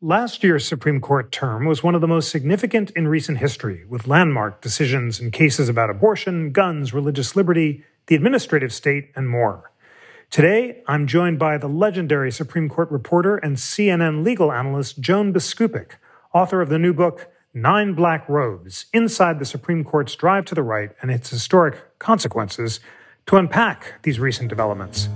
Last 0.00 0.44
year's 0.44 0.64
Supreme 0.64 1.00
Court 1.00 1.32
term 1.32 1.64
was 1.64 1.82
one 1.82 1.96
of 1.96 2.00
the 2.00 2.06
most 2.06 2.30
significant 2.30 2.92
in 2.92 3.08
recent 3.08 3.38
history, 3.38 3.84
with 3.88 4.06
landmark 4.06 4.60
decisions 4.60 5.18
in 5.18 5.32
cases 5.32 5.68
about 5.68 5.90
abortion, 5.90 6.52
guns, 6.52 6.94
religious 6.94 7.34
liberty, 7.34 7.82
the 8.06 8.14
administrative 8.14 8.72
state, 8.72 9.10
and 9.16 9.28
more. 9.28 9.72
Today, 10.30 10.84
I'm 10.86 11.08
joined 11.08 11.40
by 11.40 11.58
the 11.58 11.66
legendary 11.66 12.30
Supreme 12.30 12.68
Court 12.68 12.88
reporter 12.92 13.38
and 13.38 13.56
CNN 13.56 14.24
legal 14.24 14.52
analyst 14.52 15.00
Joan 15.00 15.32
Biskupic, 15.32 15.94
author 16.32 16.62
of 16.62 16.68
the 16.68 16.78
new 16.78 16.92
book, 16.92 17.32
Nine 17.52 17.94
Black 17.94 18.28
Robes 18.28 18.86
Inside 18.92 19.40
the 19.40 19.44
Supreme 19.44 19.82
Court's 19.82 20.14
Drive 20.14 20.44
to 20.44 20.54
the 20.54 20.62
Right 20.62 20.92
and 21.02 21.10
Its 21.10 21.30
Historic 21.30 21.98
Consequences, 21.98 22.78
to 23.26 23.36
unpack 23.36 24.00
these 24.04 24.20
recent 24.20 24.48
developments. 24.48 25.08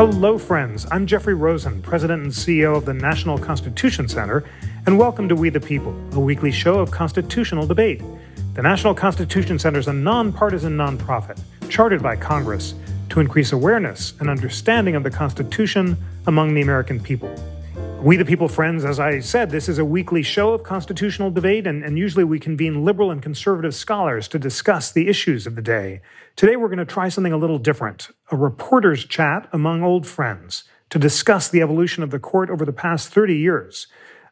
Hello, 0.00 0.38
friends. 0.38 0.86
I'm 0.90 1.06
Jeffrey 1.06 1.34
Rosen, 1.34 1.82
President 1.82 2.22
and 2.22 2.32
CEO 2.32 2.74
of 2.74 2.86
the 2.86 2.94
National 2.94 3.36
Constitution 3.36 4.08
Center, 4.08 4.44
and 4.86 4.98
welcome 4.98 5.28
to 5.28 5.36
We 5.36 5.50
the 5.50 5.60
People, 5.60 5.94
a 6.12 6.18
weekly 6.18 6.50
show 6.50 6.78
of 6.78 6.90
constitutional 6.90 7.66
debate. 7.66 8.00
The 8.54 8.62
National 8.62 8.94
Constitution 8.94 9.58
Center 9.58 9.78
is 9.78 9.88
a 9.88 9.92
nonpartisan 9.92 10.74
nonprofit 10.74 11.38
chartered 11.68 12.02
by 12.02 12.16
Congress 12.16 12.72
to 13.10 13.20
increase 13.20 13.52
awareness 13.52 14.14
and 14.20 14.30
understanding 14.30 14.96
of 14.96 15.02
the 15.02 15.10
Constitution 15.10 15.98
among 16.26 16.54
the 16.54 16.62
American 16.62 16.98
people. 16.98 17.28
We 18.02 18.16
the 18.16 18.24
People 18.24 18.48
friends, 18.48 18.86
as 18.86 18.98
I 18.98 19.20
said, 19.20 19.50
this 19.50 19.68
is 19.68 19.76
a 19.76 19.84
weekly 19.84 20.22
show 20.22 20.54
of 20.54 20.62
constitutional 20.62 21.30
debate, 21.30 21.66
and, 21.66 21.84
and, 21.84 21.98
usually 21.98 22.24
we 22.24 22.40
convene 22.40 22.82
liberal 22.82 23.10
and 23.10 23.20
conservative 23.22 23.74
scholars 23.74 24.26
to 24.28 24.38
discuss 24.38 24.90
the 24.90 25.06
issues 25.06 25.46
of 25.46 25.54
the 25.54 25.60
day. 25.60 26.00
Today 26.34 26.56
we're 26.56 26.68
going 26.68 26.78
to 26.78 26.86
try 26.86 27.10
something 27.10 27.34
a 27.34 27.36
little 27.36 27.58
different 27.58 28.08
a 28.32 28.36
reporter's 28.38 29.04
chat 29.04 29.50
among 29.52 29.82
old 29.82 30.06
friends 30.06 30.64
to 30.88 30.98
discuss 30.98 31.50
the 31.50 31.60
evolution 31.60 32.02
of 32.02 32.10
the 32.10 32.18
court 32.18 32.48
over 32.48 32.64
the 32.64 32.72
past 32.72 33.10
30 33.10 33.36
years. 33.36 33.86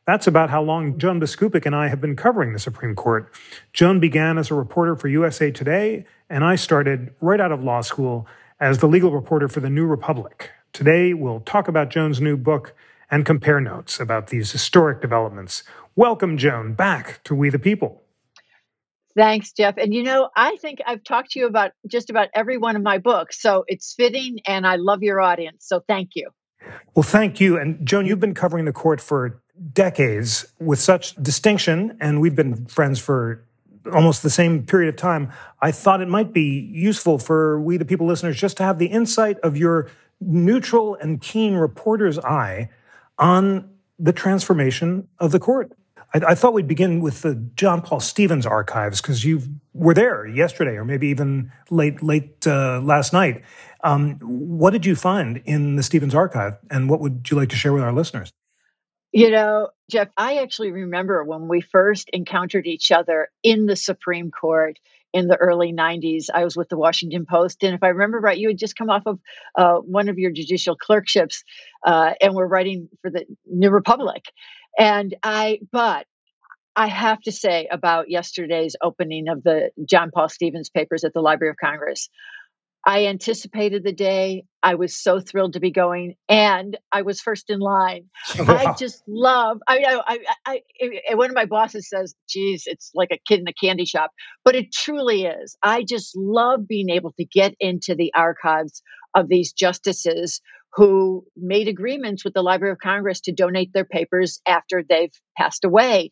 That's 0.06 0.26
about 0.26 0.48
how 0.48 0.62
long 0.62 0.98
Joan 0.98 1.20
Biskupic 1.20 1.66
and 1.66 1.76
I 1.76 1.88
have 1.88 2.00
been 2.00 2.16
covering 2.16 2.54
the 2.54 2.58
Supreme 2.58 2.94
Court. 2.94 3.30
Joan 3.74 4.00
began 4.00 4.38
as 4.38 4.50
a 4.50 4.54
reporter 4.54 4.96
for 4.96 5.08
USA 5.08 5.50
Today, 5.50 6.06
and 6.30 6.42
I 6.42 6.54
started 6.54 7.12
right 7.20 7.38
out 7.40 7.52
of 7.52 7.62
law 7.62 7.82
school 7.82 8.26
as 8.58 8.78
the 8.78 8.88
legal 8.88 9.10
reporter 9.10 9.46
for 9.46 9.60
the 9.60 9.68
New 9.68 9.84
Republic. 9.84 10.52
Today 10.72 11.12
we'll 11.12 11.40
talk 11.40 11.68
about 11.68 11.90
Joan's 11.90 12.18
new 12.18 12.38
book 12.38 12.74
and 13.10 13.24
compare 13.24 13.60
notes 13.60 13.98
about 14.00 14.28
these 14.28 14.52
historic 14.52 15.00
developments. 15.00 15.62
Welcome, 15.96 16.36
Joan, 16.36 16.74
back 16.74 17.22
to 17.24 17.34
We 17.34 17.50
the 17.50 17.58
People. 17.58 18.02
Thanks, 19.16 19.50
Jeff. 19.52 19.76
And 19.78 19.92
you 19.92 20.02
know, 20.02 20.30
I 20.36 20.56
think 20.56 20.80
I've 20.86 21.02
talked 21.02 21.32
to 21.32 21.40
you 21.40 21.46
about 21.46 21.72
just 21.88 22.08
about 22.08 22.28
every 22.34 22.56
one 22.56 22.76
of 22.76 22.82
my 22.82 22.98
books. 22.98 23.40
So 23.40 23.64
it's 23.66 23.94
fitting, 23.94 24.38
and 24.46 24.66
I 24.66 24.76
love 24.76 25.02
your 25.02 25.20
audience. 25.20 25.66
So 25.66 25.80
thank 25.88 26.10
you. 26.14 26.30
Well, 26.94 27.02
thank 27.02 27.40
you. 27.40 27.58
And 27.58 27.84
Joan, 27.84 28.06
you've 28.06 28.20
been 28.20 28.34
covering 28.34 28.64
the 28.64 28.72
court 28.72 29.00
for 29.00 29.40
decades 29.72 30.46
with 30.60 30.78
such 30.78 31.16
distinction, 31.16 31.96
and 32.00 32.20
we've 32.20 32.36
been 32.36 32.66
friends 32.66 33.00
for 33.00 33.44
almost 33.92 34.22
the 34.22 34.30
same 34.30 34.64
period 34.64 34.88
of 34.88 34.96
time. 34.96 35.32
I 35.62 35.72
thought 35.72 36.00
it 36.00 36.08
might 36.08 36.32
be 36.32 36.70
useful 36.72 37.18
for 37.18 37.60
we, 37.60 37.76
the 37.76 37.84
people 37.84 38.06
listeners, 38.06 38.38
just 38.38 38.56
to 38.58 38.62
have 38.62 38.78
the 38.78 38.86
insight 38.86 39.38
of 39.40 39.56
your 39.56 39.88
neutral 40.20 40.94
and 40.96 41.20
keen 41.20 41.54
reporter's 41.54 42.18
eye 42.18 42.68
on 43.18 43.68
the 43.98 44.12
transformation 44.12 45.08
of 45.18 45.32
the 45.32 45.38
court. 45.38 45.72
I, 46.14 46.20
I 46.28 46.34
thought 46.34 46.54
we'd 46.54 46.68
begin 46.68 47.00
with 47.00 47.22
the 47.22 47.34
John 47.54 47.82
Paul 47.82 48.00
Stevens 48.00 48.46
archives 48.46 49.00
because 49.00 49.24
you 49.24 49.42
were 49.74 49.94
there 49.94 50.26
yesterday, 50.26 50.76
or 50.76 50.84
maybe 50.84 51.08
even 51.08 51.52
late 51.70 52.02
late 52.02 52.46
uh, 52.46 52.80
last 52.80 53.12
night. 53.12 53.42
Um, 53.84 54.18
what 54.20 54.70
did 54.70 54.86
you 54.86 54.96
find 54.96 55.42
in 55.44 55.76
the 55.76 55.82
Stevens 55.82 56.14
archive, 56.14 56.54
and 56.70 56.88
what 56.88 57.00
would 57.00 57.28
you 57.30 57.36
like 57.36 57.50
to 57.50 57.56
share 57.56 57.72
with 57.72 57.82
our 57.82 57.92
listeners? 57.92 58.32
You 59.12 59.30
know, 59.30 59.70
Jeff, 59.90 60.08
I 60.16 60.38
actually 60.38 60.70
remember 60.70 61.24
when 61.24 61.48
we 61.48 61.62
first 61.62 62.10
encountered 62.12 62.66
each 62.66 62.92
other 62.92 63.30
in 63.42 63.66
the 63.66 63.76
Supreme 63.76 64.30
Court 64.30 64.78
in 65.12 65.26
the 65.26 65.36
early 65.36 65.72
90s. 65.72 66.26
I 66.32 66.44
was 66.44 66.56
with 66.56 66.68
the 66.68 66.76
Washington 66.76 67.26
Post. 67.26 67.62
And 67.62 67.74
if 67.74 67.82
I 67.82 67.88
remember 67.88 68.20
right, 68.20 68.38
you 68.38 68.48
had 68.48 68.58
just 68.58 68.76
come 68.76 68.90
off 68.90 69.04
of 69.06 69.18
uh, 69.56 69.76
one 69.76 70.08
of 70.08 70.18
your 70.18 70.30
judicial 70.30 70.76
clerkships 70.76 71.44
uh, 71.84 72.12
and 72.20 72.34
were 72.34 72.46
writing 72.46 72.88
for 73.02 73.10
the 73.10 73.24
New 73.46 73.70
Republic. 73.70 74.24
And 74.78 75.14
I, 75.22 75.60
but 75.72 76.06
I 76.76 76.86
have 76.86 77.20
to 77.22 77.32
say 77.32 77.66
about 77.70 78.08
yesterday's 78.10 78.76
opening 78.80 79.28
of 79.28 79.42
the 79.42 79.70
John 79.84 80.10
Paul 80.14 80.28
Stevens 80.28 80.70
papers 80.70 81.02
at 81.02 81.12
the 81.12 81.20
Library 81.20 81.50
of 81.50 81.56
Congress. 81.56 82.08
I 82.88 83.04
anticipated 83.04 83.84
the 83.84 83.92
day. 83.92 84.44
I 84.62 84.76
was 84.76 84.96
so 84.96 85.20
thrilled 85.20 85.52
to 85.52 85.60
be 85.60 85.70
going, 85.70 86.14
and 86.26 86.74
I 86.90 87.02
was 87.02 87.20
first 87.20 87.50
in 87.50 87.60
line. 87.60 88.06
Wow. 88.38 88.56
I 88.56 88.74
just 88.78 89.02
love. 89.06 89.58
I 89.68 89.80
know. 89.80 90.02
I, 90.06 90.18
I, 90.46 90.60
I, 91.10 91.14
one 91.16 91.28
of 91.28 91.34
my 91.34 91.44
bosses 91.44 91.86
says, 91.86 92.14
"Geez, 92.30 92.62
it's 92.64 92.90
like 92.94 93.10
a 93.12 93.18
kid 93.28 93.40
in 93.40 93.48
a 93.48 93.52
candy 93.52 93.84
shop," 93.84 94.12
but 94.42 94.54
it 94.56 94.72
truly 94.72 95.24
is. 95.24 95.54
I 95.62 95.84
just 95.86 96.16
love 96.16 96.66
being 96.66 96.88
able 96.88 97.12
to 97.18 97.26
get 97.26 97.54
into 97.60 97.94
the 97.94 98.10
archives 98.16 98.82
of 99.14 99.28
these 99.28 99.52
justices 99.52 100.40
who 100.72 101.26
made 101.36 101.68
agreements 101.68 102.24
with 102.24 102.32
the 102.32 102.42
Library 102.42 102.72
of 102.72 102.78
Congress 102.78 103.20
to 103.22 103.32
donate 103.32 103.74
their 103.74 103.84
papers 103.84 104.40
after 104.46 104.82
they've 104.88 105.12
passed 105.36 105.64
away. 105.66 106.10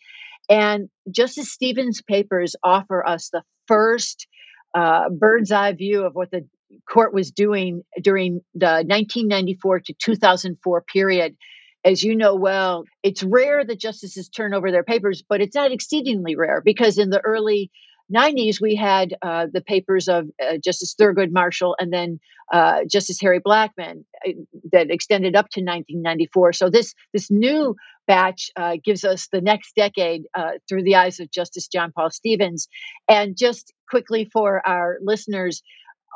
And 0.50 0.90
Justice 1.10 1.50
Stevens' 1.50 2.02
papers 2.02 2.54
offer 2.62 3.06
us 3.06 3.30
the 3.32 3.42
first 3.66 4.26
uh, 4.74 5.08
bird's 5.08 5.52
eye 5.52 5.72
view 5.72 6.04
of 6.04 6.14
what 6.14 6.30
the 6.30 6.46
court 6.88 7.14
was 7.14 7.30
doing 7.30 7.82
during 8.00 8.40
the 8.54 8.84
1994 8.86 9.80
to 9.80 9.94
2004 9.94 10.82
period. 10.82 11.36
As 11.84 12.02
you 12.02 12.16
know 12.16 12.34
well, 12.34 12.84
it's 13.02 13.22
rare 13.22 13.64
that 13.64 13.78
justices 13.78 14.28
turn 14.28 14.54
over 14.54 14.72
their 14.72 14.82
papers, 14.82 15.22
but 15.28 15.40
it's 15.40 15.54
not 15.54 15.70
exceedingly 15.70 16.34
rare 16.34 16.60
because 16.60 16.98
in 16.98 17.10
the 17.10 17.20
early 17.20 17.70
90s, 18.14 18.60
we 18.60 18.76
had 18.76 19.14
uh, 19.22 19.46
the 19.52 19.60
papers 19.60 20.08
of 20.08 20.28
uh, 20.42 20.58
Justice 20.62 20.94
Thurgood 20.94 21.32
Marshall 21.32 21.76
and 21.78 21.92
then 21.92 22.20
uh, 22.52 22.84
Justice 22.90 23.20
Harry 23.20 23.40
Blackmun 23.40 24.04
uh, 24.26 24.30
that 24.72 24.90
extended 24.90 25.34
up 25.34 25.48
to 25.50 25.60
1994. 25.60 26.52
So 26.52 26.70
this 26.70 26.94
this 27.12 27.30
new 27.30 27.74
batch 28.06 28.50
uh, 28.56 28.76
gives 28.84 29.04
us 29.04 29.28
the 29.32 29.40
next 29.40 29.74
decade 29.74 30.22
uh, 30.34 30.52
through 30.68 30.84
the 30.84 30.94
eyes 30.94 31.18
of 31.18 31.30
Justice 31.30 31.66
John 31.66 31.90
Paul 31.92 32.10
Stevens. 32.10 32.68
And 33.08 33.36
just 33.36 33.72
quickly 33.88 34.28
for 34.32 34.66
our 34.66 34.98
listeners, 35.02 35.62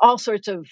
all 0.01 0.17
sorts 0.17 0.47
of 0.47 0.67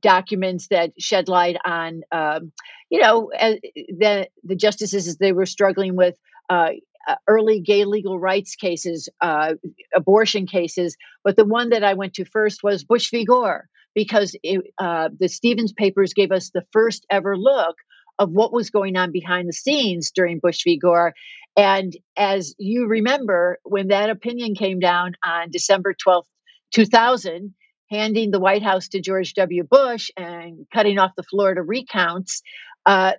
documents 0.00 0.68
that 0.68 0.92
shed 0.98 1.28
light 1.28 1.56
on, 1.64 2.02
um, 2.12 2.52
you 2.90 3.00
know, 3.00 3.30
the 3.34 4.28
the 4.44 4.56
justices 4.56 5.08
as 5.08 5.16
they 5.18 5.32
were 5.32 5.46
struggling 5.46 5.96
with. 5.96 6.16
Uh, 6.48 6.70
uh, 7.08 7.14
early 7.26 7.60
gay 7.60 7.86
legal 7.86 8.18
rights 8.18 8.56
cases, 8.56 9.08
uh, 9.22 9.54
abortion 9.94 10.46
cases, 10.46 10.96
but 11.24 11.34
the 11.34 11.46
one 11.46 11.70
that 11.70 11.82
I 11.82 11.94
went 11.94 12.14
to 12.14 12.26
first 12.26 12.62
was 12.62 12.84
Bush 12.84 13.10
v. 13.10 13.24
Gore 13.24 13.68
because 13.94 14.36
it, 14.42 14.60
uh, 14.78 15.08
the 15.18 15.28
Stevens 15.28 15.72
papers 15.72 16.12
gave 16.12 16.30
us 16.30 16.50
the 16.50 16.64
first 16.72 17.06
ever 17.10 17.36
look 17.36 17.76
of 18.18 18.30
what 18.30 18.52
was 18.52 18.70
going 18.70 18.96
on 18.96 19.12
behind 19.12 19.48
the 19.48 19.52
scenes 19.52 20.10
during 20.10 20.38
Bush 20.40 20.62
v. 20.62 20.78
Gore. 20.78 21.14
And 21.56 21.96
as 22.16 22.54
you 22.58 22.86
remember, 22.86 23.58
when 23.64 23.88
that 23.88 24.10
opinion 24.10 24.54
came 24.54 24.78
down 24.78 25.14
on 25.24 25.50
December 25.50 25.94
12th, 25.94 26.26
2000, 26.72 27.54
handing 27.90 28.30
the 28.30 28.40
White 28.40 28.62
House 28.62 28.88
to 28.88 29.00
George 29.00 29.34
W. 29.34 29.64
Bush 29.64 30.10
and 30.16 30.66
cutting 30.72 30.98
off 30.98 31.12
the 31.16 31.22
Florida 31.22 31.62
recounts, 31.62 32.42
uh, 32.86 33.12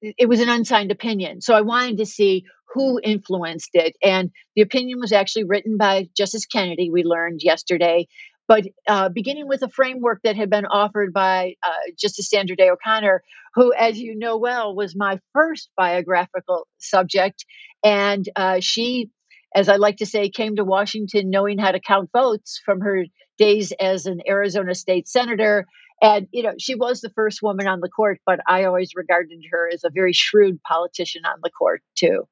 it 0.00 0.28
was 0.28 0.40
an 0.40 0.48
unsigned 0.48 0.90
opinion. 0.90 1.40
So 1.40 1.54
I 1.54 1.60
wanted 1.60 1.98
to 1.98 2.06
see 2.06 2.44
who 2.74 3.00
influenced 3.02 3.70
it. 3.74 3.96
And 4.02 4.30
the 4.56 4.62
opinion 4.62 4.98
was 5.00 5.12
actually 5.12 5.44
written 5.44 5.76
by 5.76 6.08
Justice 6.16 6.46
Kennedy, 6.46 6.90
we 6.90 7.04
learned 7.04 7.40
yesterday. 7.42 8.06
But 8.48 8.64
uh, 8.88 9.08
beginning 9.08 9.46
with 9.48 9.62
a 9.62 9.68
framework 9.68 10.20
that 10.24 10.36
had 10.36 10.50
been 10.50 10.66
offered 10.66 11.12
by 11.12 11.54
uh, 11.62 11.92
Justice 11.98 12.28
Sandra 12.28 12.56
Day 12.56 12.70
O'Connor, 12.70 13.22
who, 13.54 13.72
as 13.72 13.98
you 13.98 14.16
know 14.16 14.36
well, 14.36 14.74
was 14.74 14.96
my 14.96 15.20
first 15.32 15.70
biographical 15.76 16.66
subject. 16.78 17.44
And 17.84 18.28
uh, 18.34 18.60
she 18.60 19.10
as 19.54 19.68
I 19.68 19.76
like 19.76 19.98
to 19.98 20.06
say, 20.06 20.28
came 20.28 20.56
to 20.56 20.64
Washington 20.64 21.30
knowing 21.30 21.58
how 21.58 21.72
to 21.72 21.80
count 21.80 22.10
votes 22.12 22.60
from 22.64 22.80
her 22.80 23.04
days 23.38 23.72
as 23.80 24.06
an 24.06 24.20
Arizona 24.26 24.74
state 24.74 25.08
senator. 25.08 25.66
And, 26.00 26.26
you 26.32 26.42
know, 26.42 26.54
she 26.58 26.74
was 26.74 27.00
the 27.00 27.10
first 27.10 27.42
woman 27.42 27.68
on 27.68 27.80
the 27.80 27.88
court, 27.88 28.20
but 28.26 28.40
I 28.46 28.64
always 28.64 28.92
regarded 28.94 29.40
her 29.50 29.70
as 29.72 29.84
a 29.84 29.90
very 29.90 30.12
shrewd 30.12 30.60
politician 30.62 31.22
on 31.24 31.38
the 31.42 31.50
court, 31.50 31.82
too. 31.94 32.26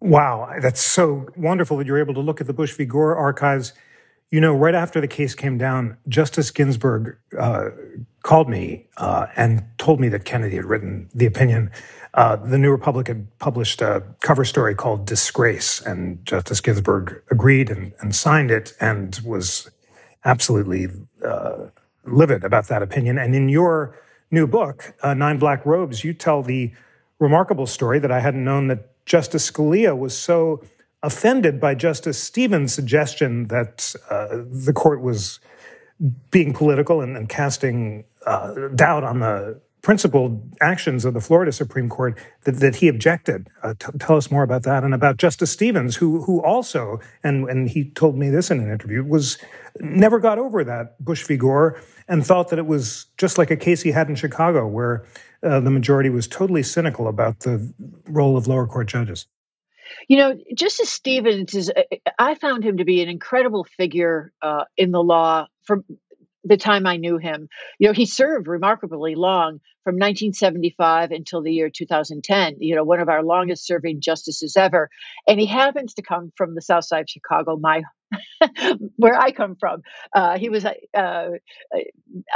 Wow, 0.00 0.54
that's 0.60 0.80
so 0.80 1.26
wonderful 1.36 1.76
that 1.78 1.86
you're 1.86 1.98
able 1.98 2.14
to 2.14 2.20
look 2.20 2.40
at 2.40 2.46
the 2.46 2.52
Bush 2.52 2.72
v. 2.72 2.84
Gore 2.84 3.16
archives. 3.16 3.72
You 4.30 4.42
know, 4.42 4.54
right 4.54 4.74
after 4.74 5.00
the 5.00 5.08
case 5.08 5.34
came 5.34 5.56
down, 5.56 5.96
Justice 6.06 6.50
Ginsburg 6.50 7.16
uh, 7.38 7.70
called 8.22 8.50
me 8.50 8.86
uh, 8.98 9.26
and 9.36 9.64
told 9.78 10.00
me 10.00 10.10
that 10.10 10.26
Kennedy 10.26 10.56
had 10.56 10.66
written 10.66 11.08
the 11.14 11.24
opinion. 11.24 11.70
Uh, 12.12 12.36
the 12.36 12.58
New 12.58 12.70
Republic 12.70 13.08
had 13.08 13.26
published 13.38 13.80
a 13.80 14.02
cover 14.20 14.44
story 14.44 14.74
called 14.74 15.06
Disgrace, 15.06 15.80
and 15.80 16.24
Justice 16.26 16.60
Ginsburg 16.60 17.22
agreed 17.30 17.70
and, 17.70 17.94
and 18.00 18.14
signed 18.14 18.50
it 18.50 18.74
and 18.80 19.18
was 19.24 19.70
absolutely 20.26 20.88
uh, 21.24 21.68
livid 22.04 22.44
about 22.44 22.68
that 22.68 22.82
opinion. 22.82 23.16
And 23.16 23.34
in 23.34 23.48
your 23.48 23.98
new 24.30 24.46
book, 24.46 24.94
uh, 25.02 25.14
Nine 25.14 25.38
Black 25.38 25.64
Robes, 25.64 26.04
you 26.04 26.12
tell 26.12 26.42
the 26.42 26.70
remarkable 27.18 27.66
story 27.66 27.98
that 27.98 28.12
I 28.12 28.20
hadn't 28.20 28.44
known 28.44 28.68
that 28.68 29.04
Justice 29.06 29.50
Scalia 29.50 29.96
was 29.96 30.16
so 30.16 30.62
offended 31.02 31.60
by 31.60 31.74
Justice 31.74 32.22
Stevens' 32.22 32.74
suggestion 32.74 33.46
that 33.48 33.94
uh, 34.10 34.42
the 34.50 34.72
court 34.74 35.00
was 35.00 35.40
being 36.30 36.52
political 36.52 37.00
and, 37.00 37.16
and 37.16 37.28
casting 37.28 38.04
uh, 38.26 38.68
doubt 38.74 39.04
on 39.04 39.20
the 39.20 39.60
principled 39.82 40.42
actions 40.60 41.04
of 41.04 41.14
the 41.14 41.20
Florida 41.20 41.52
Supreme 41.52 41.88
Court 41.88 42.18
that, 42.44 42.56
that 42.56 42.76
he 42.76 42.88
objected. 42.88 43.48
Uh, 43.62 43.74
t- 43.78 43.86
tell 43.98 44.16
us 44.16 44.30
more 44.30 44.42
about 44.42 44.64
that 44.64 44.84
and 44.84 44.92
about 44.92 45.16
Justice 45.16 45.50
Stevens, 45.50 45.96
who 45.96 46.22
who 46.22 46.42
also 46.42 47.00
and 47.22 47.48
and 47.48 47.70
he 47.70 47.90
told 47.90 48.16
me 48.16 48.28
this 48.28 48.50
in 48.50 48.60
an 48.60 48.70
interview 48.70 49.04
was 49.04 49.38
never 49.80 50.18
got 50.18 50.38
over 50.38 50.64
that 50.64 51.02
Bush 51.02 51.24
v. 51.24 51.36
Gore 51.36 51.80
and 52.08 52.26
thought 52.26 52.48
that 52.48 52.58
it 52.58 52.66
was 52.66 53.06
just 53.16 53.38
like 53.38 53.50
a 53.50 53.56
case 53.56 53.82
he 53.82 53.92
had 53.92 54.08
in 54.08 54.16
Chicago, 54.16 54.66
where 54.66 55.04
uh, 55.42 55.60
the 55.60 55.70
majority 55.70 56.10
was 56.10 56.26
totally 56.26 56.62
cynical 56.62 57.06
about 57.06 57.40
the 57.40 57.72
role 58.06 58.36
of 58.36 58.46
lower 58.46 58.66
court 58.66 58.88
judges. 58.88 59.26
You 60.08 60.18
know, 60.18 60.34
Justice 60.54 60.90
Stevens 60.90 61.54
is, 61.54 61.70
uh, 61.70 61.82
I 62.18 62.34
found 62.34 62.64
him 62.64 62.78
to 62.78 62.84
be 62.84 63.02
an 63.02 63.08
incredible 63.08 63.64
figure 63.64 64.32
uh, 64.42 64.64
in 64.76 64.90
the 64.90 65.02
law 65.02 65.46
from 65.64 65.84
the 66.44 66.56
time 66.56 66.86
I 66.86 66.96
knew 66.96 67.18
him. 67.18 67.48
You 67.78 67.88
know, 67.88 67.92
he 67.92 68.06
served 68.06 68.48
remarkably 68.48 69.14
long 69.14 69.60
from 69.84 69.94
1975 69.94 71.10
until 71.10 71.42
the 71.42 71.52
year 71.52 71.70
2010, 71.70 72.56
you 72.60 72.74
know, 72.74 72.84
one 72.84 73.00
of 73.00 73.08
our 73.08 73.22
longest 73.22 73.66
serving 73.66 74.00
justices 74.00 74.56
ever. 74.56 74.90
And 75.26 75.40
he 75.40 75.46
happens 75.46 75.94
to 75.94 76.02
come 76.02 76.32
from 76.36 76.54
the 76.54 76.62
south 76.62 76.84
side 76.84 77.02
of 77.02 77.10
Chicago, 77.10 77.56
my 77.56 77.82
where 78.96 79.18
I 79.18 79.32
come 79.32 79.56
from. 79.58 79.82
Uh, 80.14 80.38
he 80.38 80.48
was 80.48 80.64
uh, 80.64 80.72
uh, 80.96 81.28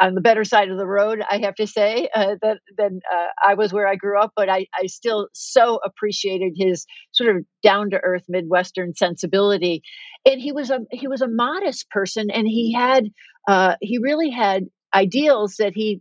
on 0.00 0.14
the 0.14 0.20
better 0.20 0.44
side 0.44 0.70
of 0.70 0.78
the 0.78 0.86
road, 0.86 1.22
I 1.28 1.38
have 1.38 1.54
to 1.56 1.66
say, 1.66 2.08
uh, 2.14 2.36
than, 2.40 2.58
than 2.76 3.00
uh, 3.12 3.26
I 3.44 3.54
was 3.54 3.72
where 3.72 3.86
I 3.86 3.96
grew 3.96 4.18
up. 4.20 4.32
But 4.36 4.48
I, 4.48 4.66
I 4.78 4.86
still 4.86 5.28
so 5.32 5.80
appreciated 5.84 6.54
his 6.56 6.86
sort 7.12 7.34
of 7.36 7.44
down 7.62 7.90
to 7.90 8.00
earth 8.02 8.24
Midwestern 8.28 8.94
sensibility. 8.94 9.82
And 10.26 10.40
he 10.40 10.52
was 10.52 10.70
a 10.70 10.80
he 10.90 11.08
was 11.08 11.22
a 11.22 11.28
modest 11.28 11.90
person, 11.90 12.30
and 12.30 12.46
he 12.46 12.72
had 12.72 13.08
uh, 13.48 13.76
he 13.80 13.98
really 13.98 14.30
had 14.30 14.64
ideals 14.94 15.56
that 15.58 15.72
he 15.74 16.00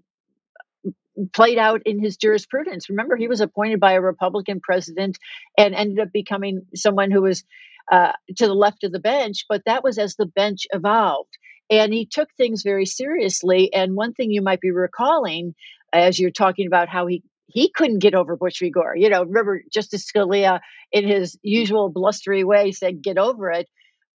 played 1.34 1.58
out 1.58 1.82
in 1.86 2.00
his 2.00 2.18
jurisprudence. 2.18 2.90
Remember, 2.90 3.16
he 3.16 3.28
was 3.28 3.42
appointed 3.42 3.80
by 3.80 3.94
a 3.94 4.02
Republican 4.02 4.60
president 4.62 5.18
and 5.58 5.76
ended 5.76 6.00
up 6.00 6.10
becoming 6.14 6.62
someone 6.76 7.12
who 7.12 7.22
was 7.22 7.44
uh, 7.92 8.14
to 8.38 8.48
the 8.48 8.54
left 8.54 8.84
of 8.84 8.92
the 8.92 9.00
bench, 9.00 9.46
but 9.48 9.62
that 9.66 9.84
was 9.84 9.98
as 9.98 10.16
the 10.16 10.26
bench 10.26 10.68
evolved. 10.72 11.38
And 11.70 11.94
he 11.94 12.06
took 12.06 12.30
things 12.36 12.64
very 12.64 12.86
seriously. 12.86 13.74
And 13.74 13.96
one 13.96 14.14
thing 14.14 14.32
you 14.32 14.42
might 14.42 14.60
be 14.60 14.72
recalling 14.72 15.56
as 15.94 16.20
you're 16.20 16.32
talking 16.32 16.68
about 16.68 16.90
how 16.90 17.08
he 17.08 17.24
he 17.48 17.70
couldn't 17.70 18.00
get 18.00 18.16
over 18.16 18.38
Bush. 18.38 18.62
Gore. 18.74 18.96
You 18.96 19.10
know, 19.10 19.24
remember 19.24 19.62
Justice 19.72 20.10
Scalia, 20.10 20.62
in 20.92 21.06
his 21.06 21.38
usual 21.42 21.90
blustery 21.90 22.46
way, 22.46 22.72
said, 22.72 23.04
"Get 23.04 23.18
over 23.18 23.52
it," 23.52 23.68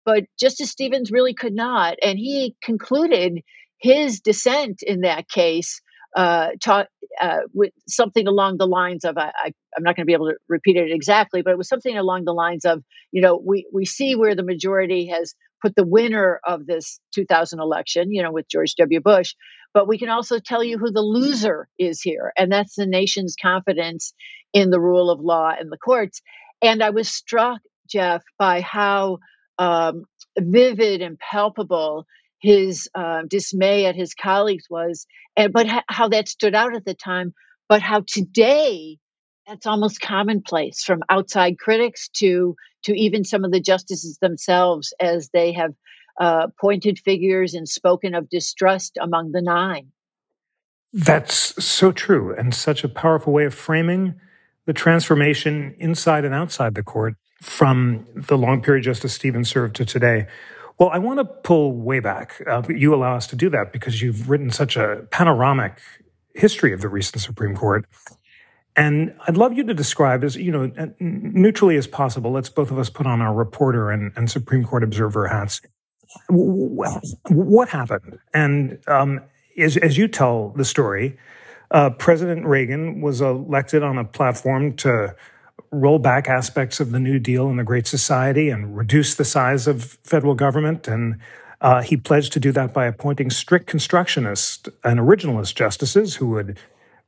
but 0.05 0.25
Justice 0.39 0.71
Stevens 0.71 1.11
really 1.11 1.35
could 1.35 1.55
not, 1.55 1.97
and 2.03 2.19
he 2.19 2.57
concluded 2.63 3.43
his 3.79 4.21
dissent 4.21 4.83
in 4.83 5.03
that 5.03 5.29
case 5.29 5.83
uh, 6.15 6.51
taught 6.63 6.89
uh, 7.21 7.41
with 7.55 7.73
something 7.89 8.27
along 8.27 8.59
the 8.59 8.67
lines 8.67 9.05
of 9.05 9.17
I, 9.17 9.33
I, 9.35 9.53
am 9.77 9.83
not 9.83 9.97
going 9.97 10.03
to 10.03 10.07
be 10.07 10.13
able 10.13 10.31
to 10.31 10.37
repeat 10.49 10.77
it 10.77 10.93
exactly, 10.93 11.43
but 11.43 11.51
it 11.51 11.59
was 11.59 11.69
something 11.69 11.97
along 11.97 12.25
the 12.25 12.33
lines 12.33 12.65
of 12.65 12.83
you 13.13 13.23
know 13.23 13.41
we 13.43 13.67
we 13.73 13.85
see 13.85 14.15
where 14.15 14.35
the 14.35 14.43
majority 14.43 15.07
has 15.09 15.35
put 15.63 15.75
the 15.75 15.87
winner 15.87 16.41
of 16.47 16.67
this 16.67 17.01
2000 17.15 17.61
election, 17.61 18.13
you 18.13 18.23
know, 18.23 18.31
with 18.31 18.49
George 18.49 18.75
W. 18.75 19.01
Bush, 19.01 19.35
but 19.73 19.89
we 19.89 19.99
can 19.99 20.11
also 20.11 20.39
tell 20.39 20.63
you 20.63 20.79
who 20.79 20.91
the 20.91 21.01
loser 21.01 21.69
is 21.79 22.01
here, 22.01 22.33
and 22.37 22.53
that's 22.53 22.77
the 22.77 22.87
nation's 22.87 23.37
confidence 23.41 24.13
in 24.53 24.71
the 24.71 24.81
rule 24.81 25.11
of 25.11 25.21
law 25.21 25.53
and 25.59 25.71
the 25.71 25.79
courts. 25.79 26.21
And 26.63 26.83
I 26.83 26.91
was 26.91 27.09
struck, 27.09 27.61
Jeff, 27.89 28.23
by 28.39 28.61
how 28.61 29.19
um, 29.59 30.05
vivid 30.39 31.03
and 31.03 31.19
palpable 31.19 32.07
his 32.41 32.89
uh, 32.95 33.23
dismay 33.29 33.87
at 33.87 33.97
his 33.97 34.15
colleagues 34.15 34.67
was, 34.69 35.07
and 35.37 35.53
but 35.53 35.67
ha- 35.67 35.85
how 35.89 36.09
that 36.09 36.29
stood 36.29 36.55
out 36.55 36.75
at 36.75 36.85
the 36.85 36.95
time, 36.95 37.35
but 37.69 37.83
how 37.83 38.03
today 38.07 38.99
that's 39.47 39.67
almost 39.67 40.01
commonplace 40.01 40.83
from 40.83 41.01
outside 41.09 41.59
critics 41.59 42.09
to 42.09 42.57
to 42.85 42.93
even 42.93 43.25
some 43.25 43.45
of 43.45 43.53
the 43.53 43.61
justices 43.61 44.19
themselves 44.19 44.93
as 45.01 45.31
they 45.33 45.53
have 45.53 45.73
uh, 46.21 46.49
pointed 46.59 46.99
figures 46.99 47.55
and 47.55 47.69
spoken 47.69 48.15
of 48.15 48.29
distrust 48.29 48.97
among 49.01 49.33
the 49.33 49.43
nine. 49.43 49.91
That's 50.93 51.63
so 51.63 51.93
true, 51.93 52.35
and 52.35 52.55
such 52.55 52.85
a 52.85 52.89
powerful 52.89 53.33
way 53.33 53.45
of 53.45 53.55
framing 53.55 54.15
the 54.67 54.73
transformation 54.73 55.75
inside 55.79 56.25
and 56.25 56.35
outside 56.35 56.75
the 56.75 56.83
court 56.83 57.15
from 57.43 58.07
the 58.15 58.39
long 58.39 58.63
period 58.63 58.85
Justice 58.85 59.15
Stevens 59.15 59.49
served 59.49 59.77
to 59.77 59.85
today. 59.85 60.27
Well, 60.79 60.91
I 60.91 60.99
want 60.99 61.19
to 61.21 61.25
pull 61.25 61.73
way 61.73 62.01
back. 62.01 62.43
Uh, 62.47 62.63
you 62.69 62.95
allow 62.95 63.17
us 63.17 63.27
to 63.29 63.37
do 63.37 63.49
that 63.51 63.73
because 63.73 64.03
you've 64.03 64.29
written 64.29 64.51
such 64.51 64.77
a 64.77 65.07
panoramic 65.11 65.81
history 66.35 66.73
of 66.73 66.83
the 66.83 66.89
recent 66.89 67.23
Supreme 67.23 67.57
Court. 67.57 67.87
And 68.77 69.15
I'd 69.27 69.39
love 69.39 69.55
you 69.55 69.65
to 69.65 69.73
describe 69.73 70.23
as, 70.23 70.37
you 70.37 70.53
know, 70.53 70.71
neutrally 71.01 71.77
as 71.79 71.87
possible. 71.87 72.31
Let's 72.31 72.51
both 72.51 72.71
of 72.71 72.79
us 72.79 72.91
put 72.91 73.07
on 73.07 73.23
our 73.23 73.33
reporter 73.33 73.91
and, 73.91 74.13
and 74.17 74.31
Supreme 74.31 74.65
Court 74.65 74.85
observer 74.85 75.29
hats. 75.29 75.63
What 76.29 77.69
happened? 77.71 78.19
And 78.35 78.79
um, 78.87 79.23
as, 79.59 79.79
as 79.79 79.97
you 79.97 80.09
tell 80.09 80.51
the 80.51 80.65
story, 80.65 81.17
uh, 81.71 81.91
President 81.91 82.47
Reagan 82.47 83.01
was 83.01 83.23
elected 83.23 83.83
on 83.83 83.97
a 83.97 84.05
platform 84.05 84.77
to 84.77 85.17
roll 85.81 85.99
back 85.99 86.29
aspects 86.29 86.81
of 86.81 86.91
the 86.91 87.01
New 87.01 87.19
Deal 87.19 87.49
and 87.49 87.59
the 87.59 87.65
Great 87.65 87.87
Society 87.87 88.49
and 88.49 88.77
reduce 88.77 89.15
the 89.15 89.25
size 89.25 89.67
of 89.67 89.99
federal 90.05 90.35
government. 90.35 90.89
And 90.89 91.19
uh, 91.61 91.83
he 91.83 91.97
pledged 91.97 92.33
to 92.35 92.41
do 92.41 92.53
that 92.53 92.73
by 92.73 92.87
appointing 92.87 93.31
strict 93.31 93.67
constructionist 93.67 94.69
and 94.85 94.99
originalist 95.01 95.55
justices 95.55 96.17
who 96.17 96.29
would 96.29 96.59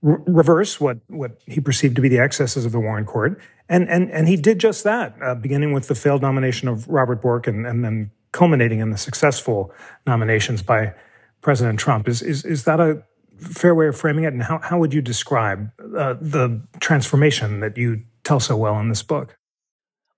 re- 0.02 0.18
reverse 0.26 0.80
what, 0.80 0.98
what 1.08 1.40
he 1.46 1.60
perceived 1.60 1.96
to 1.96 2.02
be 2.02 2.08
the 2.08 2.18
excesses 2.18 2.64
of 2.64 2.72
the 2.72 2.80
Warren 2.80 3.04
Court. 3.04 3.40
And, 3.68 3.88
and, 3.88 4.10
and 4.10 4.28
he 4.28 4.36
did 4.36 4.58
just 4.58 4.84
that, 4.84 5.16
uh, 5.22 5.34
beginning 5.34 5.72
with 5.72 5.88
the 5.88 5.94
failed 5.94 6.22
nomination 6.22 6.68
of 6.68 6.88
Robert 6.88 7.20
Bork 7.20 7.46
and, 7.46 7.66
and 7.66 7.84
then 7.84 8.10
culminating 8.32 8.80
in 8.80 8.90
the 8.90 8.98
successful 8.98 9.72
nominations 10.06 10.62
by 10.62 10.94
President 11.40 11.78
Trump. 11.78 12.08
Is, 12.08 12.22
is, 12.22 12.44
is 12.44 12.64
that 12.64 12.80
a 12.80 13.02
fair 13.38 13.74
way 13.74 13.88
of 13.88 13.96
framing 13.96 14.24
it? 14.24 14.32
And 14.32 14.42
how, 14.42 14.58
how 14.58 14.78
would 14.78 14.92
you 14.92 15.02
describe 15.02 15.70
uh, 15.96 16.14
the 16.20 16.60
transformation 16.80 17.60
that 17.60 17.76
you 17.76 18.02
tell 18.28 18.40
so 18.40 18.56
well 18.56 18.78
in 18.78 18.88
this 18.88 19.02
book. 19.02 19.36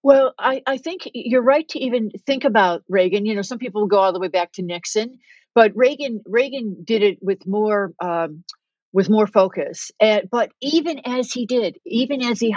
Well, 0.03 0.35
I, 0.39 0.63
I 0.67 0.79
think 0.79 1.03
you're 1.15 1.43
right 1.43 1.69
to 1.69 1.79
even 1.79 2.11
think 2.27 2.45
about 2.45 2.83
Reagan. 2.89 3.25
You 3.27 3.35
know, 3.35 3.43
some 3.43 3.59
people 3.59 3.87
go 3.87 3.99
all 3.99 4.13
the 4.13 4.19
way 4.19 4.29
back 4.29 4.53
to 4.53 4.63
Nixon, 4.63 5.19
but 5.55 5.77
Reagan 5.77 6.23
Reagan 6.27 6.83
did 6.85 7.03
it 7.03 7.19
with 7.23 7.47
more 7.47 7.93
um, 8.01 8.45
with 8.93 9.09
more 9.09 9.27
focus. 9.27 9.93
And, 10.01 10.29
but 10.31 10.51
even 10.61 11.01
as 11.05 11.33
he 11.33 11.47
did, 11.47 11.79
even 11.87 12.23
as 12.23 12.41
he 12.41 12.57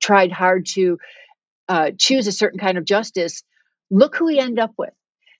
tried 0.00 0.32
hard 0.32 0.66
to 0.74 0.98
uh, 1.68 1.92
choose 1.96 2.26
a 2.26 2.32
certain 2.32 2.58
kind 2.58 2.76
of 2.76 2.84
justice, 2.84 3.42
look 3.90 4.16
who 4.16 4.26
he 4.28 4.38
ended 4.38 4.58
up 4.58 4.72
with. 4.76 4.92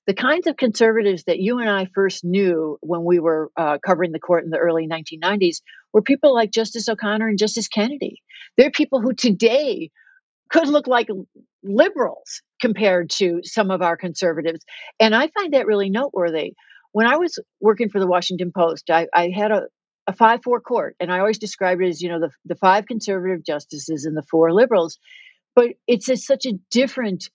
The 0.07 0.15
kinds 0.15 0.47
of 0.47 0.57
conservatives 0.57 1.25
that 1.25 1.39
you 1.39 1.59
and 1.59 1.69
I 1.69 1.87
first 1.95 2.25
knew 2.25 2.79
when 2.81 3.05
we 3.05 3.19
were 3.19 3.51
uh, 3.57 3.79
covering 3.85 4.13
the 4.13 4.19
court 4.19 4.45
in 4.45 4.51
the 4.51 4.59
early 4.59 4.89
1990s 4.89 5.61
were 5.93 6.03
people 6.03 6.35
like 6.35 6.51
Justice 6.51 6.89
O'Connor 6.89 7.29
and 7.29 7.39
Justice 7.39 7.69
Kennedy. 7.69 8.23
They're 8.57 8.71
people 8.71 9.01
who 9.01 9.13
today 9.13 9.91
could 10.51 10.69
look 10.69 10.87
like 10.87 11.09
liberals 11.63 12.43
compared 12.61 13.11
to 13.11 13.41
some 13.45 13.71
of 13.71 13.83
our 13.83 13.97
conservatives. 13.97 14.65
And 14.99 15.15
I 15.15 15.29
find 15.29 15.55
that 15.55 15.67
really 15.67 15.91
noteworthy. 15.91 16.55
When 16.93 17.07
I 17.07 17.17
was 17.17 17.39
working 17.61 17.89
for 17.89 18.01
the 18.01 18.07
Washington 18.07 18.53
Post, 18.53 18.91
I, 18.91 19.07
I 19.15 19.31
had 19.31 19.53
a, 19.53 19.63
a 20.07 20.13
5 20.13 20.41
4 20.43 20.61
court, 20.61 20.97
and 20.99 21.13
I 21.13 21.21
always 21.21 21.39
described 21.39 21.83
it 21.83 21.89
as, 21.89 22.03
you 22.03 22.09
know, 22.09 22.19
the, 22.19 22.31
the 22.45 22.57
five 22.57 22.87
conservative 22.87 23.45
justices 23.45 24.07
and 24.07 24.17
the 24.17 24.25
four 24.29 24.53
liberals. 24.53 24.99
But 25.55 25.71
it's 25.87 26.09
a, 26.09 26.17
such 26.17 26.47
a 26.47 26.59
different 26.71 27.29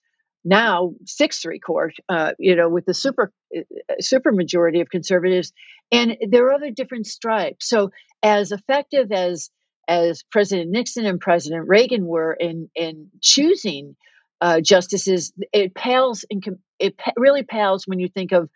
now 0.46 0.94
six 1.06 1.42
three 1.42 1.60
court, 1.60 1.96
uh, 2.08 2.32
you 2.40 2.56
know, 2.56 2.70
with 2.70 2.86
the 2.86 2.94
super 2.94 3.34
uh, 3.56 3.62
super 4.00 4.32
majority 4.32 4.82
of 4.82 4.90
conservatives, 4.90 5.52
and 5.92 6.18
there 6.30 6.46
are 6.46 6.54
other 6.54 6.72
different 6.72 7.08
stripes. 7.08 7.68
So 7.68 7.90
as 8.24 8.52
effective 8.52 9.12
as 9.12 9.50
as 9.88 10.24
President 10.32 10.70
Nixon 10.72 11.06
and 11.06 11.20
President 11.20 11.68
Reagan 11.68 12.06
were 12.06 12.34
in 12.34 12.70
in 12.76 13.10
choosing 13.22 13.96
uh, 14.40 14.62
justices, 14.62 15.34
it 15.52 15.74
pales 15.74 16.24
in 16.30 16.42
it 16.80 16.96
really 17.18 17.44
pales 17.44 17.86
when 17.88 18.00
you 18.00 18.08
think 18.08 18.32
of 18.32 18.50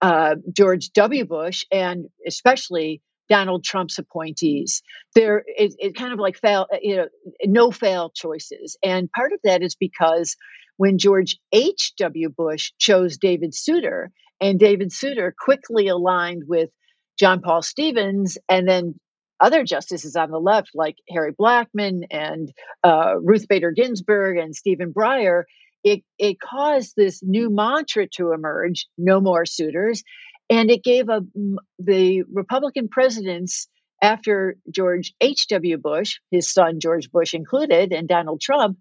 uh, 0.00 0.36
George 0.52 0.90
W. 0.92 1.24
Bush 1.24 1.64
and 1.70 2.06
especially 2.26 3.00
Donald 3.32 3.64
Trump's 3.64 3.98
appointees. 3.98 4.82
There 5.14 5.42
is 5.58 5.74
it, 5.78 5.94
kind 5.94 6.12
of 6.12 6.18
like 6.18 6.36
fail, 6.36 6.66
you 6.82 6.96
know, 6.96 7.08
no 7.46 7.70
fail 7.70 8.12
choices, 8.14 8.76
and 8.82 9.10
part 9.10 9.32
of 9.32 9.40
that 9.44 9.62
is 9.62 9.74
because 9.74 10.36
when 10.76 10.98
George 10.98 11.38
H.W. 11.50 12.28
Bush 12.28 12.72
chose 12.78 13.16
David 13.16 13.54
Souter, 13.54 14.10
and 14.38 14.58
David 14.58 14.92
Souter 14.92 15.34
quickly 15.38 15.88
aligned 15.88 16.42
with 16.46 16.68
John 17.18 17.40
Paul 17.40 17.62
Stevens 17.62 18.36
and 18.50 18.68
then 18.68 18.96
other 19.40 19.64
justices 19.64 20.14
on 20.14 20.30
the 20.30 20.38
left, 20.38 20.70
like 20.74 20.96
Harry 21.08 21.32
Blackmun 21.32 22.02
and 22.10 22.52
uh, 22.84 23.14
Ruth 23.22 23.46
Bader 23.48 23.70
Ginsburg 23.70 24.36
and 24.36 24.54
Stephen 24.54 24.92
Breyer, 24.92 25.44
it, 25.84 26.02
it 26.18 26.36
caused 26.38 26.94
this 26.96 27.22
new 27.22 27.50
mantra 27.50 28.06
to 28.16 28.32
emerge 28.32 28.86
no 28.98 29.20
more 29.20 29.44
Souters. 29.44 30.02
And 30.52 30.70
it 30.70 30.84
gave 30.84 31.08
a, 31.08 31.22
the 31.78 32.24
Republican 32.30 32.88
presidents 32.88 33.68
after 34.02 34.56
George 34.70 35.14
H.W. 35.18 35.78
Bush, 35.78 36.18
his 36.30 36.52
son 36.52 36.78
George 36.78 37.10
Bush 37.10 37.32
included, 37.32 37.90
and 37.90 38.06
Donald 38.06 38.42
Trump, 38.42 38.76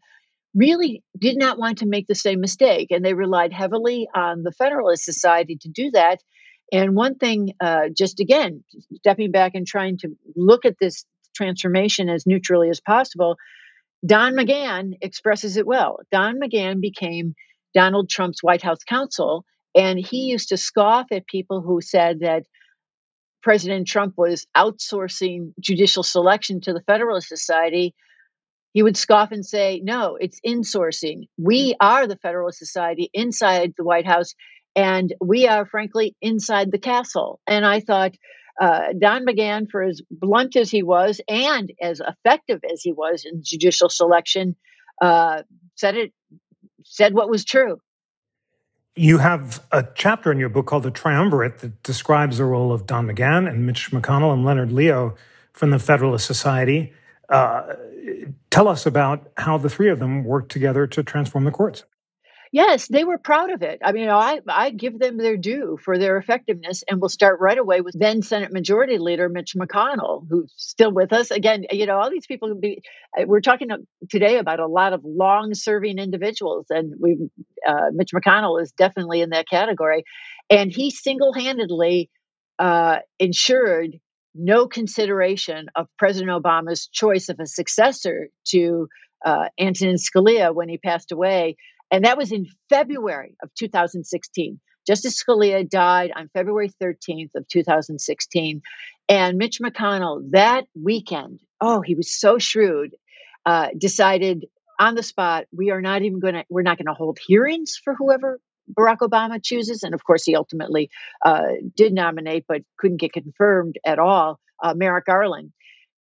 really 0.54 1.02
did 1.18 1.38
not 1.38 1.58
want 1.58 1.78
to 1.78 1.86
make 1.86 2.08
the 2.08 2.16
same 2.16 2.42
mistake. 2.42 2.92
And 2.92 3.06
they 3.06 3.14
relied 3.14 3.54
heavily 3.54 4.10
on 4.14 4.44
the 4.44 4.52
Federalist 4.52 5.06
Society 5.06 5.58
to 5.62 5.70
do 5.70 5.92
that. 5.92 6.22
And 6.74 6.94
one 6.94 7.16
thing, 7.16 7.54
uh, 7.62 7.88
just 7.96 8.20
again, 8.20 8.66
stepping 8.98 9.32
back 9.32 9.54
and 9.56 9.66
trying 9.66 9.98
to 10.00 10.10
look 10.36 10.66
at 10.66 10.76
this 10.78 11.06
transformation 11.34 12.10
as 12.10 12.28
neutrally 12.28 12.70
as 12.70 12.82
possible, 12.82 13.38
Don 14.06 14.34
McGahn 14.34 14.96
expresses 15.00 15.56
it 15.56 15.66
well. 15.66 16.00
Don 16.12 16.38
McGahn 16.38 16.82
became 16.82 17.34
Donald 17.74 18.10
Trump's 18.10 18.44
White 18.44 18.62
House 18.62 18.84
counsel, 18.84 19.46
and 19.76 20.00
he 20.00 20.26
used 20.26 20.50
to 20.50 20.58
scoff 20.58 21.08
at 21.12 21.28
people 21.28 21.62
who 21.62 21.82
said 21.82 22.20
that 22.22 22.44
President 23.42 23.88
Trump 23.88 24.14
was 24.18 24.46
outsourcing 24.56 25.54
judicial 25.60 26.04
selection 26.04 26.62
to 26.62 26.74
the 26.74 26.84
Federalist 26.86 27.28
Society. 27.28 27.96
He 28.74 28.84
would 28.84 28.98
scoff 28.98 29.32
and 29.32 29.46
say, 29.46 29.82
No, 29.84 30.18
it's 30.20 30.40
insourcing. 30.46 31.28
We 31.38 31.76
are 31.80 32.08
the 32.08 32.18
Federalist 32.18 32.60
Society 32.60 33.10
inside 33.14 33.74
the 33.78 33.84
White 33.84 34.06
House, 34.06 34.34
and 34.76 35.14
we 35.20 35.48
are, 35.48 35.66
frankly, 35.66 36.16
inside 36.22 36.72
the 36.72 36.80
castle. 36.80 37.40
And 37.48 37.66
I 37.66 37.80
thought, 37.80 38.14
uh, 38.60 38.94
Don 38.98 39.26
McGahn, 39.26 39.68
for 39.72 39.82
as 39.82 40.02
blunt 40.12 40.56
as 40.56 40.70
he 40.70 40.84
was 40.84 41.20
and 41.28 41.72
as 41.82 42.00
effective 42.00 42.60
as 42.72 42.82
he 42.82 42.94
was 42.94 43.26
in 43.26 43.42
judicial 43.44 43.90
selection, 43.90 44.56
uh, 45.02 45.42
said 45.76 45.98
it 45.98 46.14
said 46.86 47.14
what 47.14 47.30
was 47.30 47.44
true. 47.44 47.80
You 48.96 49.20
have 49.20 49.64
a 49.72 49.88
chapter 49.96 50.34
in 50.34 50.38
your 50.38 50.50
book 50.50 50.66
called 50.66 50.84
The 50.84 50.92
Triumvirate 50.92 51.60
that 51.60 51.82
describes 51.82 52.40
the 52.40 52.44
role 52.44 52.74
of 52.74 52.86
Don 52.86 53.08
McGahn 53.08 53.48
and 53.48 53.66
Mitch 53.66 53.90
McConnell 53.92 54.34
and 54.34 54.44
Leonard 54.44 54.74
Leo 54.74 55.16
from 55.54 55.70
the 55.70 55.80
Federalist 55.80 56.28
Society. 56.28 56.92
Uh, 57.30 57.74
tell 58.50 58.68
us 58.68 58.86
about 58.86 59.32
how 59.38 59.58
the 59.58 59.70
three 59.70 59.90
of 59.90 60.00
them 60.00 60.26
worked 60.26 60.52
together 60.52 60.88
to 60.88 61.04
transform 61.04 61.46
the 61.46 61.52
courts. 61.52 61.86
Yes, 62.54 62.90
they 62.90 63.06
were 63.06 63.18
proud 63.18 63.50
of 63.50 63.62
it. 63.62 63.80
I 63.82 63.94
mean, 63.94 64.10
I, 64.10 64.42
I 64.46 64.72
give 64.72 65.00
them 65.00 65.18
their 65.18 65.38
due 65.38 65.78
for 65.82 65.98
their 65.98 66.18
effectiveness. 66.18 66.84
And 66.90 67.00
we'll 67.00 67.08
start 67.08 67.40
right 67.40 67.58
away 67.58 67.80
with 67.80 67.96
then 67.98 68.22
Senate 68.22 68.52
Majority 68.52 68.98
Leader 68.98 69.30
Mitch 69.30 69.56
McConnell, 69.56 70.26
who's 70.30 70.52
still 70.58 70.92
with 70.92 71.14
us. 71.14 71.32
Again, 71.32 71.64
you 71.72 71.86
know, 71.86 71.98
all 71.98 72.10
these 72.12 72.28
people, 72.28 72.54
be, 72.56 72.82
uh, 73.18 73.24
we're 73.26 73.40
talking 73.40 73.70
today 74.10 74.38
about 74.38 74.60
a 74.60 74.68
lot 74.68 74.92
of 74.92 75.02
long 75.06 75.54
serving 75.54 75.98
individuals. 75.98 76.66
And 76.70 76.94
we, 77.00 77.30
uh, 77.66 77.86
Mitch 77.94 78.12
McConnell 78.14 78.62
is 78.62 78.74
definitely 78.74 79.22
in 79.22 79.30
that 79.30 79.48
category. 79.48 80.04
And 80.50 80.74
he 80.74 80.92
single 80.92 81.32
handedly 81.32 82.10
uh, 82.60 82.98
ensured 83.18 83.98
no 84.36 84.68
consideration 84.68 85.68
of 85.76 85.88
President 85.98 86.32
Obama's 86.32 86.88
choice 86.88 87.30
of 87.30 87.40
a 87.40 87.46
successor 87.46 88.28
to 88.48 88.90
uh, 89.26 89.46
Antonin 89.58 89.96
Scalia 89.96 90.54
when 90.54 90.68
he 90.68 90.78
passed 90.78 91.14
away 91.14 91.56
and 91.92 92.06
that 92.06 92.18
was 92.18 92.32
in 92.32 92.48
February 92.70 93.36
of 93.44 93.54
2016. 93.56 94.60
Justice 94.88 95.22
Scalia 95.22 95.70
died 95.70 96.12
on 96.16 96.30
February 96.34 96.72
13th 96.82 97.36
of 97.36 97.48
2016. 97.48 98.62
And 99.10 99.38
Mitch 99.38 99.60
McConnell 99.62 100.32
that 100.32 100.66
weekend, 100.74 101.42
oh, 101.60 101.82
he 101.82 101.96
was 101.96 102.18
so 102.18 102.40
shrewd, 102.40 102.96
uh, 103.46 103.68
decided 103.78 104.46
on 104.80 104.96
the 104.96 105.04
spot, 105.04 105.46
we 105.56 105.70
are 105.70 105.82
not 105.82 106.02
even 106.02 106.20
going 106.20 106.34
to, 106.34 106.46
we're 106.50 106.64
not 106.64 106.78
going 106.78 106.88
to 106.88 106.94
hold 106.94 107.20
hearings 107.28 107.80
for 107.84 107.94
whoever 107.94 108.40
Barack 108.74 109.00
Obama 109.00 109.44
chooses. 109.44 109.84
And 109.84 109.94
of 109.94 110.04
course, 110.04 110.24
he 110.24 110.36
ultimately 110.36 110.90
uh, 111.24 111.44
did 111.76 111.94
nominate, 111.94 112.46
but 112.48 112.62
couldn't 112.80 113.02
get 113.02 113.14
confirmed 113.14 113.76
at 113.86 114.00
all, 114.00 114.40
uh, 114.64 114.74
Merrick 114.76 115.06
Garland, 115.06 115.52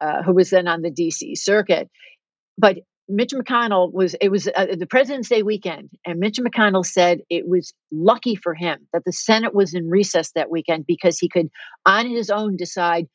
uh, 0.01 0.23
who 0.23 0.33
was 0.33 0.49
then 0.49 0.67
on 0.67 0.81
the 0.81 0.91
DC 0.91 1.37
circuit. 1.37 1.89
But 2.57 2.79
Mitch 3.07 3.31
McConnell 3.31 3.91
was 3.93 4.15
it 4.19 4.29
was 4.29 4.47
uh, 4.47 4.67
the 4.77 4.87
President's 4.87 5.29
Day 5.29 5.43
weekend, 5.43 5.89
and 6.05 6.19
Mitch 6.19 6.39
McConnell 6.39 6.85
said 6.85 7.21
it 7.29 7.47
was 7.47 7.73
lucky 7.91 8.35
for 8.35 8.53
him 8.53 8.87
that 8.93 9.03
the 9.05 9.11
Senate 9.11 9.53
was 9.53 9.73
in 9.73 9.89
recess 9.89 10.31
that 10.31 10.49
weekend 10.49 10.85
because 10.87 11.19
he 11.19 11.29
could, 11.29 11.49
on 11.85 12.07
his 12.07 12.29
own, 12.29 12.57
decide 12.57 13.07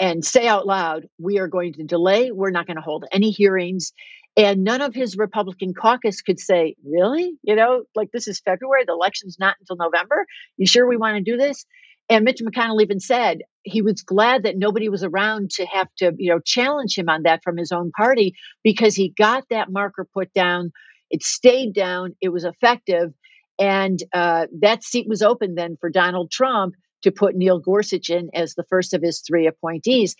and 0.00 0.24
say 0.24 0.46
out 0.48 0.66
loud, 0.66 1.08
"We 1.18 1.38
are 1.38 1.48
going 1.48 1.74
to 1.74 1.84
delay. 1.84 2.30
We're 2.30 2.50
not 2.50 2.66
going 2.66 2.76
to 2.76 2.82
hold 2.82 3.04
any 3.12 3.30
hearings." 3.30 3.92
And 4.36 4.62
none 4.62 4.80
of 4.80 4.94
his 4.94 5.16
Republican 5.18 5.74
caucus 5.74 6.22
could 6.22 6.40
say, 6.40 6.74
"Really? 6.86 7.32
You 7.42 7.54
know, 7.54 7.84
like 7.94 8.10
this 8.12 8.28
is 8.28 8.40
February. 8.40 8.84
The 8.86 8.92
election's 8.92 9.36
not 9.38 9.56
until 9.60 9.76
November. 9.76 10.24
You 10.56 10.66
sure 10.66 10.88
we 10.88 10.96
want 10.96 11.16
to 11.16 11.30
do 11.30 11.36
this?" 11.36 11.66
And 12.08 12.24
Mitch 12.24 12.40
McConnell 12.40 12.80
even 12.80 13.00
said 13.00 13.42
he 13.68 13.82
was 13.82 14.02
glad 14.02 14.42
that 14.42 14.56
nobody 14.56 14.88
was 14.88 15.04
around 15.04 15.50
to 15.52 15.66
have 15.66 15.88
to, 15.98 16.12
you 16.18 16.30
know, 16.30 16.40
challenge 16.40 16.96
him 16.96 17.08
on 17.08 17.22
that 17.22 17.42
from 17.42 17.56
his 17.56 17.72
own 17.72 17.90
party 17.90 18.34
because 18.62 18.94
he 18.94 19.10
got 19.16 19.44
that 19.50 19.70
marker 19.70 20.06
put 20.12 20.32
down. 20.32 20.72
It 21.10 21.22
stayed 21.22 21.74
down. 21.74 22.14
It 22.20 22.30
was 22.30 22.44
effective. 22.44 23.12
And 23.58 24.02
uh, 24.12 24.46
that 24.60 24.84
seat 24.84 25.06
was 25.08 25.22
open 25.22 25.54
then 25.54 25.76
for 25.80 25.90
Donald 25.90 26.30
Trump 26.30 26.74
to 27.02 27.10
put 27.10 27.36
Neil 27.36 27.58
Gorsuch 27.58 28.10
in 28.10 28.30
as 28.34 28.54
the 28.54 28.64
first 28.64 28.94
of 28.94 29.02
his 29.02 29.20
three 29.20 29.46
appointees. 29.46 30.16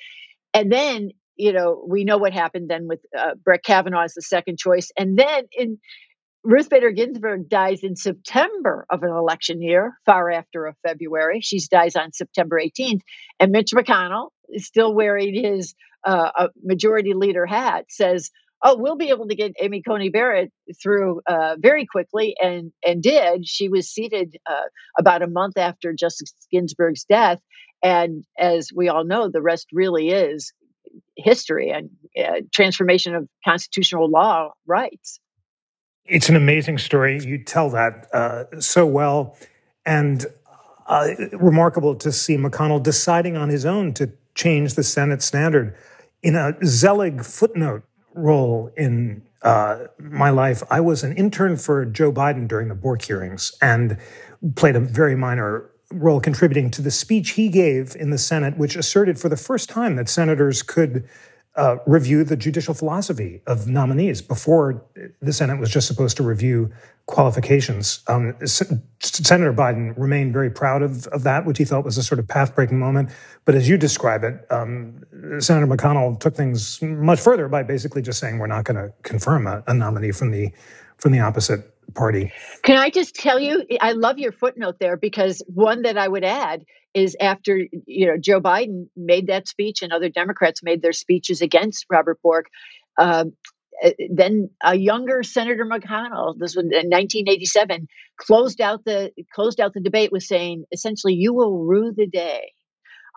And 0.55 0.73
then, 0.73 1.11
you 1.37 1.53
know, 1.53 1.85
we 1.87 2.05
know 2.05 2.19
what 2.19 2.33
happened 2.33 2.69
then 2.69 2.89
with 2.89 3.01
uh, 3.17 3.35
Brett 3.45 3.63
Kavanaugh 3.65 4.05
as 4.05 4.15
the 4.15 4.23
second 4.23 4.59
choice. 4.59 4.91
And 4.97 5.19
then 5.19 5.45
in 5.53 5.79
Ruth 6.45 6.71
Bader 6.71 6.93
Ginsburg 6.93 7.49
dies 7.49 7.81
in 7.83 7.97
September 7.97 8.87
of 8.91 9.03
an 9.03 9.11
election 9.11 9.61
year, 9.61 9.99
far 10.07 10.31
after 10.31 10.67
of 10.67 10.77
February. 10.87 11.41
She 11.41 11.61
dies 11.71 11.97
on 11.97 12.13
September 12.13 12.61
18th. 12.61 13.01
And 13.41 13.53
Mitch 13.53 13.73
McConnell 13.73 14.29
is 14.49 14.67
still 14.67 14.95
wearing 14.95 15.35
his 15.35 15.75
uh, 16.05 16.49
majority 16.63 17.15
leader 17.15 17.45
hat, 17.45 17.87
says, 17.89 18.31
Oh, 18.63 18.77
we'll 18.77 18.97
be 18.97 19.11
able 19.11 19.29
to 19.29 19.37
get 19.37 19.53
Amy 19.61 19.83
Coney 19.83 20.09
Barrett 20.09 20.51
through 20.83 21.21
uh, 21.29 21.55
very 21.61 21.87
quickly, 21.87 22.35
and 22.41 22.73
and 22.85 23.01
did. 23.01 23.47
She 23.47 23.69
was 23.69 23.89
seated 23.89 24.37
uh, 24.51 24.63
about 24.99 25.23
a 25.23 25.29
month 25.29 25.57
after 25.57 25.93
Justice 25.93 26.35
Ginsburg's 26.51 27.05
death, 27.05 27.39
and 27.85 28.25
as 28.37 28.71
we 28.75 28.89
all 28.89 29.05
know, 29.05 29.31
the 29.31 29.43
rest 29.43 29.69
really 29.73 30.09
is 30.11 30.53
history 31.17 31.71
and 31.71 31.91
uh, 32.19 32.41
transformation 32.53 33.15
of 33.15 33.29
constitutional 33.45 34.11
law 34.11 34.51
rights. 34.67 35.21
It's 36.09 36.31
an 36.31 36.37
amazing 36.37 36.79
story. 36.79 37.23
You 37.23 37.37
tell 37.37 37.69
that 37.71 38.09
uh, 38.15 38.61
so 38.61 38.87
well. 38.87 39.37
And 39.85 40.25
uh, 40.87 41.09
remarkable 41.33 41.95
to 41.97 42.11
see 42.11 42.37
McConnell 42.39 42.83
deciding 42.83 43.37
on 43.37 43.51
his 43.51 43.67
own 43.67 43.93
to 43.95 44.11
change 44.35 44.75
the 44.75 44.83
Senate 44.83 45.23
standard. 45.23 45.77
In 46.23 46.35
a 46.35 46.57
Zelig 46.65 47.23
footnote 47.23 47.83
role 48.15 48.71
in 48.77 49.23
uh, 49.43 49.85
my 49.99 50.31
life, 50.31 50.63
I 50.71 50.81
was 50.81 51.05
an 51.05 51.15
intern 51.15 51.57
for 51.59 51.85
Joe 51.85 52.11
Biden 52.11 52.49
during 52.49 52.69
the 52.69 52.75
Bork 52.75 53.03
hearings 53.03 53.53
and 53.61 53.99
played 54.57 54.77
a 54.77 54.81
very 54.81 55.15
minor 55.15 55.71
role 55.93 56.21
contributing 56.21 56.71
to 56.71 56.83
the 56.83 56.91
speech 56.91 57.31
he 57.31 57.51
gave 57.51 57.95
in 57.97 58.11
the 58.11 58.19
Senate, 58.19 58.57
which 58.57 58.77
asserted 58.77 59.19
for 59.19 59.29
the 59.29 59.37
first 59.37 59.69
time 59.69 59.97
that 59.97 60.09
senators 60.09 60.63
could 60.63 61.07
uh, 61.59 61.77
review 61.87 62.23
the 62.23 62.37
judicial 62.37 62.73
philosophy 62.73 63.43
of 63.49 63.67
nominees. 63.67 64.23
Before, 64.23 64.85
the 65.21 65.33
Senate 65.33 65.59
was 65.59 65.71
just 65.71 65.89
supposed 65.89 66.17
to 66.19 66.23
review 66.23 66.71
qualifications. 67.07 68.01
Um, 68.07 68.37
S- 68.41 68.63
Senator 69.01 69.53
Biden 69.53 69.93
remained 69.99 70.33
very 70.33 70.51
proud 70.51 70.83
of, 70.83 71.09
of 71.09 71.25
that, 71.25 71.47
which 71.47 71.59
he 71.59 71.65
felt 71.65 71.85
was 71.85 71.99
a 71.99 72.03
sort 72.03 72.21
of 72.21 72.29
path 72.29 72.55
breaking 72.55 72.79
moment. 72.79 73.11
But 73.45 73.57
as 73.57 73.69
you 73.69 73.77
describe 73.77 74.23
it, 74.23 74.47
um, 74.51 75.03
Senator 75.41 75.67
McConnell 75.67 76.21
took 76.21 76.37
things 76.37 76.81
much 76.81 77.21
further 77.21 77.49
by 77.49 77.65
basically 77.65 78.03
just 78.03 78.21
saying 78.21 78.39
we're 78.39 78.47
not 78.47 78.65
going 78.65 78.77
to 78.77 78.93
confirm 79.03 79.49
a, 79.49 79.65
a 79.67 79.75
nominee 79.75 80.13
from 80.13 80.31
the 80.31 80.53
from 80.99 81.13
the 81.13 81.21
opposite 81.21 81.75
party. 81.95 82.33
Can 82.63 82.77
I 82.77 82.91
just 82.91 83.15
tell 83.15 83.41
you, 83.41 83.65
I 83.81 83.93
love 83.93 84.19
your 84.19 84.33
footnote 84.33 84.77
there 84.79 84.97
because 84.97 85.43
one 85.47 85.83
that 85.83 85.97
I 85.97 86.07
would 86.07 86.25
add 86.25 86.65
is 86.95 87.17
after 87.21 87.59
you 87.87 88.07
know 88.07 88.17
Joe 88.19 88.41
Biden 88.41 88.89
made 88.97 89.29
that 89.29 89.49
speech 89.49 89.83
and 89.83 89.93
other 89.93 90.09
Democrats 90.09 90.63
made 90.63 90.83
their 90.83 90.93
speeches 90.93 91.41
against 91.43 91.87
Robert 91.91 92.21
Bork. 92.23 92.47
Uh, 92.99 93.27
then 94.11 94.51
a 94.65 94.77
younger 94.77 95.23
Senator 95.23 95.65
McConnell, 95.65 96.37
this 96.37 96.57
was 96.57 96.65
in 96.65 96.91
1987, 96.91 97.87
closed 98.17 98.61
out 98.61 98.85
the 98.85 99.13
closed 99.33 99.61
out 99.61 99.73
the 99.75 99.81
debate 99.81 100.11
with 100.11 100.25
saying 100.25 100.65
essentially, 100.73 101.15
"You 101.15 101.33
will 101.33 101.59
rue 101.59 101.93
the 101.93 102.07
day 102.07 102.53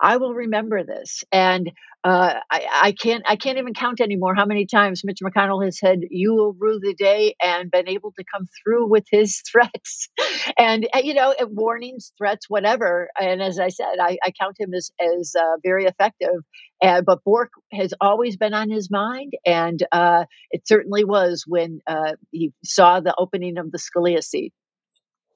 I 0.00 0.16
will 0.16 0.34
remember 0.34 0.84
this. 0.84 1.24
And 1.32 1.70
uh, 2.04 2.40
I, 2.50 2.66
I, 2.82 2.92
can't 2.92 3.22
I 3.28 3.36
can't 3.36 3.58
even 3.58 3.74
count 3.74 4.00
anymore 4.00 4.34
how 4.34 4.44
many 4.44 4.66
times 4.66 5.02
Mitch 5.04 5.20
McConnell 5.22 5.64
has 5.64 5.78
said 5.78 6.00
you 6.10 6.34
will 6.34 6.52
rue 6.52 6.80
the 6.80 6.94
day 6.94 7.36
and 7.40 7.70
been 7.70 7.88
able 7.88 8.12
to 8.18 8.24
come 8.24 8.48
through 8.62 8.88
with 8.88 9.04
his 9.10 9.40
threats. 9.50 10.08
And 10.58 10.88
uh, 10.92 11.00
you 11.04 11.14
know 11.14 11.34
warnings 11.40 12.12
threats 12.18 12.50
whatever. 12.50 13.08
And 13.18 13.40
as 13.40 13.60
I 13.60 13.68
said 13.68 13.96
I, 14.00 14.18
I 14.24 14.32
count 14.32 14.56
him 14.58 14.74
as 14.74 14.90
as 15.00 15.34
uh, 15.38 15.58
very 15.62 15.84
effective. 15.84 16.42
Uh, 16.82 17.02
but 17.02 17.22
Bork 17.24 17.52
has 17.72 17.94
always 18.00 18.36
been 18.36 18.54
on 18.54 18.68
his 18.68 18.90
mind. 18.90 19.34
And 19.46 19.80
uh, 19.92 20.24
it 20.50 20.66
certainly 20.66 21.04
was 21.04 21.44
when 21.46 21.80
uh, 21.86 22.14
he 22.32 22.52
saw 22.64 22.98
the 22.98 23.14
opening 23.16 23.58
of 23.58 23.70
the 23.70 23.78
Scalia 23.78 24.22
seat 24.22 24.52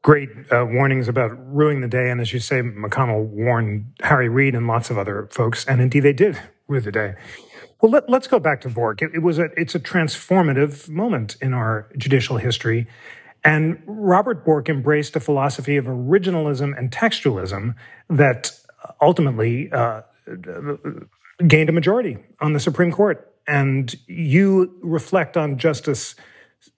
great 0.06 0.30
uh, 0.52 0.64
warnings 0.64 1.08
about 1.08 1.32
ruining 1.52 1.80
the 1.80 1.88
day. 1.88 2.10
And 2.10 2.20
as 2.20 2.32
you 2.32 2.38
say, 2.38 2.62
McConnell 2.62 3.26
warned 3.26 3.92
Harry 4.02 4.28
Reid 4.28 4.54
and 4.54 4.68
lots 4.68 4.88
of 4.88 4.96
other 4.96 5.28
folks, 5.32 5.64
and 5.66 5.80
indeed 5.80 6.00
they 6.00 6.12
did 6.12 6.40
rue 6.68 6.80
the 6.80 6.92
day. 6.92 7.14
Well, 7.80 7.90
let, 7.90 8.08
us 8.08 8.28
go 8.28 8.38
back 8.38 8.60
to 8.60 8.68
Bork. 8.68 9.02
It, 9.02 9.10
it, 9.14 9.18
was 9.18 9.40
a 9.40 9.46
it's 9.56 9.75
a 9.75 9.80
transformative 9.80 10.88
moment 10.88 11.36
in 11.42 11.52
our 11.52 11.88
judicial 11.98 12.36
history, 12.36 12.86
and 13.42 13.82
Robert 13.84 14.44
Bork 14.44 14.68
embraced 14.68 15.16
a 15.16 15.20
philosophy 15.20 15.76
of 15.76 15.86
originalism 15.86 16.78
and 16.78 16.92
textualism 16.92 17.75
that 18.08 18.52
ultimately 19.02 19.72
uh, 19.72 20.02
gained 21.48 21.68
a 21.68 21.72
majority 21.72 22.16
on 22.40 22.52
the 22.52 22.60
Supreme 22.60 22.92
Court. 22.92 23.34
And 23.48 23.92
you 24.06 24.72
reflect 24.82 25.36
on 25.36 25.58
Justice 25.58 26.14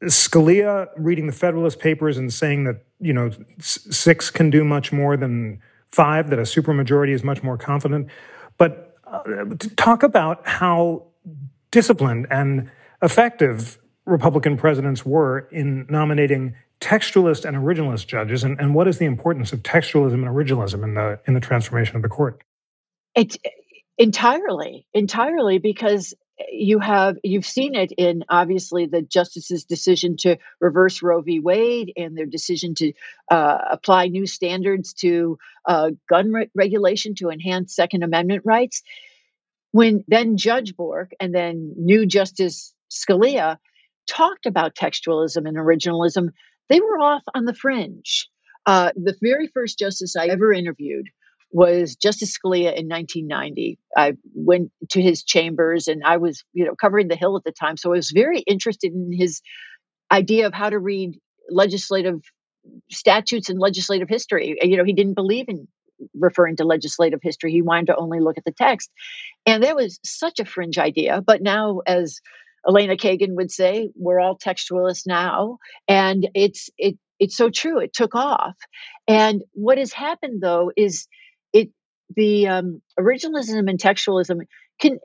Scalia 0.04 0.88
reading 0.97 1.26
the 1.26 1.32
Federalist 1.32 1.78
Papers 1.78 2.16
and 2.16 2.32
saying 2.32 2.64
that 2.64 2.85
you 3.00 3.12
know 3.12 3.30
six 3.58 4.30
can 4.30 4.50
do 4.50 4.64
much 4.64 4.92
more 4.92 5.16
than 5.16 5.61
five, 5.90 6.30
that 6.30 6.38
a 6.38 6.42
supermajority 6.42 7.12
is 7.12 7.25
much 7.25 7.42
more 7.42 7.56
confident. 7.56 8.08
But 8.58 8.94
uh, 9.06 9.44
talk 9.76 10.02
about 10.02 10.47
how 10.47 11.06
disciplined 11.70 12.26
and 12.30 12.70
effective 13.02 13.78
Republican 14.04 14.56
presidents 14.56 15.04
were 15.04 15.49
in 15.50 15.87
nominating 15.88 16.54
textualist 16.80 17.44
and 17.44 17.56
originalist 17.56 18.06
judges, 18.06 18.44
and, 18.44 18.58
and 18.61 18.75
what 18.75 18.87
is 18.87 18.99
the 18.99 19.04
importance 19.04 19.52
of 19.52 19.62
textualism 19.62 20.14
and 20.14 20.26
originalism 20.26 20.82
in 20.85 20.94
the 20.94 21.18
in 21.26 21.35
the 21.35 21.40
transformation 21.40 21.97
of 21.97 22.02
the 22.02 22.08
court? 22.08 22.42
It's 23.14 23.37
entirely, 23.97 24.87
entirely 24.94 25.58
because 25.58 26.14
you 26.50 26.78
have 26.78 27.16
you've 27.25 27.47
seen 27.47 27.75
it 27.75 27.92
in 27.92 28.25
obviously 28.28 28.87
the 28.87 29.02
justices' 29.02 29.64
decision 29.64 30.16
to 30.18 30.38
reverse 30.61 31.02
Roe 31.02 31.21
v. 31.21 31.40
Wade 31.40 31.92
and 31.97 32.16
their 32.16 32.26
decision 32.26 32.75
to 32.76 32.92
uh, 33.30 33.59
apply 33.71 34.07
new 34.07 34.26
standards 34.26 34.92
to 34.95 35.38
uh, 35.66 35.90
gun 36.09 36.33
re- 36.33 36.50
regulation 36.54 37.14
to 37.16 37.30
enhance 37.30 37.75
Second 37.75 38.02
Amendment 38.02 38.42
rights. 38.45 38.83
When 39.73 40.04
then 40.09 40.37
Judge 40.37 40.76
Bork 40.76 41.11
and 41.21 41.35
then 41.35 41.75
new 41.76 42.07
Justice 42.07 42.75
Scalia 42.90 43.59
talked 44.07 44.47
about 44.47 44.75
textualism 44.75 45.47
and 45.47 45.57
originalism, 45.57 46.30
they 46.68 46.80
were 46.80 46.99
off 46.99 47.23
on 47.35 47.45
the 47.45 47.54
fringe. 47.54 48.28
Uh, 48.64 48.92
the 48.97 49.16
very 49.23 49.49
first 49.49 49.78
justice 49.78 50.16
I 50.16 50.26
ever 50.26 50.52
interviewed 50.52 51.09
was 51.50 51.97
Justice 51.97 52.37
Scalia 52.37 52.76
in 52.76 52.88
1990. 52.88 53.78
I 53.97 54.14
went 54.35 54.71
to 54.90 55.00
his 55.00 55.25
chambers 55.25 55.88
and 55.88 56.02
I 56.05 56.19
was, 56.19 56.45
you 56.52 56.67
know, 56.67 56.75
covering 56.75 57.09
the 57.09 57.17
Hill 57.17 57.37
at 57.37 57.45
the 57.45 57.52
time. 57.52 57.76
So 57.76 57.90
I 57.90 57.97
was 57.97 58.11
very 58.11 58.40
interested 58.40 58.93
in 58.93 59.11
his 59.12 59.40
idea 60.11 60.47
of 60.47 60.55
how 60.55 60.71
to 60.71 60.78
read 60.78 61.19
legislative 61.50 62.21
statutes 62.90 63.49
and 63.49 63.59
legislative 63.59 64.09
history. 64.09 64.57
You 64.61 64.76
know, 64.76 64.85
he 64.85 64.93
didn't 64.93 65.14
believe 65.14 65.47
in 65.49 65.69
referring 66.14 66.57
to 66.57 66.64
legislative 66.64 67.21
history. 67.23 67.52
He 67.52 67.62
wanted 67.62 67.87
to 67.87 67.97
only 67.97 68.21
look 68.21 68.38
at 68.38 68.45
the 68.45 68.52
text. 68.52 68.90
And 69.47 69.62
that 69.62 69.76
was 69.76 69.99
such 70.05 70.40
a 70.40 70.45
fringe 70.45 70.78
idea. 70.78 71.23
But 71.26 71.43
now, 71.43 71.81
as 71.87 72.21
Elena 72.67 72.97
Kagan 72.97 73.37
would 73.37 73.50
say, 73.50 73.90
we're 73.97 74.21
all 74.21 74.38
textualists 74.38 75.07
now. 75.07 75.59
And 75.88 76.28
it's 76.35 76.71
it 76.78 76.99
it's 77.19 77.37
so 77.37 77.50
true. 77.50 77.81
It 77.81 77.93
took 77.93 78.14
off. 78.14 78.57
And 79.09 79.43
what 79.52 79.78
has 79.78 79.93
happened 79.93 80.40
though 80.43 80.71
is 80.76 81.09
the 82.14 82.48
um, 82.48 82.82
originalism 82.98 83.68
and 83.68 83.78
textualism 83.78 84.40
can 84.80 84.98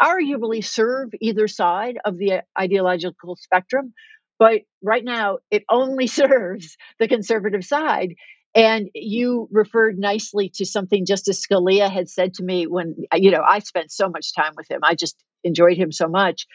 arguably 0.00 0.64
serve 0.64 1.10
either 1.20 1.48
side 1.48 1.98
of 2.04 2.18
the 2.18 2.42
ideological 2.58 3.36
spectrum 3.36 3.94
but 4.38 4.62
right 4.82 5.04
now 5.04 5.38
it 5.50 5.64
only 5.70 6.06
serves 6.06 6.76
the 6.98 7.08
conservative 7.08 7.64
side. 7.64 8.14
And 8.54 8.88
you 8.94 9.48
referred 9.50 9.98
nicely 9.98 10.50
to 10.54 10.64
something 10.64 11.04
justice 11.04 11.44
scalia 11.46 11.90
had 11.90 12.08
said 12.08 12.34
to 12.34 12.42
me 12.42 12.66
when 12.66 12.96
you 13.14 13.30
know 13.30 13.42
i 13.46 13.58
spent 13.58 13.92
so 13.92 14.08
much 14.08 14.34
time 14.34 14.52
with 14.56 14.70
him. 14.70 14.80
I 14.82 14.94
just 14.94 15.22
enjoyed 15.44 15.76
him 15.76 15.92
so 15.92 16.08
much 16.08 16.46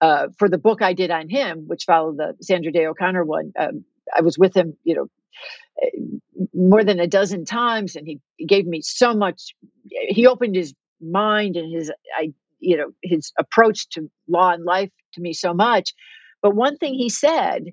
uh, 0.00 0.28
for 0.38 0.48
the 0.48 0.56
book 0.56 0.80
i 0.80 0.94
did 0.94 1.10
on 1.10 1.28
him 1.28 1.64
which 1.66 1.84
followed 1.84 2.16
the 2.16 2.34
sandra 2.40 2.72
day 2.72 2.86
o'connor 2.86 3.24
one 3.24 3.52
um, 3.58 3.84
i 4.16 4.22
was 4.22 4.38
with 4.38 4.56
him 4.56 4.74
you 4.84 4.94
know 4.94 5.06
more 6.54 6.84
than 6.84 7.00
a 7.00 7.06
dozen 7.06 7.44
times 7.44 7.96
and 7.96 8.06
he, 8.06 8.20
gave 8.46 8.66
me 8.66 8.80
so 8.80 9.14
much 9.14 9.54
he 9.84 10.26
opened 10.26 10.56
his 10.56 10.74
mind 11.00 11.56
and 11.56 11.70
his 11.74 11.92
i 12.16 12.32
you 12.60 12.76
know 12.76 12.90
his 13.02 13.32
approach 13.38 13.88
to 13.88 14.10
law 14.28 14.52
and 14.52 14.64
life 14.64 14.90
to 15.14 15.20
me 15.20 15.32
so 15.32 15.52
much. 15.52 15.94
But 16.42 16.54
one 16.54 16.76
thing 16.76 16.94
he 16.94 17.08
said 17.08 17.64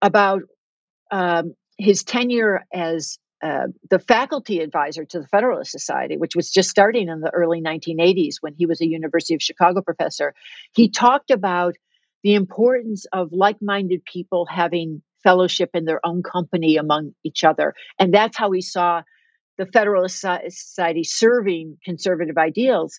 about 0.00 0.42
um, 1.10 1.54
his 1.78 2.02
tenure 2.02 2.64
as 2.72 3.18
uh, 3.42 3.66
the 3.90 3.98
faculty 3.98 4.60
advisor 4.60 5.04
to 5.04 5.20
the 5.20 5.26
Federalist 5.26 5.70
Society, 5.70 6.16
which 6.16 6.36
was 6.36 6.50
just 6.50 6.70
starting 6.70 7.08
in 7.08 7.20
the 7.20 7.30
early 7.30 7.60
1980s 7.60 8.36
when 8.40 8.54
he 8.54 8.66
was 8.66 8.80
a 8.80 8.86
University 8.86 9.34
of 9.34 9.42
Chicago 9.42 9.82
professor, 9.82 10.34
he 10.74 10.88
talked 10.88 11.30
about 11.30 11.74
the 12.22 12.34
importance 12.34 13.06
of 13.12 13.32
like 13.32 13.56
minded 13.60 14.04
people 14.04 14.46
having 14.46 15.02
fellowship 15.22 15.70
in 15.74 15.84
their 15.84 16.04
own 16.04 16.22
company 16.22 16.76
among 16.76 17.14
each 17.24 17.44
other. 17.44 17.74
And 17.98 18.12
that's 18.12 18.36
how 18.36 18.48
we 18.50 18.60
saw 18.60 19.02
the 19.58 19.66
Federalist 19.66 20.20
Society 20.20 21.04
serving 21.04 21.78
conservative 21.84 22.38
ideals. 22.38 22.98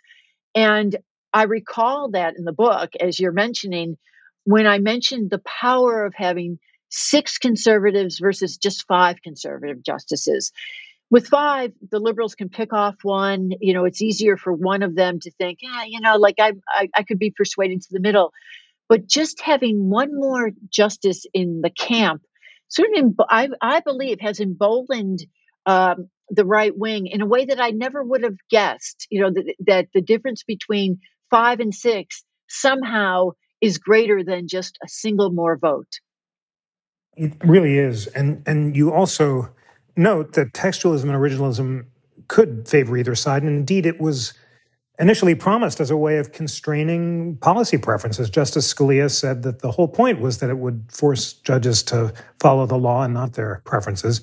And 0.56 0.96
I 1.34 1.44
recall 1.44 2.12
that 2.12 2.36
in 2.38 2.46
the 2.46 2.54
book, 2.54 2.92
as 3.00 3.20
you're 3.20 3.32
mentioning, 3.32 3.98
when 4.44 4.68
I 4.68 4.78
mentioned 4.80 5.30
the 5.30 5.40
power 5.40 6.06
of 6.06 6.14
having 6.16 6.60
six 6.90 7.40
conservatives 7.40 8.20
versus 8.20 8.58
just 8.58 8.86
five 8.88 9.22
conservative 9.24 9.82
justices. 9.84 10.52
With 11.10 11.28
five, 11.28 11.72
the 11.92 12.00
liberals 12.00 12.36
can 12.36 12.50
pick 12.50 12.72
off 12.72 12.96
one. 13.02 13.52
You 13.60 13.74
know, 13.74 13.86
it's 13.86 14.02
easier 14.02 14.38
for 14.38 14.54
one 14.54 14.84
of 14.84 14.96
them 14.96 15.20
to 15.22 15.32
think, 15.32 15.60
yeah, 15.62 15.84
you 15.88 16.00
know, 16.02 16.18
like 16.18 16.36
I, 16.40 16.54
I, 16.68 16.90
I 16.96 17.04
could 17.04 17.20
be 17.20 17.32
persuaded 17.32 17.82
to 17.82 17.88
the 17.92 18.00
middle. 18.00 18.32
But 18.94 19.08
just 19.08 19.42
having 19.42 19.90
one 19.90 20.10
more 20.14 20.52
justice 20.70 21.26
in 21.34 21.62
the 21.64 21.72
camp, 21.72 22.22
sort 22.68 22.90
of, 22.96 23.16
I, 23.28 23.50
I 23.60 23.80
believe, 23.80 24.20
has 24.22 24.40
emboldened 24.40 25.26
um, 25.66 26.10
the 26.30 26.46
right 26.46 26.78
wing 26.78 27.08
in 27.08 27.24
a 27.24 27.26
way 27.26 27.46
that 27.46 27.60
I 27.60 27.72
never 27.72 28.04
would 28.04 28.22
have 28.22 28.38
guessed. 28.52 29.08
You 29.10 29.22
know, 29.22 29.34
th- 29.34 29.56
that 29.66 29.88
the 29.96 30.02
difference 30.02 30.44
between 30.44 31.00
five 31.32 31.60
and 31.60 31.74
six 31.74 32.24
somehow 32.48 33.32
is 33.62 33.80
greater 33.80 34.24
than 34.24 34.48
just 34.48 34.78
a 34.86 34.88
single 34.88 35.32
more 35.32 35.58
vote. 35.58 36.00
It 37.18 37.34
really 37.44 37.80
is, 37.80 38.06
and 38.06 38.44
and 38.46 38.76
you 38.76 38.94
also 38.94 39.50
note 39.98 40.34
that 40.34 40.54
textualism 40.54 41.06
and 41.06 41.14
originalism 41.14 41.88
could 42.28 42.68
favor 42.68 42.96
either 42.96 43.16
side, 43.16 43.42
and 43.42 43.58
indeed 43.58 43.88
it 43.88 44.00
was 44.00 44.36
initially 45.00 45.34
promised 45.36 45.80
as 45.80 45.90
a 45.90 45.98
way 45.98 46.18
of 46.18 46.32
constraining 46.32 47.36
policy 47.38 47.78
preferences. 47.78 48.30
Justice 48.30 48.72
Scalia 48.72 49.10
said 49.10 49.44
that 49.44 49.60
the 49.60 49.72
whole 49.72 49.88
point 49.88 50.20
was 50.20 50.38
that 50.38 50.50
it 50.50 50.60
would 50.60 50.86
force 50.90 51.34
judges 51.34 51.82
to 51.84 52.14
follow 52.40 52.66
the 52.66 52.78
law 52.78 53.04
and 53.04 53.14
not 53.14 53.34
their 53.34 53.62
preferences. 53.66 54.22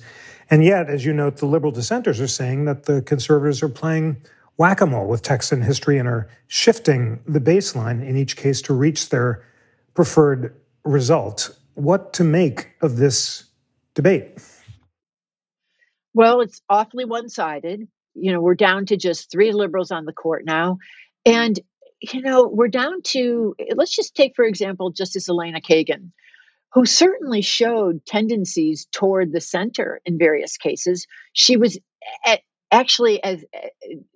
And 0.49 0.63
yet, 0.63 0.89
as 0.89 1.05
you 1.05 1.13
note, 1.13 1.37
the 1.37 1.45
liberal 1.45 1.71
dissenters 1.71 2.19
are 2.21 2.27
saying 2.27 2.65
that 2.65 2.83
the 2.83 3.01
conservatives 3.01 3.61
are 3.61 3.69
playing 3.69 4.17
whack 4.57 4.81
a 4.81 4.85
mole 4.85 5.07
with 5.07 5.21
text 5.21 5.51
and 5.51 5.63
history 5.63 5.97
and 5.97 6.07
are 6.07 6.29
shifting 6.47 7.19
the 7.25 7.39
baseline 7.39 8.05
in 8.05 8.15
each 8.15 8.37
case 8.37 8.61
to 8.63 8.73
reach 8.73 9.09
their 9.09 9.43
preferred 9.93 10.55
result. 10.83 11.57
What 11.73 12.13
to 12.13 12.23
make 12.23 12.69
of 12.81 12.97
this 12.97 13.45
debate? 13.93 14.37
Well, 16.13 16.41
it's 16.41 16.61
awfully 16.69 17.05
one 17.05 17.29
sided 17.29 17.87
you 18.13 18.31
know, 18.31 18.41
we're 18.41 18.55
down 18.55 18.85
to 18.87 18.97
just 18.97 19.31
three 19.31 19.51
liberals 19.51 19.91
on 19.91 20.05
the 20.05 20.13
court 20.13 20.43
now. 20.45 20.77
And, 21.25 21.59
you 22.01 22.21
know, 22.21 22.47
we're 22.47 22.67
down 22.67 23.01
to, 23.03 23.55
let's 23.75 23.95
just 23.95 24.15
take, 24.15 24.33
for 24.35 24.45
example, 24.45 24.91
Justice 24.91 25.29
Elena 25.29 25.61
Kagan, 25.61 26.11
who 26.73 26.85
certainly 26.85 27.41
showed 27.41 28.05
tendencies 28.05 28.87
toward 28.91 29.31
the 29.31 29.41
center 29.41 30.01
in 30.05 30.17
various 30.17 30.57
cases. 30.57 31.05
She 31.33 31.57
was 31.57 31.77
at, 32.25 32.41
actually, 32.71 33.23
as 33.23 33.43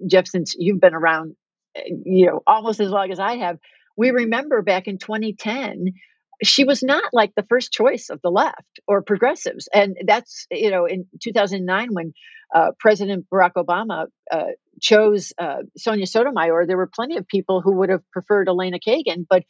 Jeff, 0.08 0.28
since 0.28 0.56
you've 0.58 0.82
been 0.82 0.96
around, 0.96 1.36
eh, 1.76 1.84
you 2.06 2.28
know, 2.28 2.42
almost 2.48 2.80
as 2.80 2.90
long 2.90 3.12
as 3.12 3.20
I 3.20 3.38
have, 3.38 3.60
we 3.98 4.12
remember 4.12 4.62
back 4.62 4.88
in 4.88 4.98
2010 4.98 5.94
she 6.44 6.64
was 6.64 6.84
not 6.84 7.14
like 7.14 7.34
the 7.36 7.46
first 7.50 7.72
choice 7.72 8.10
of 8.10 8.22
the 8.22 8.30
left 8.30 8.80
or 8.88 9.02
progressives. 9.02 9.68
And 9.74 9.98
that's, 10.06 10.48
you 10.52 10.72
know, 10.72 10.86
in 10.86 11.06
2009 11.22 11.90
when 11.92 12.14
uh, 12.54 12.72
President 12.80 13.26
Barack 13.32 13.54
Obama 13.58 14.08
uh, 14.32 14.44
chose 14.82 15.34
uh, 15.38 15.64
Sonia 15.78 16.06
Sotomayor, 16.06 16.66
there 16.68 16.78
were 16.78 16.90
plenty 16.94 17.18
of 17.18 17.28
people 17.28 17.62
who 17.62 17.78
would 17.78 17.90
have 17.90 18.02
preferred 18.12 18.48
Elena 18.48 18.78
Kagan, 18.80 19.26
but 19.30 19.44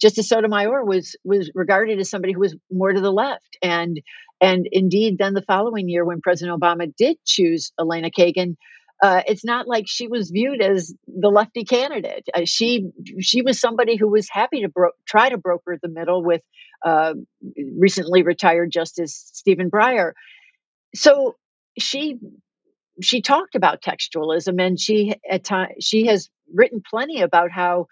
Justice 0.00 0.28
Sotomayor 0.28 0.84
was 0.84 1.16
was 1.24 1.50
regarded 1.54 1.98
as 1.98 2.10
somebody 2.10 2.34
who 2.34 2.40
was 2.40 2.54
more 2.70 2.92
to 2.92 3.00
the 3.00 3.12
left, 3.12 3.56
and 3.62 3.98
and 4.40 4.68
indeed, 4.70 5.16
then 5.18 5.32
the 5.32 5.42
following 5.42 5.88
year, 5.88 6.04
when 6.04 6.20
President 6.20 6.60
Obama 6.60 6.94
did 6.94 7.16
choose 7.24 7.72
Elena 7.80 8.10
Kagan, 8.10 8.56
uh, 9.02 9.22
it's 9.26 9.44
not 9.44 9.68
like 9.68 9.84
she 9.86 10.08
was 10.08 10.30
viewed 10.30 10.62
as 10.62 10.94
the 11.06 11.28
lefty 11.28 11.64
candidate. 11.64 12.26
Uh, 12.34 12.42
she 12.44 12.90
she 13.20 13.42
was 13.42 13.60
somebody 13.60 13.96
who 13.96 14.08
was 14.08 14.28
happy 14.30 14.62
to 14.62 14.68
bro- 14.68 14.90
try 15.06 15.28
to 15.28 15.38
broker 15.38 15.78
the 15.82 15.88
middle 15.88 16.24
with 16.24 16.42
uh, 16.84 17.14
recently 17.78 18.22
retired 18.22 18.70
Justice 18.70 19.30
Stephen 19.34 19.70
Breyer. 19.70 20.12
So 20.94 21.36
she 21.78 22.18
she 23.02 23.22
talked 23.22 23.54
about 23.54 23.82
textualism, 23.82 24.60
and 24.64 24.80
she 24.80 25.14
at 25.30 25.44
time 25.44 25.70
she 25.80 26.06
has 26.06 26.28
written 26.54 26.82
plenty 26.88 27.20
about 27.22 27.50
how 27.50 27.86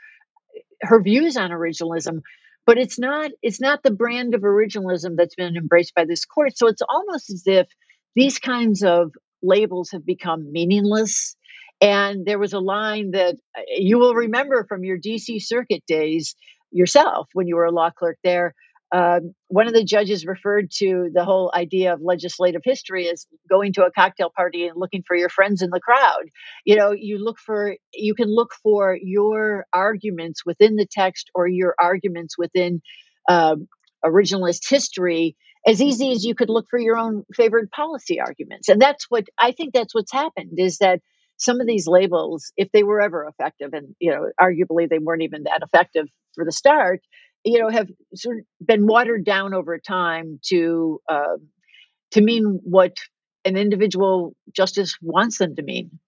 her 0.83 1.03
views 1.03 1.37
on 1.37 1.51
originalism 1.51 2.21
but 2.67 2.79
it's 2.79 2.99
not 2.99 3.31
it's 3.43 3.61
not 3.61 3.83
the 3.83 3.91
brand 3.91 4.35
of 4.35 4.43
originalism 4.43 5.17
that's 5.17 5.35
been 5.35 5.57
embraced 5.57 5.95
by 5.95 6.05
this 6.05 6.25
court 6.25 6.57
so 6.57 6.69
it's 6.69 6.83
almost 6.89 7.31
as 7.31 7.43
if 7.47 7.67
these 8.15 8.39
kinds 8.39 8.83
of 8.83 9.13
labels 9.45 9.91
have 9.93 10.05
become 10.05 10.51
meaningless 10.53 11.37
and 11.81 12.25
there 12.25 12.39
was 12.39 12.53
a 12.53 12.61
line 12.61 13.11
that 13.13 13.35
uh, 13.57 13.63
you 13.77 13.99
will 13.99 14.15
remember 14.15 14.65
from 14.69 14.85
your 14.85 14.99
dc 14.99 15.43
circuit 15.43 15.83
days 15.87 16.35
yourself 16.71 17.29
when 17.33 17.47
you 17.47 17.57
were 17.57 17.65
a 17.65 17.71
law 17.71 17.91
clerk 17.91 18.17
there 18.25 18.55
um, 18.95 19.35
one 19.49 19.67
of 19.67 19.73
the 19.73 19.83
judges 19.83 20.25
referred 20.25 20.71
to 20.77 21.11
the 21.13 21.25
whole 21.25 21.51
idea 21.53 21.93
of 21.93 22.01
legislative 22.01 22.61
history 22.63 23.09
as 23.09 23.27
going 23.51 23.73
to 23.73 23.85
a 23.85 23.91
cocktail 23.91 24.31
party 24.35 24.69
and 24.69 24.77
looking 24.77 25.03
for 25.05 25.17
your 25.17 25.29
friends 25.29 25.63
in 25.63 25.71
the 25.71 25.81
crowd. 25.81 26.29
You 26.65 26.77
know, 26.77 26.93
you 26.93 27.19
look 27.19 27.39
for, 27.45 27.75
you 27.93 28.15
can 28.15 28.33
look 28.33 28.51
for 28.63 28.97
your 29.03 29.67
arguments 29.73 30.47
within 30.47 30.77
the 30.77 30.87
text 30.89 31.29
or 31.35 31.49
your 31.49 31.75
arguments 31.81 32.39
within 32.39 32.83
um, 33.29 33.67
originalist 34.05 34.69
history 34.69 35.35
as 35.67 35.81
easy 35.81 36.13
as 36.13 36.25
you 36.25 36.35
could 36.35 36.51
look 36.51 36.67
for 36.69 36.79
your 36.79 36.97
own 36.97 37.25
favorite 37.35 37.71
policy 37.71 38.21
arguments. 38.21 38.69
And 38.69 38.81
that's 38.81 39.07
what 39.09 39.25
I 39.39 39.53
think 39.53 39.73
that's 39.73 39.95
what's 39.95 40.13
happened 40.13 40.59
is 40.59 40.79
that 40.79 41.01
some 41.37 41.61
of 41.61 41.67
these 41.67 41.87
labels, 41.87 42.53
if 42.57 42.71
they 42.73 42.83
were 42.83 43.01
ever 43.01 43.27
effective, 43.27 43.73
and 43.73 43.95
you 43.99 44.11
know, 44.11 44.31
arguably 44.41 44.89
they 44.89 44.99
weren't 44.99 45.23
even 45.23 45.45
that 45.45 45.61
effective 45.63 46.07
for 46.35 46.45
the 46.45 46.53
start, 46.53 47.01
you 47.45 47.59
know, 47.59 47.69
have 47.69 47.89
sort 48.15 48.39
of 48.39 48.45
been 48.65 48.87
watered 48.87 49.25
down 49.25 49.55
over 49.55 49.79
time 49.79 50.39
to 50.47 51.01
uh, 51.09 51.37
to 52.13 52.21
mean 52.21 52.61
what 52.63 52.97
an 53.45 53.57
individual 53.57 54.35
justice 54.53 54.97
wants 55.03 55.39
them 55.39 55.57
to 55.57 55.63
mean. 55.63 55.99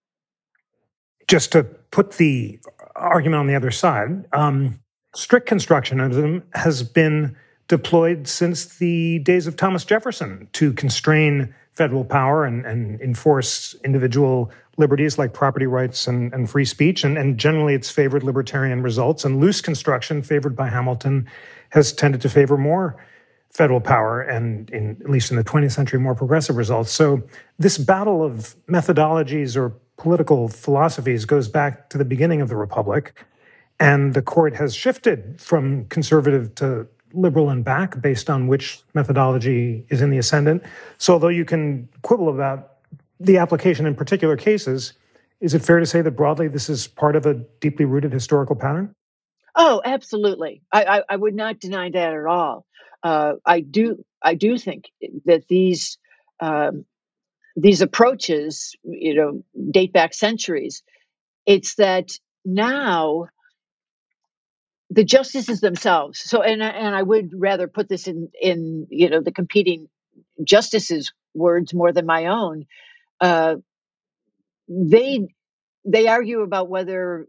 Just 1.26 1.52
to 1.52 1.64
put 1.64 2.12
the 2.12 2.60
argument 2.94 3.40
on 3.40 3.46
the 3.46 3.56
other 3.56 3.72
side, 3.72 4.26
um, 4.32 4.80
strict 5.14 5.48
constructionism 5.48 6.42
has 6.54 6.82
been 6.82 7.36
deployed 7.68 8.28
since 8.28 8.76
the 8.76 9.18
days 9.20 9.46
of 9.46 9.56
Thomas 9.56 9.84
Jefferson 9.84 10.48
to 10.52 10.72
constrain 10.72 11.54
federal 11.72 12.04
power 12.04 12.44
and, 12.44 12.64
and 12.64 13.00
enforce 13.00 13.74
individual 13.84 14.50
liberties 14.78 15.18
like 15.18 15.32
property 15.32 15.66
rights 15.66 16.06
and, 16.06 16.32
and 16.32 16.48
free 16.48 16.64
speech. 16.64 17.04
And, 17.04 17.18
and 17.18 17.38
generally, 17.38 17.74
it's 17.74 17.90
favored 17.90 18.22
libertarian 18.22 18.82
results. 18.82 19.24
And 19.24 19.40
loose 19.40 19.60
construction, 19.60 20.22
favored 20.22 20.56
by 20.56 20.68
Hamilton, 20.68 21.28
has 21.70 21.92
tended 21.92 22.20
to 22.22 22.28
favor 22.28 22.56
more 22.56 22.96
federal 23.50 23.80
power 23.80 24.20
and, 24.20 24.68
in, 24.70 24.98
at 25.00 25.10
least 25.10 25.30
in 25.30 25.36
the 25.36 25.44
20th 25.44 25.72
century, 25.72 25.98
more 25.98 26.14
progressive 26.14 26.56
results. 26.56 26.92
So, 26.92 27.22
this 27.58 27.78
battle 27.78 28.22
of 28.22 28.54
methodologies 28.68 29.56
or 29.56 29.74
political 29.96 30.48
philosophies 30.48 31.24
goes 31.24 31.48
back 31.48 31.88
to 31.90 31.98
the 31.98 32.04
beginning 32.04 32.42
of 32.42 32.48
the 32.48 32.56
Republic. 32.56 33.24
And 33.78 34.14
the 34.14 34.22
court 34.22 34.54
has 34.56 34.74
shifted 34.74 35.40
from 35.40 35.86
conservative 35.86 36.54
to 36.56 36.86
liberal 37.12 37.50
and 37.50 37.64
back 37.64 38.00
based 38.00 38.28
on 38.28 38.46
which 38.46 38.80
methodology 38.94 39.84
is 39.88 40.02
in 40.02 40.10
the 40.10 40.18
ascendant. 40.18 40.62
So, 40.98 41.14
although 41.14 41.28
you 41.28 41.44
can 41.44 41.88
quibble 42.02 42.28
about 42.28 42.72
the 43.18 43.38
application 43.38 43.86
in 43.86 43.94
particular 43.94 44.36
cases, 44.36 44.92
is 45.40 45.54
it 45.54 45.64
fair 45.64 45.80
to 45.80 45.86
say 45.86 46.02
that 46.02 46.12
broadly 46.12 46.48
this 46.48 46.68
is 46.68 46.86
part 46.86 47.16
of 47.16 47.26
a 47.26 47.34
deeply 47.34 47.84
rooted 47.84 48.12
historical 48.12 48.56
pattern? 48.56 48.94
Oh, 49.54 49.80
absolutely. 49.84 50.62
I, 50.72 50.84
I, 50.84 51.02
I 51.10 51.16
would 51.16 51.34
not 51.34 51.60
deny 51.60 51.90
that 51.90 52.12
at 52.12 52.26
all. 52.26 52.66
Uh, 53.02 53.34
I 53.44 53.60
do 53.60 54.04
I 54.22 54.34
do 54.34 54.58
think 54.58 54.90
that 55.24 55.46
these 55.48 55.98
um, 56.40 56.84
these 57.54 57.80
approaches, 57.80 58.74
you 58.84 59.14
know, 59.14 59.42
date 59.70 59.92
back 59.92 60.12
centuries. 60.12 60.82
It's 61.46 61.76
that 61.76 62.10
now 62.44 63.28
the 64.90 65.04
justices 65.04 65.60
themselves. 65.60 66.20
So, 66.20 66.42
and 66.42 66.62
and 66.62 66.94
I 66.94 67.02
would 67.02 67.30
rather 67.34 67.68
put 67.68 67.88
this 67.88 68.06
in 68.06 68.28
in 68.40 68.86
you 68.90 69.10
know 69.10 69.20
the 69.20 69.32
competing 69.32 69.88
justices' 70.44 71.12
words 71.34 71.74
more 71.74 71.92
than 71.92 72.06
my 72.06 72.26
own. 72.26 72.66
Uh, 73.20 73.56
they 74.68 75.28
they 75.84 76.08
argue 76.08 76.40
about 76.40 76.68
whether 76.68 77.26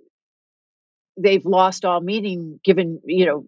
they've 1.17 1.45
lost 1.45 1.83
all 1.83 1.99
meaning 1.99 2.59
given 2.63 3.01
you 3.05 3.25
know 3.25 3.45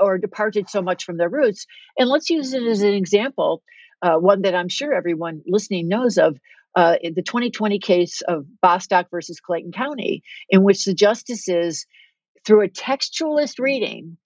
or 0.00 0.18
departed 0.18 0.68
so 0.68 0.82
much 0.82 1.04
from 1.04 1.16
their 1.16 1.28
roots 1.28 1.66
and 1.96 2.08
let's 2.08 2.28
use 2.28 2.52
it 2.52 2.62
as 2.62 2.82
an 2.82 2.92
example 2.92 3.62
uh, 4.02 4.16
one 4.16 4.42
that 4.42 4.54
i'm 4.54 4.68
sure 4.68 4.92
everyone 4.92 5.42
listening 5.46 5.88
knows 5.88 6.18
of 6.18 6.38
uh, 6.74 6.96
the 7.02 7.22
2020 7.22 7.78
case 7.78 8.20
of 8.20 8.44
bostock 8.60 9.10
versus 9.10 9.40
clayton 9.40 9.72
county 9.72 10.22
in 10.50 10.62
which 10.62 10.84
the 10.84 10.94
justices 10.94 11.86
through 12.48 12.64
a 12.64 12.68
textualist 12.68 13.58
reading 13.58 14.16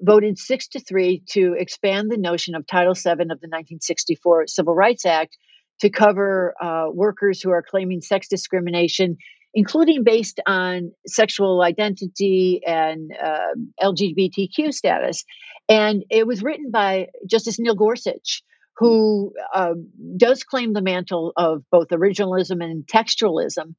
voted 0.00 0.36
six 0.36 0.66
to 0.66 0.80
three 0.80 1.22
to 1.28 1.54
expand 1.56 2.10
the 2.10 2.16
notion 2.16 2.56
of 2.56 2.66
title 2.66 2.94
vii 2.94 3.12
of 3.12 3.18
the 3.18 3.46
1964 3.48 4.48
civil 4.48 4.74
rights 4.74 5.06
act 5.06 5.38
to 5.80 5.88
cover 5.88 6.54
uh, 6.60 6.86
workers 6.92 7.40
who 7.40 7.50
are 7.50 7.62
claiming 7.62 8.00
sex 8.00 8.26
discrimination, 8.26 9.16
including 9.54 10.02
based 10.02 10.40
on 10.44 10.90
sexual 11.06 11.62
identity 11.62 12.60
and 12.66 13.12
uh, 13.24 13.54
LGBTQ 13.80 14.74
status. 14.74 15.24
And 15.68 16.04
it 16.10 16.26
was 16.26 16.42
written 16.42 16.72
by 16.72 17.06
Justice 17.30 17.60
Neil 17.60 17.76
Gorsuch, 17.76 18.42
who 18.76 19.32
uh, 19.54 19.74
does 20.16 20.42
claim 20.42 20.72
the 20.72 20.82
mantle 20.82 21.32
of 21.36 21.62
both 21.70 21.88
originalism 21.88 22.60
and 22.60 22.84
textualism. 22.86 23.74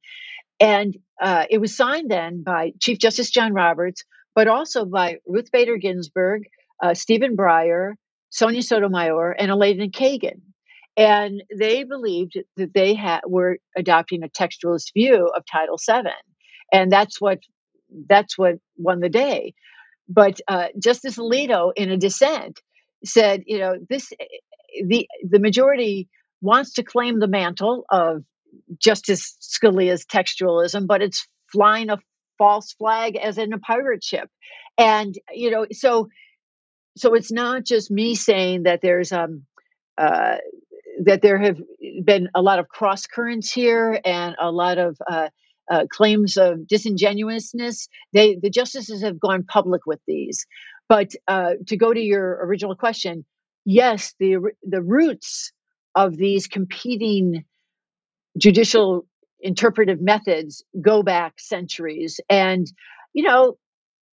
And 0.60 0.96
uh, 1.20 1.46
it 1.50 1.58
was 1.58 1.76
signed 1.76 2.10
then 2.10 2.42
by 2.42 2.72
Chief 2.80 2.98
Justice 2.98 3.30
John 3.30 3.54
Roberts, 3.54 4.04
but 4.34 4.46
also 4.48 4.84
by 4.84 5.16
Ruth 5.26 5.50
Bader 5.50 5.78
Ginsburg, 5.78 6.42
uh, 6.82 6.94
Stephen 6.94 7.36
Breyer, 7.36 7.94
Sonia 8.28 8.62
Sotomayor, 8.62 9.32
and 9.32 9.50
Elena 9.50 9.88
Kagan 9.88 10.40
and 10.96 11.42
they 11.56 11.84
believed 11.84 12.38
that 12.56 12.74
they 12.74 12.94
had 12.94 13.20
were 13.26 13.58
adopting 13.76 14.22
a 14.22 14.28
textualist 14.28 14.92
view 14.92 15.30
of 15.34 15.44
Title 15.50 15.78
VII, 15.78 16.10
and 16.72 16.90
that's 16.90 17.20
what 17.20 17.38
that's 18.08 18.36
what 18.36 18.56
won 18.76 19.00
the 19.00 19.08
day. 19.08 19.54
But 20.08 20.40
uh, 20.48 20.68
Justice 20.82 21.16
Alito, 21.16 21.72
in 21.76 21.90
a 21.90 21.96
dissent, 21.96 22.60
said, 23.04 23.44
you 23.46 23.58
know, 23.58 23.76
this 23.88 24.12
the 24.86 25.06
the 25.28 25.38
majority 25.38 26.08
wants 26.42 26.74
to 26.74 26.82
claim 26.82 27.18
the 27.18 27.28
mantle 27.28 27.84
of 27.90 28.22
Justice 28.78 29.36
Scalia's 29.40 30.06
textualism, 30.06 30.86
but 30.86 31.02
it's 31.02 31.26
flying 31.52 31.90
a 31.90 31.98
false 32.38 32.72
flag 32.72 33.16
as 33.16 33.38
in 33.38 33.52
a 33.52 33.58
pirate 33.58 34.02
ship, 34.02 34.28
and 34.78 35.14
you 35.32 35.50
know, 35.50 35.66
so 35.72 36.08
so 36.96 37.14
it's 37.14 37.32
not 37.32 37.64
just 37.64 37.90
me 37.90 38.14
saying 38.14 38.64
that 38.64 38.80
there's 38.82 39.12
um 39.12 39.44
uh, 39.98 40.36
that 41.04 41.22
there 41.22 41.38
have 41.38 41.58
been 42.04 42.28
a 42.34 42.42
lot 42.42 42.58
of 42.58 42.68
cross 42.68 43.06
currents 43.06 43.52
here 43.52 44.00
and 44.04 44.36
a 44.40 44.50
lot 44.50 44.78
of 44.78 44.96
uh, 45.10 45.28
uh, 45.70 45.86
claims 45.90 46.36
of 46.36 46.66
disingenuousness. 46.66 47.88
They 48.12 48.36
the 48.40 48.50
justices 48.50 49.02
have 49.02 49.20
gone 49.20 49.44
public 49.44 49.82
with 49.86 50.00
these. 50.06 50.46
But 50.88 51.12
uh, 51.28 51.52
to 51.68 51.76
go 51.76 51.92
to 51.92 52.00
your 52.00 52.44
original 52.44 52.74
question, 52.74 53.24
yes, 53.64 54.14
the 54.18 54.52
the 54.62 54.82
roots 54.82 55.52
of 55.94 56.16
these 56.16 56.46
competing 56.48 57.44
judicial 58.38 59.06
interpretive 59.40 60.00
methods 60.00 60.64
go 60.80 61.02
back 61.02 61.34
centuries, 61.38 62.20
and 62.28 62.66
you 63.12 63.24
know 63.24 63.56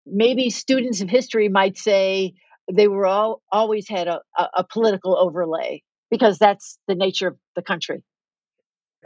maybe 0.06 0.50
students 0.50 1.00
of 1.00 1.08
history 1.08 1.48
might 1.48 1.76
say 1.76 2.34
they 2.72 2.88
were 2.88 3.06
all 3.06 3.42
always 3.50 3.88
had 3.88 4.08
a, 4.08 4.20
a, 4.54 4.64
political 4.64 5.16
overlay 5.16 5.82
because 6.10 6.38
that's 6.38 6.78
the 6.86 6.94
nature 6.94 7.28
of 7.28 7.36
the 7.56 7.62
country. 7.62 8.02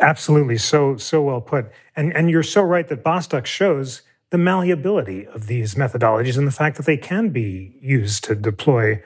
Absolutely, 0.00 0.58
so 0.58 0.96
so 0.96 1.22
well 1.22 1.40
put. 1.40 1.70
And 1.96 2.14
and 2.16 2.30
you're 2.30 2.42
so 2.42 2.62
right 2.62 2.88
that 2.88 3.04
Bostock 3.04 3.46
shows 3.46 4.02
the 4.30 4.38
malleability 4.38 5.26
of 5.26 5.46
these 5.46 5.74
methodologies 5.74 6.38
and 6.38 6.46
the 6.46 6.52
fact 6.52 6.78
that 6.78 6.86
they 6.86 6.96
can 6.96 7.28
be 7.28 7.76
used 7.82 8.24
to 8.24 8.34
deploy 8.34 9.02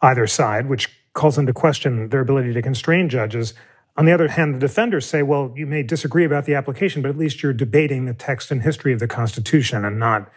either 0.00 0.26
side, 0.26 0.66
which 0.66 0.88
calls 1.12 1.36
into 1.36 1.52
question 1.52 2.08
their 2.08 2.20
ability 2.20 2.54
to 2.54 2.62
constrain 2.62 3.08
judges. 3.08 3.52
On 3.96 4.06
the 4.06 4.12
other 4.12 4.28
hand, 4.28 4.54
the 4.54 4.58
defenders 4.58 5.06
say, 5.06 5.22
well, 5.22 5.52
you 5.54 5.66
may 5.66 5.82
disagree 5.82 6.24
about 6.24 6.46
the 6.46 6.54
application, 6.54 7.02
but 7.02 7.10
at 7.10 7.18
least 7.18 7.42
you're 7.42 7.52
debating 7.52 8.06
the 8.06 8.14
text 8.14 8.50
and 8.50 8.62
history 8.62 8.92
of 8.92 9.00
the 9.00 9.08
Constitution 9.08 9.84
and 9.84 9.98
not 9.98 10.30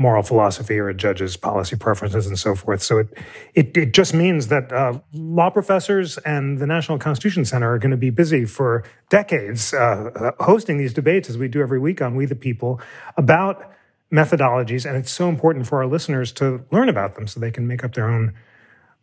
moral 0.00 0.22
philosophy 0.22 0.78
or 0.78 0.88
a 0.88 0.94
judge's 0.94 1.36
policy 1.36 1.74
preferences 1.74 2.26
and 2.26 2.38
so 2.38 2.54
forth. 2.54 2.82
So 2.82 2.98
it 2.98 3.08
it, 3.54 3.76
it 3.76 3.92
just 3.92 4.14
means 4.14 4.46
that 4.48 4.72
uh, 4.72 5.00
law 5.12 5.50
professors 5.50 6.18
and 6.18 6.58
the 6.58 6.66
National 6.66 6.98
Constitution 6.98 7.44
Center 7.44 7.72
are 7.72 7.78
going 7.78 7.90
to 7.90 7.96
be 7.96 8.10
busy 8.10 8.44
for 8.44 8.84
decades 9.10 9.74
uh, 9.74 10.10
uh, 10.14 10.44
hosting 10.44 10.78
these 10.78 10.94
debates 10.94 11.28
as 11.28 11.36
we 11.36 11.48
do 11.48 11.60
every 11.60 11.80
week 11.80 12.00
on 12.00 12.14
We 12.14 12.26
the 12.26 12.36
People 12.36 12.80
about 13.16 13.72
methodologies, 14.12 14.86
and 14.86 14.96
it's 14.96 15.10
so 15.10 15.28
important 15.28 15.66
for 15.66 15.78
our 15.78 15.86
listeners 15.86 16.32
to 16.32 16.64
learn 16.70 16.88
about 16.88 17.14
them 17.14 17.26
so 17.26 17.40
they 17.40 17.50
can 17.50 17.66
make 17.66 17.82
up 17.82 17.94
their 17.94 18.08
own 18.08 18.34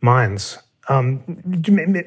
minds. 0.02 0.60
Um, 0.88 1.24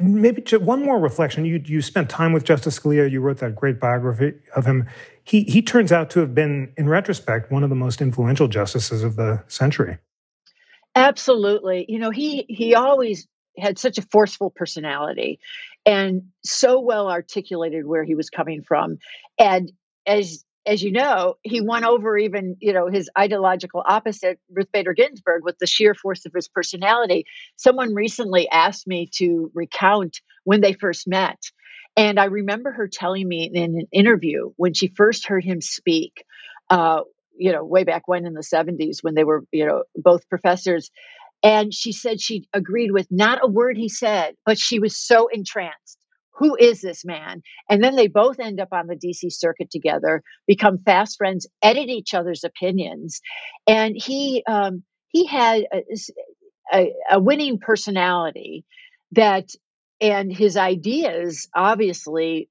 maybe 0.00 0.42
one 0.58 0.84
more 0.84 0.98
reflection. 0.98 1.44
You 1.44 1.60
you 1.64 1.82
spent 1.82 2.08
time 2.08 2.32
with 2.32 2.44
Justice 2.44 2.78
Scalia. 2.78 3.10
You 3.10 3.20
wrote 3.20 3.38
that 3.38 3.56
great 3.56 3.80
biography 3.80 4.34
of 4.54 4.66
him. 4.66 4.88
He 5.24 5.42
he 5.42 5.62
turns 5.62 5.90
out 5.90 6.10
to 6.10 6.20
have 6.20 6.34
been, 6.34 6.72
in 6.76 6.88
retrospect, 6.88 7.50
one 7.50 7.64
of 7.64 7.70
the 7.70 7.76
most 7.76 8.00
influential 8.00 8.46
justices 8.46 9.02
of 9.02 9.16
the 9.16 9.42
century. 9.48 9.98
Absolutely. 10.94 11.86
You 11.88 11.98
know, 11.98 12.10
he 12.10 12.46
he 12.48 12.74
always 12.74 13.26
had 13.58 13.78
such 13.78 13.98
a 13.98 14.02
forceful 14.02 14.50
personality 14.50 15.40
and 15.84 16.22
so 16.44 16.80
well 16.80 17.10
articulated 17.10 17.86
where 17.86 18.04
he 18.04 18.14
was 18.14 18.30
coming 18.30 18.62
from. 18.62 18.98
And 19.38 19.72
as 20.06 20.44
as 20.68 20.83
you 20.83 20.92
know, 20.92 21.37
he 21.42 21.62
won 21.62 21.83
over 21.83 22.18
even, 22.18 22.57
you 22.61 22.74
know, 22.74 22.88
his 22.88 23.09
ideological 23.18 23.83
opposite, 23.85 24.38
Ruth 24.52 24.70
Bader 24.70 24.92
Ginsburg, 24.92 25.42
with 25.42 25.59
the 25.59 25.66
sheer 25.66 25.94
force 25.94 26.26
of 26.26 26.33
his 26.35 26.46
personality. 26.46 27.24
Someone 27.57 27.94
recently 27.94 28.48
asked 28.50 28.87
me 28.87 29.09
to 29.14 29.50
recount 29.54 30.20
when 30.44 30.61
they 30.61 30.74
first 30.74 31.09
met. 31.09 31.38
And 31.96 32.20
I 32.20 32.26
remember 32.26 32.70
her 32.70 32.87
telling 32.87 33.26
me 33.26 33.50
in 33.52 33.57
an 33.57 33.87
interview 33.92 34.50
when 34.57 34.74
she 34.74 34.88
first 34.88 35.26
heard 35.26 35.42
him 35.42 35.62
speak, 35.62 36.22
uh, 36.68 37.00
you 37.37 37.52
know, 37.52 37.64
way 37.64 37.85
back 37.85 38.07
when 38.07 38.26
in 38.26 38.35
the 38.35 38.42
70s 38.42 38.98
when 39.00 39.14
they 39.14 39.24
were, 39.24 39.44
you 39.50 39.64
know, 39.64 39.85
both 39.96 40.28
professors. 40.28 40.90
And 41.42 41.72
she 41.72 41.92
said 41.92 42.20
she 42.20 42.46
agreed 42.52 42.92
with 42.92 43.07
not 43.11 43.38
a 43.42 43.48
word 43.48 43.78
he 43.78 43.88
said, 43.88 44.35
but 44.44 44.59
she 44.59 44.81
was 44.81 44.98
so 44.98 45.28
entranced 45.28 45.97
who 46.38 46.57
is 46.57 46.81
this 46.81 47.05
man? 47.05 47.42
And 47.68 47.83
then 47.83 47.96
they 47.96 48.07
both 48.07 48.38
end 48.38 48.61
up 48.61 48.68
on 48.72 48.87
the 48.87 48.96
DC 48.96 49.33
circuit 49.33 49.70
together, 49.70 50.22
become 50.46 50.79
fast 50.79 51.16
friends, 51.18 51.46
edit 51.62 51.88
each 51.88 52.14
other's 52.14 52.44
opinions, 52.44 53.20
and 53.66 53.94
he 53.96 54.44
um, 54.46 54.85
he 55.09 55.27
had 55.27 55.64
a, 55.72 55.83
a, 56.72 56.92
a 57.12 57.20
winning 57.20 57.59
personality 57.59 58.64
that, 59.12 59.48
and 60.01 60.33
his 60.33 60.57
ideas 60.57 61.48
obviously 61.55 62.48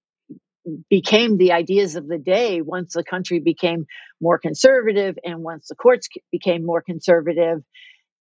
became 0.89 1.38
the 1.38 1.54
ideas 1.54 1.95
of 1.95 2.08
the 2.08 2.17
day 2.17 2.62
once 2.62 2.93
the 2.93 3.04
country 3.04 3.39
became 3.39 3.86
more 4.19 4.38
conservative 4.38 5.17
and 5.23 5.41
once 5.41 5.67
the 5.69 5.76
courts 5.76 6.10
became 6.32 6.65
more 6.65 6.82
conservative 6.82 7.62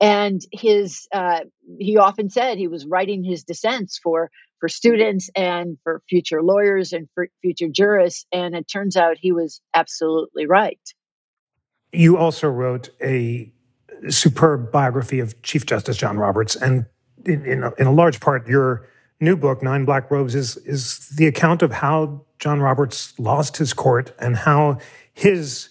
and 0.01 0.41
his 0.53 1.09
uh, 1.13 1.41
he 1.79 1.97
often 1.97 2.31
said 2.31 2.59
he 2.59 2.69
was 2.69 2.87
writing 2.87 3.25
his 3.25 3.45
dissents 3.45 3.99
for 4.03 4.31
for 4.61 4.69
students 4.69 5.31
and 5.37 5.79
for 5.83 6.03
future 6.09 6.43
lawyers 6.43 6.93
and 6.93 7.09
for 7.15 7.29
future 7.43 7.69
jurists 7.69 8.27
and 8.33 8.55
it 8.55 8.69
turns 8.69 8.97
out 8.97 9.17
he 9.19 9.33
was 9.33 9.61
absolutely 9.75 10.47
right. 10.47 10.81
You 11.93 12.19
also 12.19 12.49
wrote 12.49 12.91
a 13.03 13.53
superb 14.09 14.71
biography 14.71 15.21
of 15.21 15.41
chief 15.43 15.65
justice 15.65 15.97
john 15.97 16.19
roberts 16.19 16.55
and 16.55 16.85
in, 17.25 17.45
in, 17.47 17.65
a, 17.65 17.73
in 17.79 17.87
a 17.87 17.93
large 17.93 18.21
part 18.21 18.47
your 18.47 18.87
new 19.21 19.37
book 19.37 19.63
nine 19.63 19.87
black 19.87 20.11
robes 20.11 20.35
is 20.35 20.59
is 20.59 21.09
the 21.17 21.27
account 21.27 21.63
of 21.63 21.73
how 21.73 22.23
john 22.39 22.61
roberts 22.61 23.19
lost 23.19 23.57
his 23.57 23.73
court 23.73 24.15
and 24.19 24.37
how 24.37 24.79
his 25.15 25.71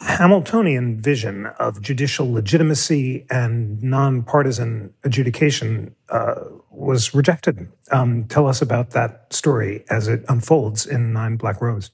Hamiltonian 0.00 1.00
vision 1.00 1.46
of 1.58 1.82
judicial 1.82 2.32
legitimacy 2.32 3.26
and 3.30 3.82
nonpartisan 3.82 4.94
adjudication 5.04 5.94
uh, 6.08 6.36
was 6.70 7.14
rejected. 7.14 7.68
Um, 7.90 8.24
tell 8.24 8.46
us 8.46 8.62
about 8.62 8.90
that 8.90 9.32
story 9.32 9.84
as 9.90 10.08
it 10.08 10.24
unfolds 10.28 10.86
in 10.86 11.12
Nine 11.12 11.36
Black 11.36 11.60
Robes. 11.60 11.90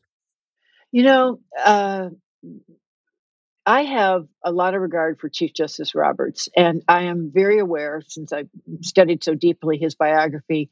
You 0.93 1.03
know, 1.03 1.41
uh, 1.65 2.11
I 3.67 3.83
have 3.83 4.29
a 4.45 4.53
lot 4.53 4.75
of 4.77 4.83
regard 4.83 5.19
for 5.19 5.29
Chief 5.29 5.53
Justice 5.53 5.97
Roberts, 5.97 6.49
and 6.57 6.83
I 6.87 7.05
am 7.05 7.33
very 7.35 7.59
aware, 7.59 8.03
since 8.07 8.33
I 8.33 8.45
studied 8.83 9.25
so 9.25 9.35
deeply 9.35 9.79
his 9.79 9.97
biography, 9.97 10.71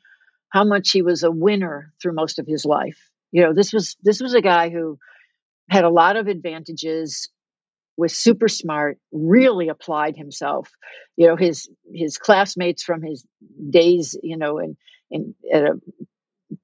how 0.51 0.63
much 0.63 0.93
he 0.93 1.03
was 1.03 1.25
a 1.25 1.33
winner 1.33 1.93
through 2.01 2.15
most 2.15 2.39
of 2.39 2.47
his 2.47 2.65
life. 2.65 3.11
You 3.33 3.43
know, 3.43 3.53
this 3.53 3.73
was 3.73 3.97
this 4.05 4.21
was 4.21 4.35
a 4.35 4.41
guy 4.41 4.71
who 4.71 5.01
had 5.71 5.85
a 5.85 5.91
lot 5.91 6.17
of 6.17 6.29
advantages 6.29 7.29
was 7.97 8.17
super 8.17 8.49
smart 8.49 8.99
really 9.13 9.69
applied 9.69 10.17
himself. 10.17 10.71
You 11.17 11.29
know 11.29 11.37
his 11.37 11.69
his 11.93 12.19
classmates 12.19 12.83
from 12.83 13.03
his 13.03 13.25
days 13.71 14.17
you 14.23 14.37
know 14.37 14.59
in 14.59 14.77
in 15.11 15.35
at 15.53 15.63
a 15.65 15.81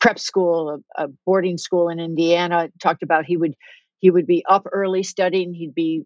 prep 0.01 0.19
school 0.19 0.83
a, 0.97 1.05
a 1.05 1.09
boarding 1.27 1.59
school 1.59 1.89
in 1.89 1.99
indiana 1.99 2.69
talked 2.81 3.03
about 3.03 3.25
he 3.25 3.37
would 3.37 3.55
he 3.99 4.11
would 4.11 4.27
be 4.27 4.45
up 4.49 4.67
early 4.73 5.03
studying 5.03 5.53
he'd 5.53 5.75
be 5.75 6.05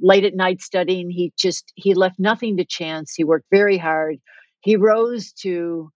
late 0.00 0.24
at 0.24 0.34
night 0.34 0.60
studying 0.60 1.10
he 1.10 1.32
just 1.38 1.72
he 1.74 1.94
left 1.94 2.18
nothing 2.18 2.56
to 2.56 2.64
chance 2.64 3.14
he 3.14 3.24
worked 3.24 3.46
very 3.50 3.78
hard. 3.78 4.16
He 4.60 4.76
rose 4.76 5.32
to 5.40 5.90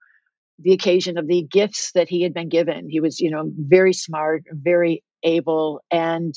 the 0.59 0.73
occasion 0.73 1.19
of 1.19 1.27
the 1.27 1.43
gifts 1.43 1.93
that 1.93 2.09
he 2.09 2.23
had 2.23 2.35
been 2.35 2.49
given. 2.49 2.89
He 2.89 3.01
was 3.01 3.21
you 3.21 3.31
know 3.31 3.51
very 3.57 3.93
smart 3.93 4.45
very 4.51 5.03
able 5.23 5.81
and 5.91 6.35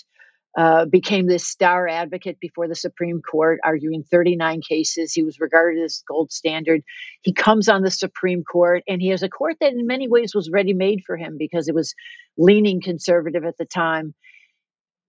uh, 0.55 0.85
became 0.85 1.25
this 1.25 1.47
star 1.47 1.87
advocate 1.87 2.39
before 2.39 2.67
the 2.67 2.75
Supreme 2.75 3.21
Court, 3.21 3.59
arguing 3.63 4.03
39 4.03 4.61
cases. 4.61 5.11
He 5.11 5.23
was 5.23 5.39
regarded 5.39 5.83
as 5.83 6.03
gold 6.07 6.31
standard. 6.31 6.83
He 7.21 7.33
comes 7.33 7.69
on 7.69 7.81
the 7.81 7.89
Supreme 7.89 8.43
Court, 8.43 8.83
and 8.87 9.01
he 9.01 9.09
has 9.09 9.23
a 9.23 9.29
court 9.29 9.55
that, 9.61 9.73
in 9.73 9.87
many 9.87 10.07
ways, 10.07 10.35
was 10.35 10.51
ready 10.51 10.73
made 10.73 11.01
for 11.07 11.17
him 11.17 11.37
because 11.39 11.67
it 11.67 11.75
was 11.75 11.95
leaning 12.37 12.81
conservative 12.81 13.43
at 13.45 13.57
the 13.57 13.65
time. 13.65 14.13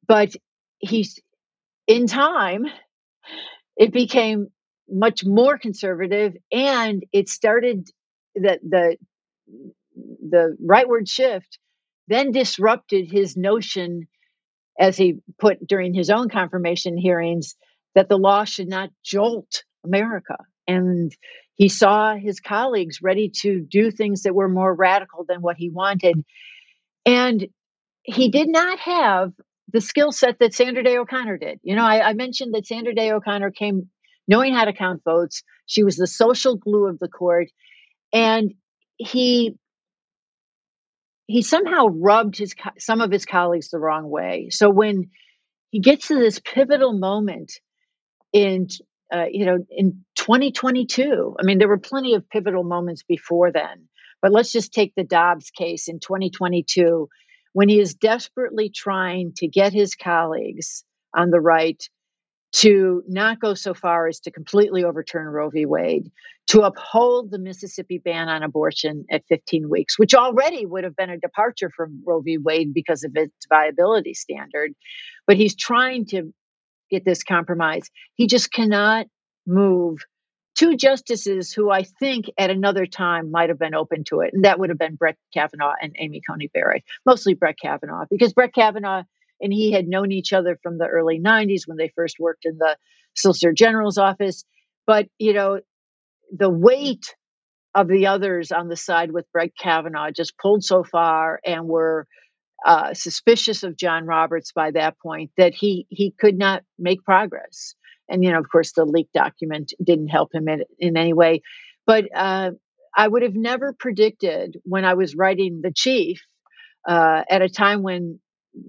But 0.07 0.35
he's 0.79 1.21
in 1.87 2.07
time, 2.07 2.65
it 3.77 3.93
became 3.93 4.49
much 4.89 5.25
more 5.27 5.59
conservative, 5.59 6.35
and 6.53 7.05
it 7.13 7.29
started 7.29 7.89
that 8.37 8.61
the 8.63 8.97
the 9.97 10.57
rightward 10.65 11.09
shift 11.09 11.59
then 12.09 12.33
disrupted 12.33 13.11
his 13.11 13.37
notion 13.37 14.07
as 14.79 14.97
he 14.97 15.21
put 15.39 15.67
during 15.67 15.95
his 15.95 16.11
own 16.11 16.29
confirmation 16.29 16.97
hearings, 16.97 17.55
that 17.95 18.09
the 18.09 18.19
law 18.19 18.45
should 18.45 18.69
not 18.69 18.91
jolt 19.05 19.63
America. 19.85 20.37
And 20.67 21.15
he 21.55 21.69
saw 21.69 22.17
his 22.17 22.41
colleagues 22.41 23.01
ready 23.01 23.31
to 23.43 23.61
do 23.61 23.91
things 23.91 24.23
that 24.23 24.35
were 24.35 24.49
more 24.49 24.75
radical 24.75 25.25
than 25.29 25.41
what 25.41 25.57
he 25.57 25.71
wanted. 25.71 26.25
And 27.07 27.47
he 28.03 28.31
did 28.31 28.49
not 28.49 28.79
have 28.81 29.33
the 29.73 29.81
skill 29.81 30.13
set 30.13 30.39
that 30.41 30.55
Sandra 30.55 30.83
Day 30.83 30.99
O'Connor 30.99 31.39
did. 31.39 31.61
You 31.63 31.77
know, 31.77 31.85
I, 31.85 32.11
I 32.11 32.13
mentioned 32.15 32.55
that 32.55 32.67
Sandra 32.67 32.95
Day 32.95 33.13
O'Connor 33.13 33.53
came 33.53 33.89
knowing 34.27 34.55
how 34.55 34.65
to 34.65 34.73
count 34.73 35.03
votes. 35.05 35.43
She 35.67 35.85
was 35.85 35.97
the 35.97 36.07
social 36.07 36.57
glue 36.57 36.87
of 36.87 36.99
the 36.99 37.09
court. 37.09 37.49
And 38.13 38.55
he 38.97 39.57
he 41.27 41.43
somehow 41.43 41.87
rubbed 41.87 42.37
his 42.37 42.55
some 42.79 43.01
of 43.01 43.11
his 43.11 43.25
colleagues 43.25 43.71
the 43.71 43.79
wrong 43.79 44.09
way. 44.09 44.49
So 44.51 44.69
when 44.71 45.11
he 45.71 45.81
gets 45.81 46.09
to 46.09 46.15
this 46.15 46.39
pivotal 46.39 46.93
moment 46.93 47.53
in 48.33 48.69
uh, 49.13 49.27
you 49.31 49.47
know 49.47 49.59
in 49.71 50.05
2022, 50.17 51.37
I 51.39 51.45
mean 51.45 51.59
there 51.59 51.69
were 51.69 51.79
plenty 51.79 52.15
of 52.15 52.29
pivotal 52.29 52.65
moments 52.65 53.03
before 53.03 53.53
then, 53.53 53.89
but 54.21 54.33
let's 54.33 54.53
just 54.53 54.73
take 54.73 54.95
the 54.95 55.05
Dobbs 55.05 55.51
case 55.51 55.89
in 55.89 56.01
2022 56.01 57.09
when 57.53 57.69
he 57.69 57.81
is 57.81 57.95
desperately 57.95 58.69
trying 58.69 59.33
to 59.37 59.49
get 59.49 59.73
his 59.73 59.95
colleagues 59.95 60.85
on 61.15 61.31
the 61.31 61.41
right 61.41 61.83
to 62.55 63.03
not 63.09 63.41
go 63.41 63.55
so 63.55 63.75
far 63.75 64.07
as 64.07 64.21
to 64.21 64.31
completely 64.31 64.85
overturn 64.85 65.27
Roe 65.27 65.51
v. 65.51 65.67
Wade, 65.67 66.13
to 66.47 66.61
uphold 66.61 67.33
the 67.33 67.39
Mississippi 67.39 67.99
ban 67.99 68.29
on 68.29 68.45
abortion 68.45 69.05
at 69.11 69.25
15 69.29 69.69
weeks, 69.69 69.99
which 69.99 70.15
already 70.15 70.65
would 70.65 70.85
have 70.85 70.95
been 70.95 71.11
a 71.11 71.19
departure 71.19 71.69
from 71.77 72.03
Roe 72.07 72.21
v. 72.21 72.39
Wade 72.39 72.73
because 72.73 73.03
of 73.03 73.11
its 73.17 73.35
viability 73.49 74.15
standard. 74.15 74.73
But 75.27 75.37
he's 75.37 75.57
trying 75.57 76.07
to 76.07 76.33
get 76.91 77.05
this 77.05 77.25
compromise. 77.25 77.91
He 78.15 78.29
just 78.29 78.53
cannot 78.53 79.07
move 79.47 79.99
two 80.55 80.77
justices 80.77 81.53
who 81.53 81.73
I 81.73 81.83
think 81.83 82.27
at 82.39 82.51
another 82.51 82.87
time 82.87 83.33
might 83.33 83.49
have 83.49 83.59
been 83.59 83.75
open 83.75 84.05
to 84.05 84.21
it, 84.21 84.31
and 84.33 84.45
that 84.45 84.61
would 84.61 84.69
have 84.69 84.79
been 84.79 84.95
Brett 84.95 85.17
Kavanaugh 85.33 85.75
and 85.83 85.97
Amy 85.99 86.23
Coney 86.29 86.49
Barrett, 86.55 86.85
mostly 87.05 87.35
Brett 87.35 87.57
Kavanaugh, 87.61 88.05
because 88.09 88.33
Brett 88.33 88.55
Kavanaugh 88.55 89.03
and 89.41 89.53
he 89.53 89.73
had 89.73 89.89
known 89.89 90.13
each 90.13 90.33
other 90.33 90.59
from 90.63 90.79
the 90.79 90.87
early 90.87 91.21
90s 91.21 91.67
when 91.67 91.77
they 91.77 91.93
first 91.95 92.19
worked 92.19 92.45
in 92.45 92.59
the 92.59 92.77
Solicitor 93.15 93.53
General's 93.53 93.99
office. 93.99 94.45
But, 94.87 95.09
you 95.19 95.33
know, 95.33 95.61
the 96.31 96.51
weight 96.51 97.15
of 97.75 97.89
the 97.89 98.07
others 98.07 98.53
on 98.53 98.69
the 98.69 98.77
side 98.77 99.11
with 99.11 99.31
Brett 99.33 99.51
Kavanaugh 99.59 100.11
just 100.11 100.39
pulled 100.39 100.65
so 100.65 100.85
far 100.85 101.41
and 101.45 101.67
were 101.67 102.07
uh, 102.65 102.95
suspicious 102.95 103.63
of 103.63 103.77
John 103.77 104.07
Roberts 104.07 104.53
by 104.53 104.71
that 104.71 104.99
point 104.99 105.31
that 105.37 105.55
he 105.55 105.87
he 105.91 106.15
could 106.19 106.39
not 106.39 106.63
make 106.79 107.05
progress. 107.05 107.75
And 108.09 108.25
you 108.25 108.31
know, 108.31 108.39
of 108.39 108.47
course, 108.51 108.73
the 108.73 108.85
leaked 108.85 109.13
document 109.13 109.73
didn't 109.83 110.09
help 110.09 110.35
him 110.35 110.49
in, 110.49 110.63
in 110.79 110.97
any 110.97 111.13
way. 111.13 111.43
But 111.87 112.05
uh, 112.15 112.53
I 112.97 113.09
would 113.09 113.23
have 113.23 113.35
never 113.35 113.75
predicted 113.79 114.59
when 114.65 114.85
I 114.85 114.95
was 114.95 115.15
writing 115.15 115.61
the 115.63 115.73
chief 115.73 116.23
uh, 116.89 117.23
at 117.29 117.43
a 117.43 117.49
time 117.49 117.83
when 117.83 118.21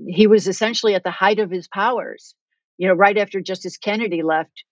he 0.07 0.27
was 0.27 0.47
essentially 0.47 0.95
at 0.95 1.03
the 1.03 1.11
height 1.11 1.39
of 1.39 1.51
his 1.51 1.67
powers. 1.67 2.35
You 2.77 2.87
know, 2.87 2.93
right 2.93 3.17
after 3.17 3.41
Justice 3.41 3.77
Kennedy 3.77 4.21
left 4.21 4.63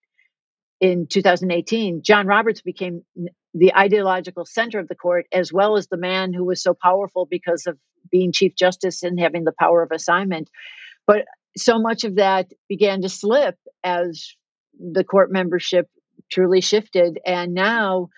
in 0.80 1.08
2018, 1.08 2.02
John 2.04 2.28
Roberts 2.28 2.62
became 2.62 3.04
the 3.54 3.74
ideological 3.76 4.46
center 4.46 4.80
of 4.80 4.88
the 4.88 4.96
court, 4.96 5.26
as 5.32 5.54
well 5.54 5.78
as 5.78 5.88
the 5.88 5.98
man 5.98 6.34
who 6.34 6.44
was 6.44 6.62
so 6.62 6.74
powerful 6.74 7.26
because 7.30 7.68
of 7.68 7.78
being 8.12 8.32
Chief 8.32 8.56
Justice 8.56 9.04
and 9.04 9.20
having 9.20 9.44
the 9.44 9.54
power 9.58 9.84
of 9.84 9.92
assignment. 9.92 10.50
But 11.08 11.26
so 11.56 11.80
much 11.80 12.04
of 12.04 12.16
that 12.16 12.52
began 12.68 13.02
to 13.02 13.10
slip 13.10 13.56
as 13.84 14.36
the 14.80 15.04
court 15.04 15.32
membership 15.32 15.88
truly 16.32 16.62
shifted. 16.62 17.20
And 17.26 17.54
now, 17.54 18.10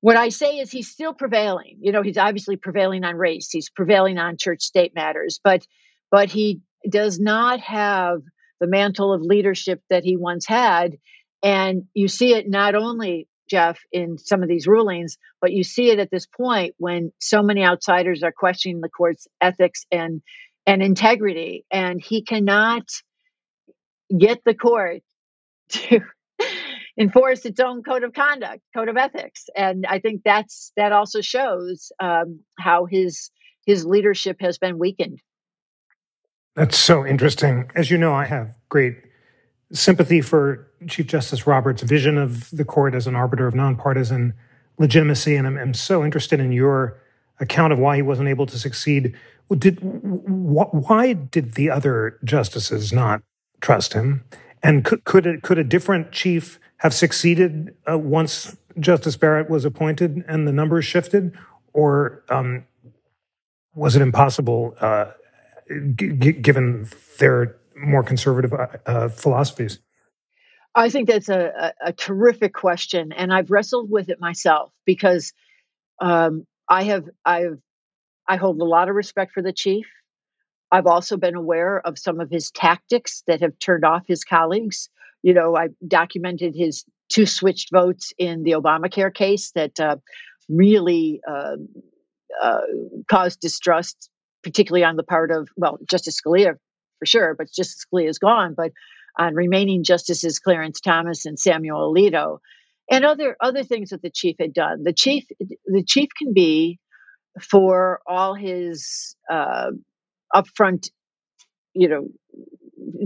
what 0.00 0.16
I 0.16 0.28
say 0.28 0.58
is 0.58 0.70
he's 0.70 0.90
still 0.90 1.14
prevailing. 1.14 1.78
You 1.80 1.92
know, 1.92 2.02
he's 2.02 2.18
obviously 2.18 2.56
prevailing 2.56 3.04
on 3.04 3.16
race, 3.16 3.50
he's 3.50 3.70
prevailing 3.70 4.18
on 4.18 4.36
church 4.38 4.62
state 4.62 4.94
matters, 4.94 5.40
but 5.42 5.66
but 6.10 6.30
he 6.30 6.60
does 6.88 7.18
not 7.18 7.60
have 7.60 8.20
the 8.60 8.66
mantle 8.66 9.12
of 9.12 9.20
leadership 9.22 9.82
that 9.90 10.04
he 10.04 10.16
once 10.16 10.46
had. 10.46 10.96
And 11.42 11.84
you 11.94 12.08
see 12.08 12.34
it 12.34 12.48
not 12.48 12.74
only 12.74 13.28
Jeff, 13.48 13.78
in 13.92 14.18
some 14.18 14.42
of 14.42 14.48
these 14.48 14.66
rulings, 14.66 15.18
but 15.40 15.52
you 15.52 15.62
see 15.62 15.90
it 15.90 15.98
at 15.98 16.10
this 16.10 16.26
point 16.26 16.74
when 16.78 17.12
so 17.20 17.42
many 17.42 17.64
outsiders 17.64 18.22
are 18.22 18.32
questioning 18.32 18.80
the 18.80 18.88
court's 18.88 19.28
ethics 19.40 19.84
and 19.90 20.22
and 20.68 20.82
integrity, 20.82 21.64
and 21.70 22.02
he 22.02 22.22
cannot 22.22 22.88
get 24.16 24.40
the 24.44 24.54
court 24.54 25.02
to 25.68 26.00
enforce 26.98 27.44
its 27.44 27.60
own 27.60 27.82
code 27.82 28.02
of 28.02 28.12
conduct, 28.12 28.60
code 28.74 28.88
of 28.88 28.96
ethics, 28.96 29.46
and 29.54 29.86
I 29.86 29.98
think 29.98 30.22
that's 30.24 30.72
that 30.76 30.92
also 30.92 31.20
shows 31.20 31.92
um, 32.00 32.40
how 32.58 32.86
his 32.86 33.30
his 33.66 33.84
leadership 33.84 34.36
has 34.40 34.58
been 34.58 34.78
weakened. 34.78 35.20
That's 36.54 36.78
so 36.78 37.04
interesting. 37.04 37.70
As 37.74 37.90
you 37.90 37.98
know, 37.98 38.14
I 38.14 38.24
have 38.24 38.56
great 38.70 38.96
sympathy 39.72 40.20
for 40.20 40.66
Chief 40.88 41.06
Justice 41.06 41.46
Roberts' 41.46 41.82
vision 41.82 42.16
of 42.16 42.48
the 42.50 42.64
court 42.64 42.94
as 42.94 43.06
an 43.06 43.14
arbiter 43.14 43.46
of 43.46 43.54
nonpartisan 43.54 44.32
legitimacy, 44.78 45.36
and 45.36 45.46
I'm, 45.46 45.58
I'm 45.58 45.74
so 45.74 46.04
interested 46.04 46.40
in 46.40 46.52
your 46.52 46.98
account 47.40 47.72
of 47.72 47.78
why 47.78 47.96
he 47.96 48.02
wasn't 48.02 48.28
able 48.28 48.46
to 48.46 48.58
succeed. 48.58 49.14
Did 49.58 49.80
wh- 49.80 50.72
why 50.72 51.12
did 51.12 51.54
the 51.54 51.70
other 51.70 52.18
justices 52.24 52.92
not 52.92 53.22
trust 53.60 53.92
him? 53.92 54.24
And 54.62 54.84
could 54.84 55.04
could 55.04 55.26
a, 55.26 55.40
could 55.40 55.58
a 55.58 55.64
different 55.64 56.12
chief 56.12 56.58
have 56.78 56.94
succeeded 56.94 57.74
uh, 57.90 57.98
once 57.98 58.56
Justice 58.78 59.16
Barrett 59.16 59.48
was 59.48 59.64
appointed 59.64 60.24
and 60.28 60.46
the 60.46 60.52
numbers 60.52 60.84
shifted, 60.84 61.36
or 61.72 62.22
um, 62.28 62.64
was 63.74 63.96
it 63.96 64.02
impossible 64.02 64.74
uh, 64.80 65.06
g- 65.96 66.12
given 66.32 66.88
their 67.18 67.56
more 67.76 68.02
conservative 68.02 68.52
uh, 68.52 68.66
uh, 68.86 69.08
philosophies? 69.08 69.78
I 70.74 70.90
think 70.90 71.08
that's 71.08 71.30
a, 71.30 71.52
a, 71.58 71.88
a, 71.88 71.92
terrific 71.92 72.52
question, 72.52 73.12
and 73.12 73.32
I've 73.32 73.50
wrestled 73.50 73.90
with 73.90 74.10
it 74.10 74.20
myself 74.20 74.72
because 74.84 75.32
um, 76.02 76.46
I 76.68 76.82
have 76.84 77.08
I've 77.24 77.58
I 78.28 78.36
hold 78.36 78.60
a 78.60 78.64
lot 78.64 78.90
of 78.90 78.94
respect 78.94 79.32
for 79.32 79.42
the 79.42 79.54
chief. 79.54 79.86
I've 80.70 80.86
also 80.86 81.16
been 81.16 81.34
aware 81.34 81.80
of 81.86 81.98
some 81.98 82.20
of 82.20 82.30
his 82.30 82.50
tactics 82.50 83.22
that 83.26 83.40
have 83.40 83.58
turned 83.58 83.84
off 83.84 84.02
his 84.06 84.24
colleagues. 84.24 84.90
You 85.26 85.34
know, 85.34 85.56
I 85.56 85.70
documented 85.84 86.54
his 86.54 86.84
two 87.12 87.26
switched 87.26 87.70
votes 87.72 88.12
in 88.16 88.44
the 88.44 88.52
Obamacare 88.52 89.12
case 89.12 89.50
that 89.56 89.80
uh, 89.80 89.96
really 90.48 91.20
uh, 91.28 91.56
uh, 92.40 92.60
caused 93.10 93.40
distrust, 93.40 94.08
particularly 94.44 94.84
on 94.84 94.94
the 94.94 95.02
part 95.02 95.32
of 95.32 95.48
well 95.56 95.78
Justice 95.90 96.20
Scalia 96.24 96.52
for 97.00 97.06
sure, 97.06 97.34
but 97.36 97.48
Justice 97.48 97.84
Scalia 97.92 98.08
is 98.08 98.20
gone. 98.20 98.54
But 98.56 98.70
on 99.18 99.34
remaining 99.34 99.82
justices 99.82 100.38
Clarence 100.38 100.80
Thomas 100.80 101.26
and 101.26 101.36
Samuel 101.36 101.92
Alito, 101.92 102.38
and 102.88 103.04
other 103.04 103.36
other 103.40 103.64
things 103.64 103.90
that 103.90 104.02
the 104.02 104.10
chief 104.10 104.36
had 104.38 104.54
done. 104.54 104.84
The 104.84 104.92
chief 104.92 105.24
the 105.40 105.82
chief 105.84 106.10
can 106.16 106.34
be 106.34 106.78
for 107.50 107.98
all 108.06 108.34
his 108.34 109.16
uh, 109.28 109.72
upfront, 110.32 110.90
you 111.74 111.88
know, 111.88 112.10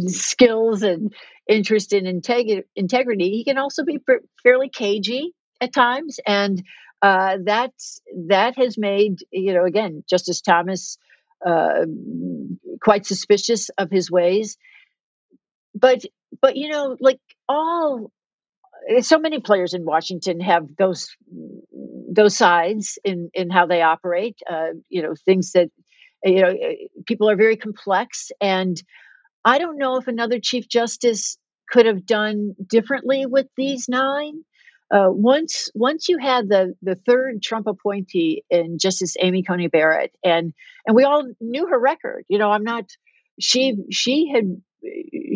skills 0.06 0.82
and 0.82 1.12
interest 1.48 1.92
in 1.92 2.04
integ- 2.04 2.64
integrity. 2.76 3.30
He 3.30 3.44
can 3.44 3.58
also 3.58 3.84
be 3.84 3.98
pr- 3.98 4.24
fairly 4.42 4.68
cagey 4.68 5.32
at 5.60 5.72
times, 5.72 6.18
and 6.26 6.62
uh, 7.02 7.38
that 7.44 7.72
that 8.28 8.56
has 8.56 8.78
made 8.78 9.18
you 9.30 9.54
know 9.54 9.64
again 9.64 10.04
Justice 10.08 10.40
Thomas 10.40 10.98
uh, 11.44 11.84
quite 12.82 13.06
suspicious 13.06 13.70
of 13.78 13.90
his 13.90 14.10
ways. 14.10 14.56
But 15.74 16.04
but 16.40 16.56
you 16.56 16.68
know, 16.68 16.96
like 17.00 17.20
all 17.48 18.10
so 19.00 19.18
many 19.18 19.40
players 19.40 19.74
in 19.74 19.84
Washington 19.84 20.40
have 20.40 20.64
those 20.76 21.08
those 22.12 22.36
sides 22.36 22.98
in 23.04 23.30
in 23.34 23.50
how 23.50 23.66
they 23.66 23.82
operate. 23.82 24.38
Uh, 24.48 24.74
you 24.88 25.02
know, 25.02 25.14
things 25.24 25.52
that 25.52 25.68
you 26.24 26.42
know 26.42 26.54
people 27.06 27.30
are 27.30 27.36
very 27.36 27.56
complex, 27.56 28.30
and 28.40 28.80
I 29.44 29.59
don't 29.59 29.79
know 29.79 29.96
if 29.96 30.09
another 30.09 30.38
chief 30.40 30.68
justice 30.68 31.38
could 31.68 31.87
have 31.87 32.05
done 32.05 32.55
differently 32.66 33.26
with 33.26 33.46
these 33.57 33.88
nine. 33.88 34.44
Uh, 34.92 35.07
once 35.09 35.70
once 35.72 36.09
you 36.09 36.18
had 36.18 36.48
the 36.48 36.74
the 36.83 36.96
third 36.96 37.42
Trump 37.42 37.68
appointee 37.68 38.44
in 38.50 38.79
Justice 38.79 39.14
Amy 39.20 39.44
Coney 39.44 39.68
Barrett, 39.68 40.12
and 40.24 40.53
and 40.85 40.96
we 40.96 41.05
all 41.05 41.31
knew 41.40 41.68
her 41.68 41.79
record. 41.79 42.24
You 42.29 42.38
know, 42.38 42.50
I'm 42.50 42.64
not. 42.64 42.87
She 43.38 43.76
she 43.90 44.33
had 44.35 44.61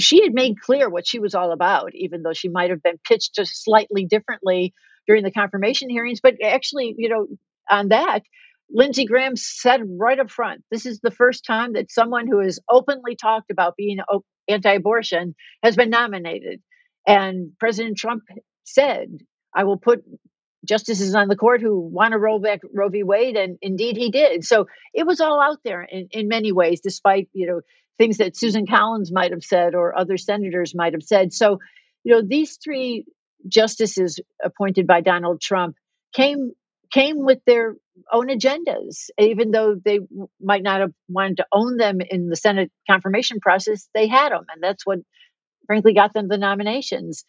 she 0.00 0.22
had 0.22 0.34
made 0.34 0.60
clear 0.60 0.88
what 0.90 1.06
she 1.06 1.20
was 1.20 1.34
all 1.34 1.52
about, 1.52 1.94
even 1.94 2.22
though 2.22 2.32
she 2.32 2.48
might 2.48 2.70
have 2.70 2.82
been 2.82 2.98
pitched 3.06 3.34
just 3.34 3.62
slightly 3.62 4.04
differently 4.06 4.74
during 5.06 5.22
the 5.22 5.30
confirmation 5.30 5.88
hearings. 5.88 6.20
But 6.20 6.34
actually, 6.42 6.94
you 6.98 7.08
know, 7.08 7.28
on 7.70 7.88
that, 7.88 8.20
Lindsey 8.74 9.06
Graham 9.06 9.36
said 9.36 9.82
right 9.98 10.18
up 10.18 10.30
front, 10.30 10.64
this 10.70 10.84
is 10.84 10.98
the 11.00 11.12
first 11.12 11.46
time 11.46 11.74
that 11.74 11.92
someone 11.92 12.26
who 12.26 12.40
has 12.40 12.58
openly 12.68 13.14
talked 13.14 13.50
about 13.52 13.76
being 13.76 13.98
anti-abortion 14.48 15.36
has 15.62 15.76
been 15.76 15.90
nominated. 15.90 16.60
And 17.06 17.52
President 17.60 17.96
Trump 17.96 18.24
said, 18.64 19.08
I 19.54 19.62
will 19.62 19.78
put 19.78 20.02
justices 20.64 21.14
on 21.14 21.28
the 21.28 21.36
court 21.36 21.60
who 21.60 21.78
want 21.78 22.12
to 22.12 22.18
roll 22.18 22.40
back 22.40 22.60
Roe 22.72 22.88
v. 22.88 23.04
Wade, 23.04 23.36
and 23.36 23.58
indeed 23.62 23.96
he 23.96 24.10
did. 24.10 24.44
So 24.44 24.66
it 24.92 25.06
was 25.06 25.20
all 25.20 25.40
out 25.40 25.58
there 25.64 25.82
in, 25.82 26.08
in 26.10 26.26
many 26.26 26.52
ways, 26.52 26.80
despite 26.80 27.28
you 27.32 27.46
know 27.46 27.60
things 27.98 28.16
that 28.16 28.36
Susan 28.36 28.66
Collins 28.66 29.12
might 29.12 29.30
have 29.30 29.44
said 29.44 29.74
or 29.74 29.96
other 29.96 30.16
senators 30.16 30.74
might 30.74 30.94
have 30.94 31.02
said. 31.02 31.32
So 31.32 31.58
you 32.02 32.14
know 32.14 32.22
these 32.26 32.58
three 32.62 33.04
justices 33.46 34.18
appointed 34.42 34.86
by 34.86 35.00
Donald 35.02 35.40
Trump 35.40 35.76
came 36.14 36.52
came 36.92 37.24
with 37.24 37.38
their 37.46 37.74
own 38.12 38.28
agendas, 38.28 39.10
even 39.18 39.50
though 39.50 39.76
they 39.82 40.00
might 40.40 40.62
not 40.62 40.80
have 40.80 40.92
wanted 41.08 41.38
to 41.38 41.46
own 41.52 41.76
them 41.76 42.00
in 42.00 42.28
the 42.28 42.36
Senate 42.36 42.70
confirmation 42.88 43.40
process. 43.40 43.88
They 43.94 44.06
had 44.06 44.30
them, 44.32 44.44
and 44.52 44.62
that's 44.62 44.86
what 44.86 45.00
frankly 45.66 45.94
got 45.94 46.14
them 46.14 46.28
the 46.28 46.38
nominations. 46.38 47.24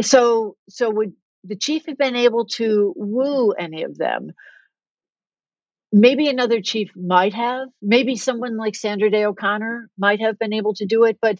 So 0.00 0.56
so 0.68 0.90
would 0.90 1.12
the 1.44 1.56
chief 1.56 1.86
have 1.86 1.98
been 1.98 2.16
able 2.16 2.46
to 2.46 2.92
woo 2.96 3.52
any 3.52 3.82
of 3.82 3.96
them. 3.98 4.32
Maybe 5.92 6.28
another 6.28 6.62
chief 6.62 6.90
might 6.96 7.34
have. 7.34 7.68
Maybe 7.82 8.16
someone 8.16 8.56
like 8.56 8.74
Sandra 8.74 9.10
Day 9.10 9.24
O'Connor 9.26 9.90
might 9.98 10.20
have 10.20 10.38
been 10.38 10.54
able 10.54 10.74
to 10.74 10.86
do 10.86 11.04
it, 11.04 11.18
but 11.20 11.38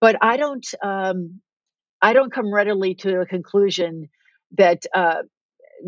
but 0.00 0.16
I 0.22 0.36
don't. 0.36 0.66
Um, 0.82 1.40
I 2.02 2.12
don't 2.12 2.32
come 2.32 2.52
readily 2.52 2.94
to 2.96 3.20
a 3.20 3.26
conclusion 3.26 4.08
that 4.58 4.84
uh, 4.94 5.22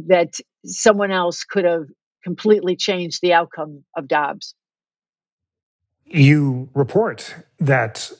that 0.07 0.35
someone 0.65 1.11
else 1.11 1.45
could 1.45 1.65
have 1.65 1.87
completely 2.23 2.77
changed 2.77 3.21
the 3.23 3.33
outcome 3.33 3.85
of 3.97 4.09
Dobbs. 4.09 4.55
You 6.07 6.69
report 6.75 7.35
that 7.61 8.11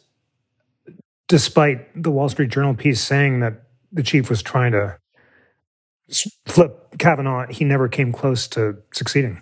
despite 1.29 2.03
the 2.03 2.11
Wall 2.11 2.29
Street 2.29 2.51
Journal 2.51 2.75
piece 2.75 3.01
saying 3.01 3.41
that 3.41 3.63
the 3.93 4.03
chief 4.03 4.29
was 4.29 4.43
trying 4.43 4.73
to 4.73 4.99
flip 6.47 6.99
Kavanaugh, 6.99 7.47
he 7.49 7.65
never 7.65 7.89
came 7.89 8.13
close 8.13 8.47
to 8.49 8.77
succeeding. 8.93 9.41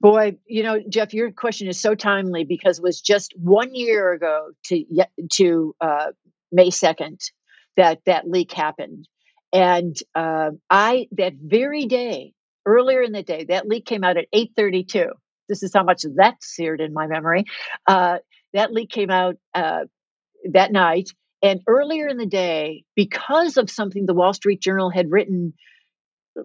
Boy, 0.00 0.36
you 0.46 0.64
know, 0.64 0.80
Jeff, 0.88 1.14
your 1.14 1.30
question 1.30 1.68
is 1.68 1.80
so 1.80 1.94
timely 1.94 2.44
because 2.44 2.78
it 2.78 2.82
was 2.82 3.00
just 3.00 3.32
one 3.36 3.74
year 3.74 4.12
ago 4.12 4.50
to 4.66 4.84
to 5.34 5.74
uh, 5.80 6.06
May 6.50 6.70
second 6.70 7.20
that 7.76 8.00
that 8.06 8.28
leak 8.28 8.52
happened, 8.52 9.06
And 9.52 9.96
uh, 10.14 10.50
I 10.70 11.08
that 11.12 11.34
very 11.34 11.86
day, 11.86 12.32
earlier 12.64 13.02
in 13.02 13.12
the 13.12 13.22
day, 13.22 13.44
that 13.44 13.66
leak 13.66 13.84
came 13.84 14.04
out 14.04 14.16
at 14.16 14.26
8:32. 14.34 15.10
This 15.48 15.62
is 15.62 15.72
how 15.74 15.84
much 15.84 16.04
that's 16.14 16.54
seared 16.54 16.80
in 16.80 16.92
my 16.92 17.06
memory. 17.06 17.44
Uh, 17.86 18.18
that 18.54 18.72
leak 18.72 18.90
came 18.90 19.10
out 19.10 19.36
uh, 19.54 19.84
that 20.52 20.72
night, 20.72 21.10
and 21.42 21.60
earlier 21.66 22.06
in 22.06 22.16
the 22.16 22.26
day, 22.26 22.84
because 22.94 23.56
of 23.56 23.70
something 23.70 24.06
the 24.06 24.14
Wall 24.14 24.32
Street 24.32 24.60
Journal 24.60 24.90
had 24.90 25.10
written 25.10 25.54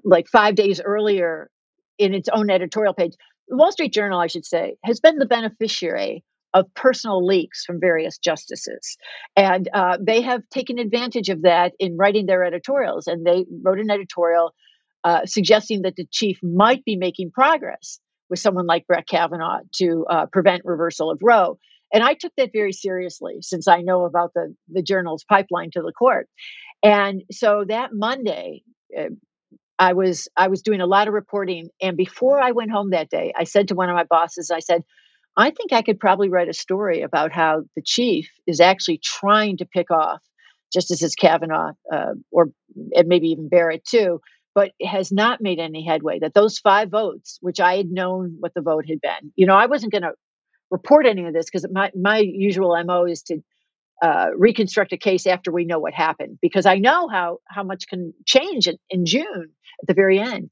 like 0.04 0.28
five 0.28 0.56
days 0.56 0.82
earlier 0.82 1.50
in 1.98 2.14
its 2.14 2.30
own 2.30 2.50
editorial 2.50 2.94
page, 2.94 3.14
the 3.48 3.56
Wall 3.56 3.72
Street 3.72 3.94
Journal, 3.94 4.20
I 4.20 4.28
should 4.28 4.46
say, 4.46 4.76
has 4.84 5.00
been 5.00 5.18
the 5.18 5.26
beneficiary 5.26 6.24
of 6.54 6.66
personal 6.74 7.26
leaks 7.26 7.66
from 7.66 7.80
various 7.80 8.18
justices. 8.18 8.98
And 9.36 9.70
uh, 9.74 9.98
they 10.02 10.22
have 10.22 10.42
taken 10.50 10.80
advantage 10.80 11.30
of 11.30 11.44
that 11.44 11.74
in 11.80 11.98
writing 11.98 12.26
their 12.26 12.44
editorials. 12.44 13.08
And 13.08 13.26
they 13.26 13.46
wrote 13.64 13.80
an 13.80 13.92
editorial 13.92 14.54
uh, 15.04 15.26
suggesting 15.26 15.84
that 15.84 15.96
the 15.96 16.08
chief 16.12 16.40
might 16.42 16.84
be 16.84 16.96
making 16.96 17.32
progress 17.32 18.00
with 18.30 18.40
someone 18.40 18.66
like 18.66 18.88
Brett 18.88 19.08
Kavanaugh 19.08 19.60
to 19.76 20.06
uh, 20.10 20.26
prevent 20.26 20.64
reversal 20.66 21.12
of 21.12 21.20
Roe. 21.22 21.58
And 21.94 22.04
I 22.04 22.14
took 22.14 22.34
that 22.38 22.50
very 22.52 22.74
seriously 22.74 23.38
since 23.42 23.68
I 23.68 23.82
know 23.82 24.06
about 24.06 24.34
the, 24.34 24.54
the 24.70 24.82
journal's 24.82 25.24
pipeline 25.24 25.72
to 25.72 25.82
the 25.82 25.94
court. 25.94 26.28
And 26.84 27.24
so 27.32 27.64
that 27.68 27.92
Monday, 27.94 28.64
uh, 28.98 29.10
I 29.80 29.94
was 29.94 30.28
I 30.36 30.48
was 30.48 30.62
doing 30.64 30.82
a 30.82 30.88
lot 30.88 31.08
of 31.08 31.14
reporting, 31.14 31.70
and 31.80 31.96
before 31.96 32.42
I 32.42 32.52
went 32.52 32.72
home 32.72 32.90
that 32.92 33.10
day, 33.10 33.32
I 33.38 33.44
said 33.44 33.68
to 33.68 33.76
one 33.76 33.90
of 33.90 33.96
my 33.96 34.06
bosses, 34.10 34.50
I 34.50 34.60
said, 34.60 34.84
I 35.38 35.52
think 35.52 35.72
I 35.72 35.84
could 35.84 36.00
probably 36.00 36.30
write 36.30 36.50
a 36.50 36.54
story 36.54 37.04
about 37.04 37.32
how 37.32 37.64
the 37.76 37.84
chief 37.84 38.28
is 38.48 38.60
actually 38.60 38.98
trying 38.98 39.58
to 39.58 39.66
pick 39.66 39.92
off 39.92 40.20
Justices 40.74 41.16
Kavanaugh 41.16 41.74
uh, 41.94 42.14
or 42.32 42.50
maybe 42.76 43.30
even 43.30 43.48
Barrett 43.48 43.86
too, 43.86 44.20
but 44.56 44.72
has 44.84 45.12
not 45.12 45.40
made 45.40 45.60
any 45.60 45.86
headway. 45.86 46.20
That 46.20 46.34
those 46.34 46.58
five 46.58 46.90
votes, 46.90 47.38
which 47.42 47.60
I 47.60 47.78
had 47.78 47.92
known 47.92 48.38
what 48.40 48.54
the 48.56 48.62
vote 48.62 48.86
had 48.90 49.00
been, 49.00 49.32
you 49.36 49.46
know, 49.46 49.56
I 49.56 49.68
wasn't 49.68 49.92
going 49.92 50.02
to 50.02 50.14
report 50.72 51.06
any 51.06 51.26
of 51.26 51.34
this 51.34 51.46
because 51.46 51.66
my 51.72 51.92
my 51.96 52.18
usual 52.18 52.76
mo 52.84 53.06
is 53.06 53.22
to 53.24 53.40
uh, 54.02 54.28
reconstruct 54.36 54.92
a 54.92 54.98
case 54.98 55.26
after 55.26 55.52
we 55.52 55.66
know 55.66 55.80
what 55.80 55.94
happened 55.94 56.40
because 56.42 56.66
I 56.66 56.78
know 56.78 57.08
how 57.08 57.38
how 57.48 57.64
much 57.64 57.88
can 57.88 58.14
change 58.26 58.68
in, 58.68 58.78
in 58.90 59.06
June 59.06 59.50
at 59.82 59.88
the 59.88 59.94
very 59.94 60.20
end. 60.20 60.50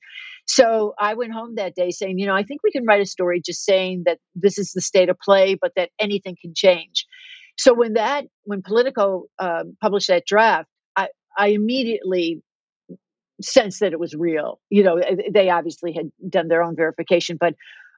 So 0.48 0.94
I 1.00 1.16
went 1.16 1.34
home 1.34 1.56
that 1.56 1.76
day 1.76 1.92
saying, 1.92 2.20
you 2.20 2.28
know, 2.28 2.36
I 2.36 2.44
think 2.44 2.62
we 2.64 2.72
can 2.72 2.86
write 2.86 3.02
a 3.02 3.06
story 3.06 3.42
just 3.44 3.66
saying 3.66 4.04
that 4.06 4.20
this 4.36 4.58
is 4.58 4.72
the 4.74 4.82
state 4.82 5.10
of 5.10 5.18
play, 5.20 5.56
but 5.60 5.72
that 5.76 5.90
anything 6.00 6.38
can 6.40 6.54
change. 6.56 7.06
So 7.58 7.74
when 7.74 7.94
that, 7.94 8.26
when 8.44 8.62
Politico 8.62 9.26
uh, 9.40 9.64
published 9.82 10.08
that 10.10 10.26
draft, 10.26 10.70
I, 10.96 11.08
I 11.38 11.48
immediately 11.48 12.42
sensed 13.42 13.80
that 13.80 13.94
it 13.94 14.00
was 14.00 14.14
real. 14.14 14.60
You 14.70 14.84
know, 14.84 15.02
they 15.34 15.50
obviously 15.50 15.94
had 15.94 16.12
done 16.30 16.48
their 16.48 16.64
own 16.64 16.76
verification, 16.76 17.38
but 17.40 17.56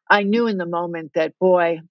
I 0.10 0.24
knew 0.24 0.48
in 0.48 0.58
the 0.58 0.66
moment 0.66 1.12
that, 1.16 1.34
boy, 1.40 1.82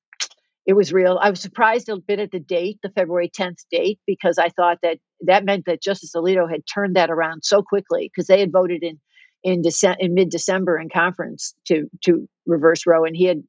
it 0.66 0.72
was 0.72 0.92
real. 0.92 1.18
I 1.20 1.30
was 1.30 1.40
surprised 1.40 1.88
a 1.88 1.96
bit 1.96 2.18
at 2.18 2.32
the 2.32 2.40
date, 2.40 2.78
the 2.82 2.90
February 2.90 3.30
10th 3.30 3.64
date, 3.70 4.00
because 4.06 4.38
I 4.38 4.48
thought 4.48 4.78
that 4.82 4.98
that 5.20 5.44
meant 5.44 5.66
that 5.66 5.82
Justice 5.82 6.12
Alito 6.16 6.50
had 6.50 6.62
turned 6.66 6.96
that 6.96 7.10
around 7.10 7.44
so 7.44 7.62
quickly 7.62 8.10
because 8.12 8.26
they 8.26 8.40
had 8.40 8.52
voted 8.52 8.82
in 8.82 8.98
in, 9.42 9.62
Dece- 9.62 9.96
in 9.98 10.14
mid 10.14 10.30
December 10.30 10.78
in 10.78 10.88
conference 10.88 11.54
to 11.66 11.88
to 12.04 12.28
reverse 12.46 12.86
Roe, 12.86 13.04
and 13.04 13.16
he 13.16 13.24
had 13.24 13.42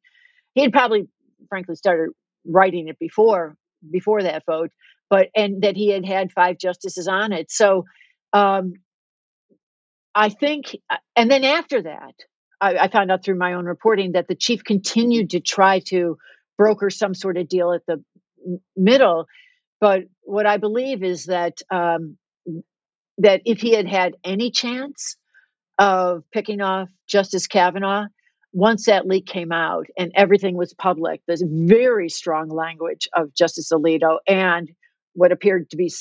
he 0.53 0.61
had 0.61 0.71
probably, 0.71 1.07
frankly, 1.49 1.75
started 1.75 2.09
writing 2.45 2.87
it 2.87 2.99
before 2.99 3.55
before 3.89 4.23
that 4.23 4.43
vote, 4.45 4.71
but 5.09 5.29
and 5.35 5.63
that 5.63 5.75
he 5.75 5.89
had 5.89 6.05
had 6.05 6.31
five 6.31 6.57
justices 6.57 7.07
on 7.07 7.31
it. 7.31 7.51
So 7.51 7.85
um, 8.33 8.73
I 10.13 10.29
think, 10.29 10.75
and 11.15 11.29
then 11.29 11.43
after 11.43 11.83
that, 11.83 12.15
I, 12.59 12.77
I 12.77 12.87
found 12.87 13.11
out 13.11 13.23
through 13.23 13.37
my 13.37 13.53
own 13.53 13.65
reporting 13.65 14.13
that 14.13 14.27
the 14.27 14.35
chief 14.35 14.63
continued 14.63 15.31
to 15.31 15.39
try 15.39 15.79
to 15.87 16.17
broker 16.57 16.89
some 16.89 17.13
sort 17.13 17.37
of 17.37 17.47
deal 17.47 17.71
at 17.71 17.85
the 17.85 18.03
middle. 18.75 19.27
But 19.79 20.05
what 20.21 20.47
I 20.47 20.57
believe 20.57 21.03
is 21.03 21.25
that 21.25 21.61
um, 21.69 22.17
that 23.19 23.41
if 23.45 23.61
he 23.61 23.73
had 23.73 23.87
had 23.87 24.15
any 24.23 24.51
chance 24.51 25.17
of 25.77 26.23
picking 26.31 26.61
off 26.61 26.89
Justice 27.07 27.47
Kavanaugh, 27.47 28.07
once 28.53 28.85
that 28.85 29.05
leak 29.05 29.25
came 29.25 29.51
out 29.51 29.87
and 29.97 30.11
everything 30.15 30.55
was 30.55 30.73
public, 30.73 31.21
there's 31.27 31.43
very 31.45 32.09
strong 32.09 32.49
language 32.49 33.07
of 33.13 33.33
Justice 33.33 33.71
Alito 33.71 34.17
and 34.27 34.71
what 35.13 35.31
appeared 35.31 35.69
to 35.71 35.77
be 35.77 35.91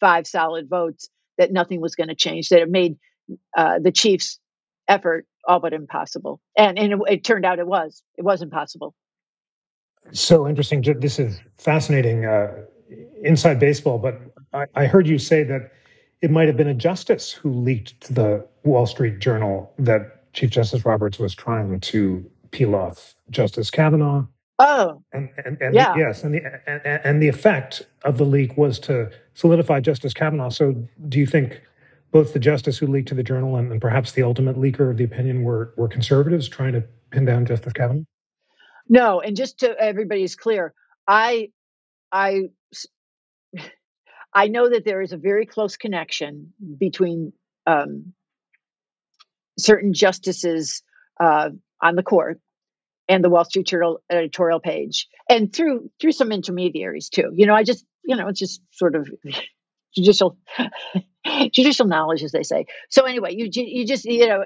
five 0.00 0.26
solid 0.26 0.68
votes 0.68 1.08
that 1.38 1.52
nothing 1.52 1.80
was 1.80 1.94
going 1.94 2.08
to 2.08 2.14
change, 2.14 2.50
that 2.50 2.60
it 2.60 2.70
made 2.70 2.96
uh, 3.56 3.78
the 3.82 3.90
Chiefs' 3.90 4.38
effort 4.86 5.26
all 5.46 5.60
but 5.60 5.72
impossible. 5.72 6.40
And, 6.56 6.78
and 6.78 6.92
it, 6.92 6.98
it, 7.08 7.24
turned 7.24 7.44
out 7.44 7.58
it 7.58 7.66
was. 7.66 8.02
It 8.16 8.24
was 8.24 8.42
impossible. 8.42 8.94
So 10.12 10.46
interesting. 10.46 10.82
This 10.82 11.18
is 11.18 11.40
fascinating 11.58 12.26
uh, 12.26 12.62
inside 13.22 13.58
baseball, 13.58 13.98
but 13.98 14.20
I, 14.52 14.66
I 14.74 14.86
heard 14.86 15.06
you 15.06 15.18
say 15.18 15.42
that 15.44 15.72
it 16.22 16.30
might 16.30 16.48
have 16.48 16.56
been 16.56 16.68
a 16.68 16.74
justice 16.74 17.32
who 17.32 17.52
leaked 17.52 18.00
to 18.02 18.12
the 18.12 18.46
Wall 18.64 18.86
Street 18.86 19.18
Journal 19.18 19.72
that 19.78 20.32
Chief 20.32 20.50
Justice 20.50 20.84
Roberts 20.84 21.18
was 21.18 21.34
trying 21.34 21.80
to 21.80 22.30
peel 22.50 22.74
off 22.74 23.14
Justice 23.30 23.70
Kavanaugh. 23.70 24.26
Oh, 24.58 25.02
and, 25.12 25.28
and, 25.44 25.60
and 25.60 25.74
yeah. 25.74 25.92
The, 25.94 25.98
yes, 25.98 26.22
and 26.22 26.34
the 26.34 26.40
and, 26.66 27.00
and 27.04 27.22
the 27.22 27.28
effect 27.28 27.82
of 28.04 28.18
the 28.18 28.24
leak 28.24 28.56
was 28.56 28.78
to 28.80 29.10
solidify 29.34 29.80
Justice 29.80 30.14
Kavanaugh. 30.14 30.50
So, 30.50 30.74
do 31.08 31.18
you 31.18 31.26
think 31.26 31.60
both 32.12 32.32
the 32.32 32.38
justice 32.38 32.78
who 32.78 32.86
leaked 32.86 33.08
to 33.08 33.14
the 33.14 33.24
journal 33.24 33.56
and, 33.56 33.72
and 33.72 33.80
perhaps 33.80 34.12
the 34.12 34.22
ultimate 34.22 34.56
leaker 34.56 34.90
of 34.90 34.96
the 34.96 35.04
opinion 35.04 35.42
were 35.42 35.74
were 35.76 35.88
conservatives 35.88 36.48
trying 36.48 36.72
to 36.74 36.84
pin 37.10 37.24
down 37.24 37.46
Justice 37.46 37.72
Kavanaugh? 37.72 38.04
No, 38.88 39.20
and 39.20 39.36
just 39.36 39.58
to 39.60 39.76
everybody's 39.80 40.36
clear, 40.36 40.72
I 41.08 41.50
I 42.12 42.50
I 44.34 44.48
know 44.48 44.68
that 44.68 44.84
there 44.84 45.00
is 45.00 45.12
a 45.12 45.16
very 45.16 45.46
close 45.46 45.76
connection 45.76 46.52
between 46.78 47.32
um, 47.66 48.12
certain 49.58 49.92
justices 49.92 50.82
uh, 51.20 51.50
on 51.80 51.94
the 51.94 52.02
court 52.02 52.40
and 53.08 53.22
the 53.22 53.30
Wall 53.30 53.44
Street 53.44 53.66
Journal 53.66 54.00
editorial 54.10 54.60
page, 54.60 55.08
and 55.28 55.52
through 55.52 55.90
through 56.00 56.12
some 56.12 56.32
intermediaries 56.32 57.08
too. 57.08 57.30
You 57.34 57.46
know, 57.46 57.54
I 57.54 57.62
just 57.62 57.84
you 58.04 58.16
know 58.16 58.28
it's 58.28 58.40
just 58.40 58.60
sort 58.72 58.96
of 58.96 59.08
judicial 59.94 60.38
judicial 61.52 61.86
knowledge, 61.86 62.22
as 62.22 62.32
they 62.32 62.42
say. 62.42 62.66
So 62.90 63.04
anyway, 63.04 63.34
you 63.34 63.48
you 63.52 63.86
just 63.86 64.04
you 64.04 64.26
know 64.26 64.44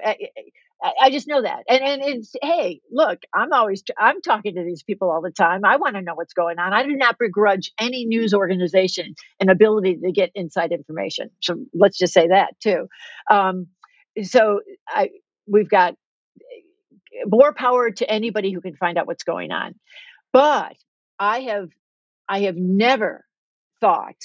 I 0.81 1.09
just 1.09 1.27
know 1.27 1.41
that. 1.41 1.63
And 1.67 1.83
and 1.83 2.01
it's 2.03 2.35
hey, 2.41 2.81
look, 2.91 3.19
I'm 3.33 3.51
always 3.51 3.83
I'm 3.97 4.21
talking 4.21 4.55
to 4.55 4.63
these 4.63 4.83
people 4.83 5.11
all 5.11 5.21
the 5.21 5.31
time. 5.31 5.65
I 5.65 5.75
want 5.75 5.95
to 5.95 6.01
know 6.01 6.15
what's 6.15 6.33
going 6.33 6.57
on. 6.57 6.73
I 6.73 6.83
do 6.83 6.95
not 6.95 7.17
begrudge 7.19 7.71
any 7.79 8.05
news 8.05 8.33
organization 8.33 9.15
an 9.39 9.49
ability 9.49 9.97
to 9.97 10.11
get 10.11 10.31
inside 10.35 10.71
information. 10.71 11.31
So 11.41 11.57
let's 11.73 11.97
just 11.97 12.13
say 12.13 12.27
that 12.29 12.59
too. 12.61 12.87
Um, 13.29 13.67
so 14.23 14.61
I 14.87 15.09
we've 15.47 15.69
got 15.69 15.95
more 17.25 17.53
power 17.53 17.91
to 17.91 18.09
anybody 18.09 18.51
who 18.51 18.61
can 18.61 18.75
find 18.75 18.97
out 18.97 19.07
what's 19.07 19.23
going 19.23 19.51
on. 19.51 19.75
But 20.31 20.75
I 21.19 21.41
have 21.41 21.69
I 22.29 22.41
have 22.41 22.55
never 22.55 23.25
thought 23.81 24.15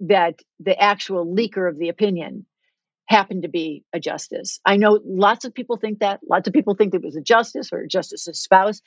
that 0.00 0.40
the 0.60 0.78
actual 0.78 1.26
leaker 1.26 1.68
of 1.68 1.78
the 1.78 1.88
opinion 1.88 2.44
happened 3.06 3.42
to 3.42 3.48
be 3.48 3.84
a 3.92 4.00
justice. 4.00 4.60
I 4.64 4.76
know 4.76 5.00
lots 5.04 5.44
of 5.44 5.54
people 5.54 5.76
think 5.76 6.00
that. 6.00 6.20
Lots 6.28 6.48
of 6.48 6.54
people 6.54 6.74
think 6.74 6.94
it 6.94 7.02
was 7.02 7.16
a 7.16 7.20
justice 7.20 7.70
or 7.72 7.80
a 7.80 7.88
justice's 7.88 8.42
spouse 8.42 8.82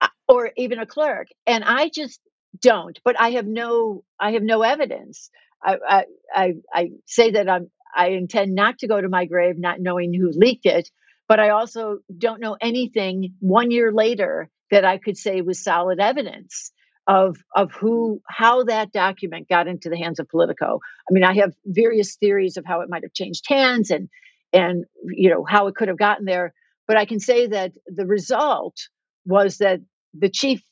uh, 0.00 0.08
or 0.28 0.50
even 0.56 0.78
a 0.78 0.86
clerk. 0.86 1.28
And 1.46 1.64
I 1.64 1.88
just 1.88 2.20
don't. 2.60 2.98
But 3.04 3.18
I 3.20 3.30
have 3.32 3.46
no 3.46 4.04
I 4.18 4.32
have 4.32 4.42
no 4.42 4.62
evidence. 4.62 5.30
I 5.62 5.76
I 5.88 6.04
I, 6.34 6.54
I 6.72 6.90
say 7.06 7.32
that 7.32 7.48
I'm 7.48 7.70
I 7.94 8.08
intend 8.08 8.54
not 8.54 8.78
to 8.78 8.88
go 8.88 9.00
to 9.00 9.08
my 9.08 9.24
grave 9.24 9.58
not 9.58 9.80
knowing 9.80 10.14
who 10.14 10.30
leaked 10.30 10.66
it, 10.66 10.90
but 11.28 11.40
I 11.40 11.50
also 11.50 11.98
don't 12.16 12.40
know 12.40 12.56
anything 12.60 13.34
one 13.40 13.70
year 13.70 13.92
later 13.92 14.48
that 14.70 14.84
I 14.84 14.98
could 14.98 15.16
say 15.16 15.40
was 15.40 15.62
solid 15.62 15.98
evidence 16.00 16.72
of 17.06 17.36
of 17.54 17.72
who 17.72 18.20
how 18.28 18.64
that 18.64 18.92
document 18.92 19.48
got 19.48 19.66
into 19.66 19.88
the 19.88 19.96
hands 19.96 20.20
of 20.20 20.28
Politico. 20.28 20.80
I 21.08 21.12
mean, 21.12 21.24
I 21.24 21.34
have 21.34 21.54
various 21.66 22.16
theories 22.16 22.56
of 22.56 22.64
how 22.64 22.80
it 22.82 22.90
might 22.90 23.02
have 23.02 23.12
changed 23.12 23.44
hands 23.48 23.90
and 23.90 24.08
and 24.52 24.84
you 25.04 25.30
know 25.30 25.44
how 25.44 25.66
it 25.68 25.74
could 25.74 25.88
have 25.88 25.98
gotten 25.98 26.24
there, 26.24 26.52
but 26.86 26.96
I 26.96 27.04
can 27.04 27.20
say 27.20 27.46
that 27.48 27.72
the 27.86 28.06
result 28.06 28.76
was 29.24 29.58
that 29.58 29.80
the 30.14 30.28
chief 30.28 30.62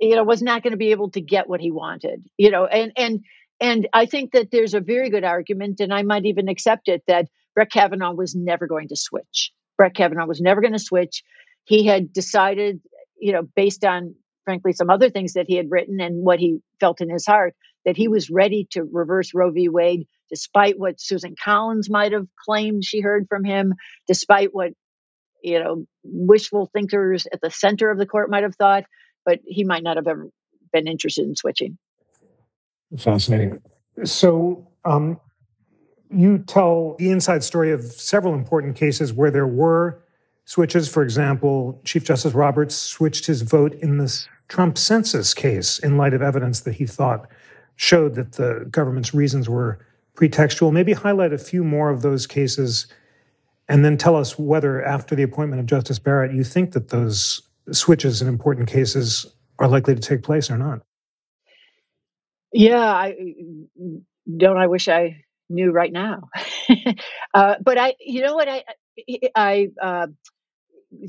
you 0.00 0.16
know 0.16 0.24
was 0.24 0.42
not 0.42 0.62
going 0.62 0.72
to 0.72 0.78
be 0.78 0.90
able 0.90 1.10
to 1.10 1.20
get 1.20 1.48
what 1.48 1.60
he 1.60 1.70
wanted. 1.70 2.24
You 2.36 2.50
know, 2.50 2.66
and 2.66 2.92
and 2.96 3.20
and 3.60 3.88
I 3.92 4.06
think 4.06 4.32
that 4.32 4.50
there's 4.50 4.74
a 4.74 4.80
very 4.80 5.10
good 5.10 5.24
argument, 5.24 5.80
and 5.80 5.92
I 5.92 6.02
might 6.02 6.26
even 6.26 6.48
accept 6.48 6.88
it 6.88 7.02
that 7.06 7.28
Brett 7.54 7.70
Kavanaugh 7.70 8.12
was 8.12 8.34
never 8.34 8.66
going 8.66 8.88
to 8.88 8.96
switch. 8.96 9.52
Brett 9.76 9.94
Kavanaugh 9.94 10.26
was 10.26 10.40
never 10.40 10.60
going 10.60 10.72
to 10.72 10.78
switch. 10.78 11.22
He 11.64 11.86
had 11.86 12.12
decided, 12.12 12.80
you 13.18 13.32
know, 13.32 13.42
based 13.56 13.84
on 13.84 14.14
frankly, 14.44 14.72
some 14.72 14.90
other 14.90 15.10
things 15.10 15.34
that 15.34 15.46
he 15.48 15.56
had 15.56 15.70
written 15.70 16.00
and 16.00 16.24
what 16.24 16.38
he 16.38 16.58
felt 16.80 17.00
in 17.00 17.10
his 17.10 17.26
heart, 17.26 17.54
that 17.84 17.96
he 17.96 18.08
was 18.08 18.30
ready 18.30 18.66
to 18.70 18.84
reverse 18.84 19.34
Roe 19.34 19.50
v. 19.50 19.68
Wade 19.68 20.06
despite 20.30 20.78
what 20.78 21.00
Susan 21.00 21.34
Collins 21.42 21.90
might 21.90 22.12
have 22.12 22.26
claimed 22.44 22.84
she 22.84 23.00
heard 23.00 23.26
from 23.28 23.44
him, 23.44 23.74
despite 24.06 24.54
what 24.54 24.72
you 25.42 25.62
know 25.62 25.86
wishful 26.02 26.70
thinkers 26.72 27.26
at 27.32 27.40
the 27.40 27.50
center 27.50 27.90
of 27.90 27.98
the 27.98 28.06
court 28.06 28.30
might 28.30 28.42
have 28.42 28.56
thought, 28.56 28.84
but 29.24 29.40
he 29.46 29.64
might 29.64 29.82
not 29.82 29.96
have 29.96 30.06
ever 30.06 30.28
been 30.72 30.86
interested 30.86 31.26
in 31.26 31.36
switching. 31.36 31.78
Fascinating. 32.98 33.62
So, 34.04 34.66
um, 34.84 35.20
you 36.10 36.38
tell 36.38 36.96
the 36.98 37.10
inside 37.10 37.42
story 37.44 37.72
of 37.72 37.82
several 37.82 38.34
important 38.34 38.76
cases 38.76 39.12
where 39.12 39.30
there 39.30 39.46
were 39.46 40.02
switches. 40.44 40.88
For 40.88 41.02
example, 41.02 41.80
Chief 41.84 42.04
Justice 42.04 42.34
Roberts 42.34 42.74
switched 42.74 43.26
his 43.26 43.42
vote 43.42 43.74
in 43.74 43.98
the 43.98 44.26
Trump 44.48 44.78
census 44.78 45.34
case 45.34 45.78
in 45.78 45.96
light 45.96 46.14
of 46.14 46.22
evidence 46.22 46.60
that 46.60 46.74
he 46.74 46.86
thought 46.86 47.28
showed 47.76 48.14
that 48.14 48.32
the 48.32 48.66
government's 48.70 49.14
reasons 49.14 49.48
were 49.48 49.84
pretextual. 50.14 50.72
Maybe 50.72 50.92
highlight 50.92 51.32
a 51.32 51.38
few 51.38 51.64
more 51.64 51.90
of 51.90 52.02
those 52.02 52.26
cases 52.26 52.86
and 53.68 53.84
then 53.84 53.96
tell 53.96 54.16
us 54.16 54.38
whether, 54.38 54.84
after 54.84 55.14
the 55.14 55.22
appointment 55.22 55.60
of 55.60 55.66
Justice 55.66 55.98
Barrett, 55.98 56.34
you 56.34 56.44
think 56.44 56.72
that 56.72 56.88
those 56.88 57.42
switches 57.72 58.20
in 58.20 58.28
important 58.28 58.68
cases 58.68 59.26
are 59.58 59.68
likely 59.68 59.94
to 59.94 60.00
take 60.00 60.22
place 60.22 60.50
or 60.50 60.58
not. 60.58 60.80
Yeah, 62.52 62.78
I 62.78 63.16
don't. 64.36 64.58
I 64.58 64.66
wish 64.66 64.88
I 64.88 65.24
knew 65.48 65.70
right 65.72 65.92
now. 65.92 66.28
uh, 67.34 67.54
but 67.62 67.78
I, 67.78 67.94
you 68.00 68.22
know 68.22 68.34
what, 68.34 68.48
I, 68.48 68.64
I, 69.34 69.70
uh, 69.80 70.06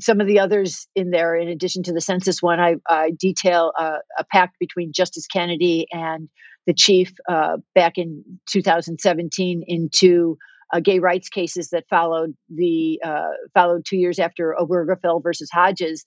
some 0.00 0.20
of 0.20 0.26
the 0.26 0.40
others 0.40 0.86
in 0.94 1.10
there, 1.10 1.34
in 1.36 1.48
addition 1.48 1.82
to 1.84 1.92
the 1.92 2.00
census 2.00 2.42
one, 2.42 2.60
I, 2.60 2.76
I 2.88 3.10
detail 3.10 3.72
uh, 3.78 3.98
a 4.18 4.24
pact 4.24 4.58
between 4.58 4.92
Justice 4.92 5.26
Kennedy 5.26 5.86
and 5.92 6.28
the 6.66 6.74
chief 6.74 7.12
uh, 7.28 7.58
back 7.74 7.96
in 7.96 8.24
2017 8.48 9.64
into 9.66 10.36
uh, 10.72 10.80
gay 10.80 10.98
rights 10.98 11.28
cases 11.28 11.70
that 11.70 11.84
followed 11.88 12.34
the 12.48 13.00
uh, 13.04 13.30
followed 13.54 13.84
two 13.86 13.96
years 13.96 14.18
after 14.18 14.56
Obergefell 14.58 15.22
versus 15.22 15.48
Hodges, 15.52 16.04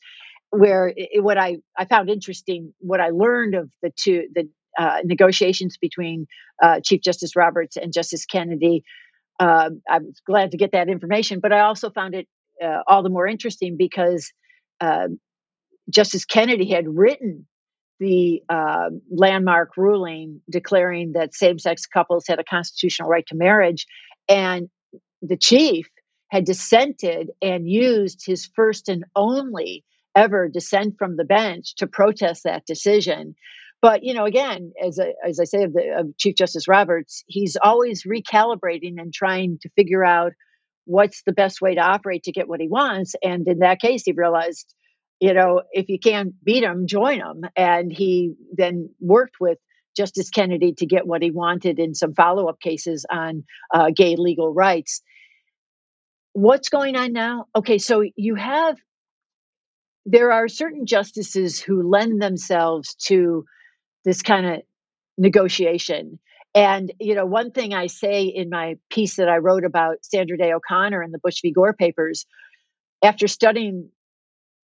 where 0.50 0.92
it, 0.96 1.24
what 1.24 1.38
I, 1.38 1.58
I 1.78 1.86
found 1.86 2.10
interesting, 2.10 2.74
what 2.80 3.00
I 3.00 3.10
learned 3.10 3.56
of 3.56 3.70
the 3.82 3.92
two 3.96 4.28
the 4.34 4.50
uh, 4.78 4.98
negotiations 5.04 5.78
between 5.78 6.28
uh, 6.62 6.80
Chief 6.84 7.02
Justice 7.02 7.36
Roberts 7.36 7.78
and 7.78 7.94
Justice 7.94 8.26
Kennedy. 8.26 8.84
Uh, 9.40 9.70
I 9.90 10.00
was 10.00 10.22
glad 10.26 10.52
to 10.52 10.58
get 10.58 10.74
that 10.74 10.90
information, 10.90 11.40
but 11.40 11.54
I 11.54 11.62
also 11.62 11.90
found 11.90 12.14
it 12.14 12.28
uh, 12.64 12.82
all 12.88 13.04
the 13.04 13.10
more 13.10 13.28
interesting 13.28 13.76
because 13.78 14.32
uh, 14.82 15.08
Justice 15.90 16.26
Kennedy 16.26 16.70
had 16.70 16.86
written 16.88 17.48
the 18.00 18.42
uh, 18.50 18.90
landmark 19.12 19.76
ruling 19.76 20.42
declaring 20.50 21.14
that 21.14 21.36
same 21.36 21.60
sex 21.60 21.86
couples 21.86 22.26
had 22.28 22.40
a 22.40 22.44
constitutional 22.44 23.10
right 23.10 23.26
to 23.28 23.36
marriage. 23.36 23.86
And 24.30 24.70
the 25.22 25.38
chief 25.38 25.88
had 26.30 26.46
dissented 26.46 27.32
and 27.42 27.70
used 27.70 28.26
his 28.26 28.50
first 28.56 28.88
and 28.88 29.04
only 29.16 29.84
ever 30.16 30.48
dissent 30.48 30.96
from 30.98 31.18
the 31.18 31.26
bench 31.26 31.76
to 31.76 31.88
protest 31.88 32.44
that 32.44 32.66
decision. 32.66 33.36
But 33.82 34.04
you 34.04 34.14
know, 34.14 34.26
again, 34.26 34.74
as 34.86 35.00
I, 35.00 35.14
as 35.28 35.40
I 35.40 35.46
say 35.46 35.64
of, 35.64 35.74
the, 35.74 35.96
of 35.98 36.18
Chief 36.18 36.36
Justice 36.36 36.68
Roberts, 36.68 37.24
he's 37.28 37.58
always 37.62 38.04
recalibrating 38.04 39.00
and 39.00 39.14
trying 39.14 39.58
to 39.62 39.70
figure 39.70 40.04
out 40.04 40.34
what's 40.90 41.22
the 41.22 41.32
best 41.32 41.62
way 41.62 41.76
to 41.76 41.82
operate 41.82 42.24
to 42.24 42.32
get 42.32 42.48
what 42.48 42.60
he 42.60 42.68
wants. 42.68 43.14
And 43.22 43.48
in 43.48 43.60
that 43.60 43.80
case, 43.80 44.02
he 44.06 44.12
realized, 44.12 44.74
you 45.20 45.36
know, 45.36 45.62
if 45.72 45.88
you 45.88 46.00
can't 46.00 46.34
beat 46.44 46.64
him, 46.64 46.88
join 46.88 47.20
him. 47.20 47.46
And 47.56 47.92
he 47.92 48.34
then 48.58 48.90
worked 49.00 49.36
with 49.40 49.60
Justice 49.96 50.32
Kennedy 50.32 50.74
to 50.80 50.88
get 50.88 51.06
what 51.06 51.22
he 51.22 51.30
wanted 51.30 51.78
in 51.78 51.94
some 51.94 52.16
follow 52.16 52.50
up 52.50 52.60
cases 52.60 53.06
on 53.08 53.44
uh, 53.72 53.92
gay 53.96 54.16
legal 54.16 54.52
rights. 54.52 55.04
What's 56.34 56.70
going 56.70 56.96
on 56.96 57.14
now? 57.14 57.46
Okay, 57.56 57.78
so 57.78 58.04
you 58.16 58.34
have, 58.34 58.76
there 60.08 60.32
are 60.32 60.48
certain 60.48 60.88
justices 60.88 61.60
who 61.60 61.88
lend 61.88 62.20
themselves 62.20 62.96
to 63.06 63.46
this 64.06 64.24
kind 64.24 64.46
of 64.48 64.62
negotiation. 65.20 66.18
And, 66.56 66.92
you 67.00 67.16
know, 67.16 67.26
one 67.26 67.52
thing 67.52 67.74
I 67.74 67.88
say 67.88 68.24
in 68.24 68.50
my 68.50 68.78
piece 68.90 69.18
that 69.18 69.30
I 69.30 69.38
wrote 69.38 69.66
about 69.66 69.98
Sandra 70.02 70.38
Day 70.38 70.52
O'Connor 70.52 71.04
in 71.04 71.12
the 71.12 71.20
Bush 71.20 71.42
v. 71.42 71.52
Gore 71.52 71.74
papers, 71.74 72.26
after 73.04 73.28
studying 73.28 73.90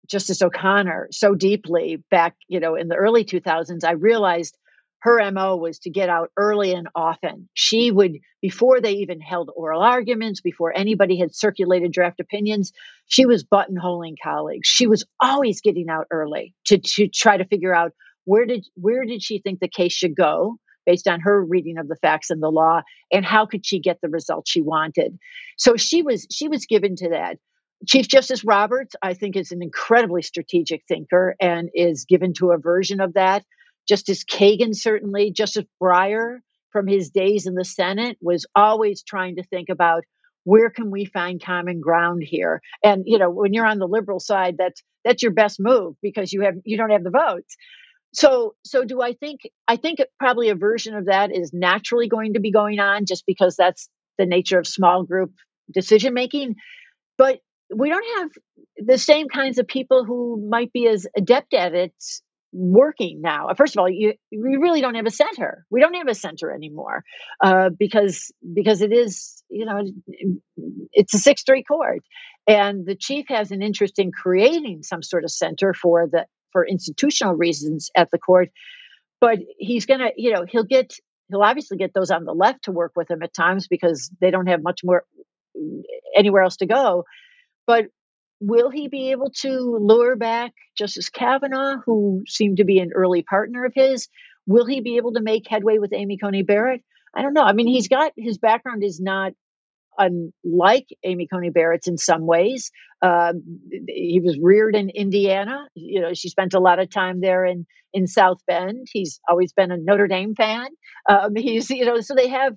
Justice 0.07 0.43
O'Connor 0.43 1.09
so 1.11 1.35
deeply 1.35 2.03
back, 2.11 2.37
you 2.49 2.61
know, 2.61 2.74
in 2.74 2.89
the 2.89 2.97
early 2.97 3.24
2000s, 3.24 3.85
I 3.85 3.93
realized 3.93 4.57
her 5.03 5.31
MO 5.31 5.57
was 5.57 5.78
to 5.81 5.91
get 5.91 6.11
out 6.11 6.31
early 6.37 6.74
and 6.74 6.89
often. 6.95 7.49
She 7.55 7.91
would, 7.91 8.18
before 8.43 8.83
they 8.83 8.93
even 8.95 9.20
held 9.20 9.51
oral 9.55 9.81
arguments, 9.81 10.43
before 10.43 10.76
anybody 10.76 11.18
had 11.18 11.35
circulated 11.35 11.93
draft 11.93 12.20
opinions, 12.20 12.72
she 13.07 13.24
was 13.24 13.43
buttonholing 13.43 14.16
colleagues. 14.22 14.68
She 14.68 14.87
was 14.87 15.05
always 15.18 15.62
getting 15.62 15.89
out 15.89 16.07
early 16.11 16.55
to, 16.66 16.76
to 16.76 17.09
try 17.09 17.39
to 17.39 17.47
figure 17.47 17.74
out 17.74 17.93
where 18.24 18.45
did 18.45 18.66
where 18.74 19.07
did 19.07 19.22
she 19.22 19.39
think 19.39 19.61
the 19.61 19.68
case 19.68 19.93
should 19.93 20.14
go 20.14 20.59
based 20.87 21.09
on 21.09 21.20
her 21.20 21.45
reading 21.45 21.78
of 21.78 21.89
the 21.89 21.97
facts 21.97 22.31
and 22.31 22.43
the 22.43 22.51
law 22.51 22.83
and 23.12 23.24
how 23.24 23.47
could 23.47 23.64
she 23.64 23.81
get 23.81 23.99
the 24.01 24.09
results 24.09 24.51
she 24.51 24.62
wanted? 24.62 25.18
So 25.57 25.76
she 25.76 26.03
was 26.03 26.26
she 26.31 26.49
was 26.49 26.66
given 26.66 26.97
to 26.97 27.11
that. 27.11 27.39
Chief 27.87 28.07
justice 28.09 28.45
roberts 28.45 28.95
i 29.03 29.14
think 29.14 29.37
is 29.37 29.53
an 29.53 29.62
incredibly 29.62 30.22
strategic 30.22 30.83
thinker 30.87 31.35
and 31.41 31.70
is 31.74 32.05
given 32.05 32.33
to 32.35 32.53
a 32.53 32.59
version 32.59 33.01
of 33.01 33.14
that. 33.14 33.45
Justice 33.89 34.24
kagan 34.24 34.74
certainly. 34.74 35.33
Justice 35.33 35.64
breyer 35.83 36.39
from 36.70 36.87
his 36.87 37.11
days 37.11 37.47
in 37.47 37.55
the 37.55 37.64
senate 37.64 38.16
was 38.20 38.47
always 38.55 39.03
trying 39.03 39.37
to 39.37 39.43
think 39.43 39.68
about 39.68 40.05
where 40.45 40.70
can 40.70 40.91
we 40.91 41.05
find 41.05 41.43
common 41.43 41.81
ground 41.81 42.22
here? 42.24 42.61
And 42.83 43.05
you 43.07 43.18
know 43.18 43.31
when 43.31 43.53
you're 43.53 43.66
on 43.66 43.78
the 43.78 43.89
liberal 43.89 44.20
side 44.20 44.57
that's 44.59 44.83
that's 45.05 45.22
your 45.22 45.33
best 45.33 45.59
move 45.59 45.97
because 46.03 46.33
you 46.33 46.43
have 46.43 46.55
you 46.64 46.76
don't 46.76 46.91
have 46.91 47.05
the 47.05 47.11
votes 47.11 47.57
so 48.12 48.54
so 48.64 48.84
do 48.84 49.00
i 49.00 49.12
think 49.12 49.40
i 49.68 49.76
think 49.76 50.00
probably 50.18 50.48
a 50.48 50.54
version 50.54 50.94
of 50.94 51.06
that 51.06 51.34
is 51.34 51.52
naturally 51.52 52.08
going 52.08 52.34
to 52.34 52.40
be 52.40 52.50
going 52.50 52.78
on 52.80 53.06
just 53.06 53.24
because 53.26 53.56
that's 53.56 53.88
the 54.20 54.26
nature 54.26 54.58
of 54.58 54.66
small 54.66 55.02
group 55.02 55.32
decision 55.72 56.14
making. 56.14 56.56
But 57.18 57.40
we 57.74 57.88
don't 57.88 58.18
have 58.18 58.30
the 58.76 58.98
same 58.98 59.28
kinds 59.28 59.58
of 59.58 59.66
people 59.66 60.04
who 60.04 60.46
might 60.48 60.72
be 60.72 60.86
as 60.86 61.06
adept 61.16 61.54
at 61.54 61.74
it 61.74 61.94
working 62.52 63.20
now. 63.22 63.48
First 63.56 63.76
of 63.76 63.80
all 63.80 63.88
you 63.88 64.14
we 64.32 64.56
really 64.56 64.80
don't 64.80 64.96
have 64.96 65.06
a 65.06 65.11
center. 65.11 65.64
We 65.70 65.80
don't 65.80 65.94
have 65.94 66.08
a 66.08 66.14
center 66.14 66.52
anymore 66.52 67.04
uh, 67.42 67.70
because 67.70 68.32
because 68.54 68.82
it 68.82 68.92
is 68.92 69.42
you 69.48 69.64
know 69.64 69.82
it's 70.92 71.14
a 71.14 71.18
six 71.18 71.44
three 71.44 71.62
court 71.62 72.00
and 72.48 72.84
the 72.84 72.96
chief 72.96 73.26
has 73.28 73.52
an 73.52 73.62
interest 73.62 73.98
in 73.98 74.11
creating 74.11 74.82
some 74.82 75.02
sort 75.02 75.24
of 75.24 75.30
center 75.30 75.72
for 75.72 76.08
the 76.11 76.26
for 76.53 76.66
institutional 76.66 77.34
reasons 77.34 77.90
at 77.96 78.11
the 78.11 78.18
court. 78.18 78.51
But 79.20 79.38
he's 79.59 79.86
going 79.86 80.01
to, 80.01 80.11
you 80.16 80.32
know, 80.32 80.46
he'll 80.48 80.64
get, 80.64 80.94
he'll 81.28 81.42
obviously 81.42 81.76
get 81.76 81.92
those 81.94 82.11
on 82.11 82.24
the 82.24 82.32
left 82.32 82.64
to 82.64 82.72
work 82.72 82.92
with 82.96 83.11
him 83.11 83.22
at 83.22 83.34
times 83.34 83.68
because 83.68 84.11
they 84.20 84.30
don't 84.30 84.46
have 84.46 84.62
much 84.62 84.80
more 84.82 85.05
anywhere 86.16 86.42
else 86.42 86.57
to 86.59 86.66
go. 86.66 87.05
But 87.66 87.86
will 88.40 88.70
he 88.70 88.88
be 88.88 89.11
able 89.11 89.30
to 89.42 89.78
lure 89.80 90.16
back 90.16 90.53
Justice 90.76 91.11
Kavanaugh, 91.11 91.76
who 91.84 92.24
seemed 92.26 92.57
to 92.57 92.64
be 92.64 92.78
an 92.78 92.92
early 92.94 93.22
partner 93.22 93.64
of 93.64 93.72
his? 93.74 94.09
Will 94.46 94.66
he 94.66 94.80
be 94.80 94.96
able 94.96 95.12
to 95.12 95.20
make 95.20 95.46
headway 95.46 95.78
with 95.78 95.92
Amy 95.92 96.16
Coney 96.16 96.42
Barrett? 96.42 96.82
I 97.14 97.22
don't 97.22 97.34
know. 97.34 97.42
I 97.42 97.53
mean, 97.53 97.66
he's 97.66 97.88
got 97.88 98.12
his 98.16 98.38
background 98.38 98.82
is 98.82 99.01
not 99.01 99.32
unlike 99.99 100.86
Amy 101.05 101.26
Coney 101.26 101.51
Barrett's 101.51 101.88
in 101.88 101.99
some 101.99 102.26
ways. 102.26 102.70
Uh, 103.03 103.32
he 103.88 104.20
was 104.22 104.38
reared 104.41 104.76
in 104.76 104.91
Indiana. 104.91 105.66
You 105.74 106.03
know, 106.03 106.14
she 106.14 106.28
spent 106.28 106.55
a 106.55 106.61
lot 106.61 106.78
of 106.78 106.91
time 106.91 107.20
there 107.20 107.45
in 107.45 107.66
in 107.93 108.07
South 108.07 108.38
Bend. 108.47 108.86
He's 108.93 109.20
always 109.28 109.53
been 109.53 109.70
a 109.72 109.76
Notre 109.76 110.07
Dame 110.07 110.34
fan. 110.34 110.68
Um, 111.09 111.34
he's 111.36 111.70
you 111.70 111.84
know, 111.84 112.01
so 112.01 112.14
they 112.14 112.28
have 112.28 112.55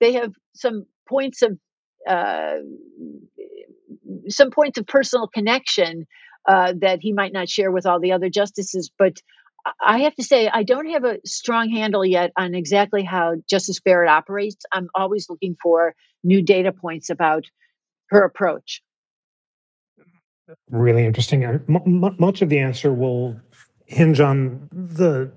they 0.00 0.14
have 0.14 0.32
some 0.54 0.84
points 1.08 1.42
of 1.42 1.58
uh, 2.08 2.56
some 4.28 4.50
points 4.50 4.78
of 4.78 4.86
personal 4.86 5.28
connection 5.28 6.06
uh, 6.48 6.74
that 6.80 7.00
he 7.00 7.12
might 7.12 7.32
not 7.32 7.48
share 7.48 7.70
with 7.70 7.86
all 7.86 8.00
the 8.00 8.12
other 8.12 8.30
justices, 8.30 8.90
but. 8.98 9.14
I 9.84 10.02
have 10.02 10.14
to 10.14 10.22
say, 10.22 10.48
I 10.48 10.62
don't 10.62 10.88
have 10.90 11.02
a 11.02 11.18
strong 11.26 11.70
handle 11.70 12.04
yet 12.06 12.30
on 12.36 12.54
exactly 12.54 13.02
how 13.02 13.34
Justice 13.50 13.80
Barrett 13.80 14.08
operates. 14.08 14.64
I'm 14.72 14.88
always 14.94 15.28
looking 15.28 15.56
for 15.60 15.92
new 16.26 16.42
data 16.42 16.72
points 16.72 17.08
about 17.08 17.46
her 18.10 18.22
approach. 18.24 18.82
Really 20.70 21.04
interesting. 21.04 21.44
M- 21.44 21.60
much 22.18 22.42
of 22.42 22.48
the 22.48 22.58
answer 22.58 22.92
will 22.92 23.40
hinge 23.86 24.20
on 24.20 24.68
the 24.72 25.30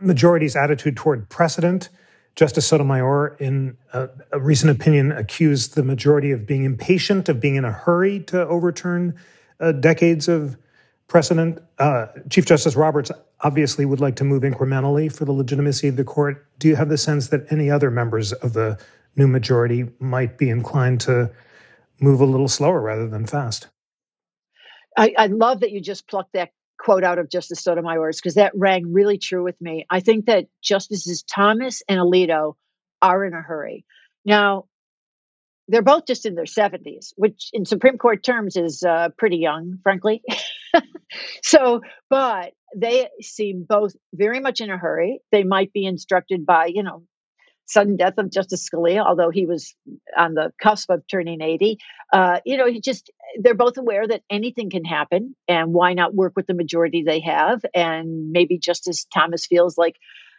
majority's 0.00 0.56
attitude 0.56 0.96
toward 0.96 1.28
precedent. 1.28 1.88
Justice 2.36 2.66
Sotomayor, 2.66 3.36
in 3.40 3.76
a, 3.92 4.08
a, 4.32 4.40
recent 4.40 4.70
opinion, 4.70 5.12
accused 5.12 5.74
the 5.74 5.82
majority 5.82 6.30
of 6.30 6.46
being 6.46 6.64
impatient, 6.64 7.28
of 7.28 7.40
being 7.40 7.56
in 7.56 7.64
a 7.64 7.72
hurry 7.72 8.20
to 8.20 8.46
overturn 8.46 9.14
uh, 9.58 9.72
decades 9.72 10.28
of 10.28 10.56
precedent. 11.08 11.58
Uh, 11.78 12.06
Chief 12.30 12.46
Justice 12.46 12.76
Roberts 12.76 13.10
obviously 13.40 13.84
would 13.84 14.00
like 14.00 14.16
to 14.16 14.24
move 14.24 14.42
incrementally 14.42 15.14
for 15.14 15.24
the 15.24 15.32
legitimacy 15.32 15.88
of 15.88 15.96
the 15.96 16.04
court. 16.04 16.46
Do 16.58 16.68
you 16.68 16.76
have 16.76 16.88
the 16.88 16.98
sense 16.98 17.28
that 17.28 17.50
any 17.50 17.70
other 17.70 17.90
members 17.90 18.32
of 18.32 18.52
the 18.52 18.78
new 19.20 19.28
majority 19.28 19.86
might 20.00 20.38
be 20.38 20.48
inclined 20.48 21.02
to 21.02 21.30
move 22.00 22.20
a 22.20 22.24
little 22.24 22.48
slower 22.48 22.80
rather 22.80 23.06
than 23.06 23.26
fast. 23.26 23.68
I, 24.96 25.14
I 25.16 25.26
love 25.26 25.60
that 25.60 25.70
you 25.70 25.80
just 25.80 26.08
plucked 26.08 26.32
that 26.32 26.50
quote 26.78 27.04
out 27.04 27.18
of 27.18 27.30
Justice 27.30 27.62
Sotomayor's 27.62 28.16
because 28.16 28.34
that 28.34 28.52
rang 28.54 28.92
really 28.92 29.18
true 29.18 29.44
with 29.44 29.60
me. 29.60 29.84
I 29.90 30.00
think 30.00 30.26
that 30.26 30.46
Justices 30.62 31.22
Thomas 31.22 31.82
and 31.86 32.00
Alito 32.00 32.54
are 33.02 33.24
in 33.24 33.34
a 33.34 33.42
hurry. 33.42 33.84
Now, 34.24 34.64
they're 35.68 35.82
both 35.82 36.06
just 36.06 36.24
in 36.24 36.34
their 36.34 36.46
70s, 36.46 37.12
which 37.16 37.50
in 37.52 37.66
Supreme 37.66 37.98
Court 37.98 38.24
terms 38.24 38.56
is 38.56 38.82
uh, 38.82 39.10
pretty 39.18 39.36
young, 39.36 39.78
frankly. 39.82 40.22
so, 41.44 41.82
but 42.08 42.52
they 42.74 43.08
seem 43.20 43.66
both 43.68 43.94
very 44.14 44.40
much 44.40 44.60
in 44.60 44.70
a 44.70 44.78
hurry. 44.78 45.20
They 45.30 45.44
might 45.44 45.72
be 45.72 45.84
instructed 45.84 46.44
by, 46.46 46.66
you 46.66 46.82
know, 46.82 47.04
sudden 47.70 47.96
death 47.96 48.18
of 48.18 48.30
Justice 48.30 48.68
Scalia, 48.68 49.04
although 49.04 49.30
he 49.30 49.46
was 49.46 49.74
on 50.16 50.34
the 50.34 50.52
cusp 50.60 50.90
of 50.90 51.02
turning 51.10 51.40
80. 51.40 51.78
Uh, 52.12 52.40
you 52.44 52.56
know, 52.56 52.66
he 52.66 52.80
just, 52.80 53.10
they're 53.40 53.54
both 53.54 53.78
aware 53.78 54.06
that 54.06 54.22
anything 54.28 54.70
can 54.70 54.84
happen 54.84 55.36
and 55.48 55.72
why 55.72 55.94
not 55.94 56.14
work 56.14 56.32
with 56.34 56.46
the 56.46 56.54
majority 56.54 57.02
they 57.02 57.20
have? 57.20 57.60
And 57.74 58.32
maybe 58.32 58.58
Justice 58.58 59.06
Thomas 59.12 59.46
feels 59.46 59.78
like 59.78 59.96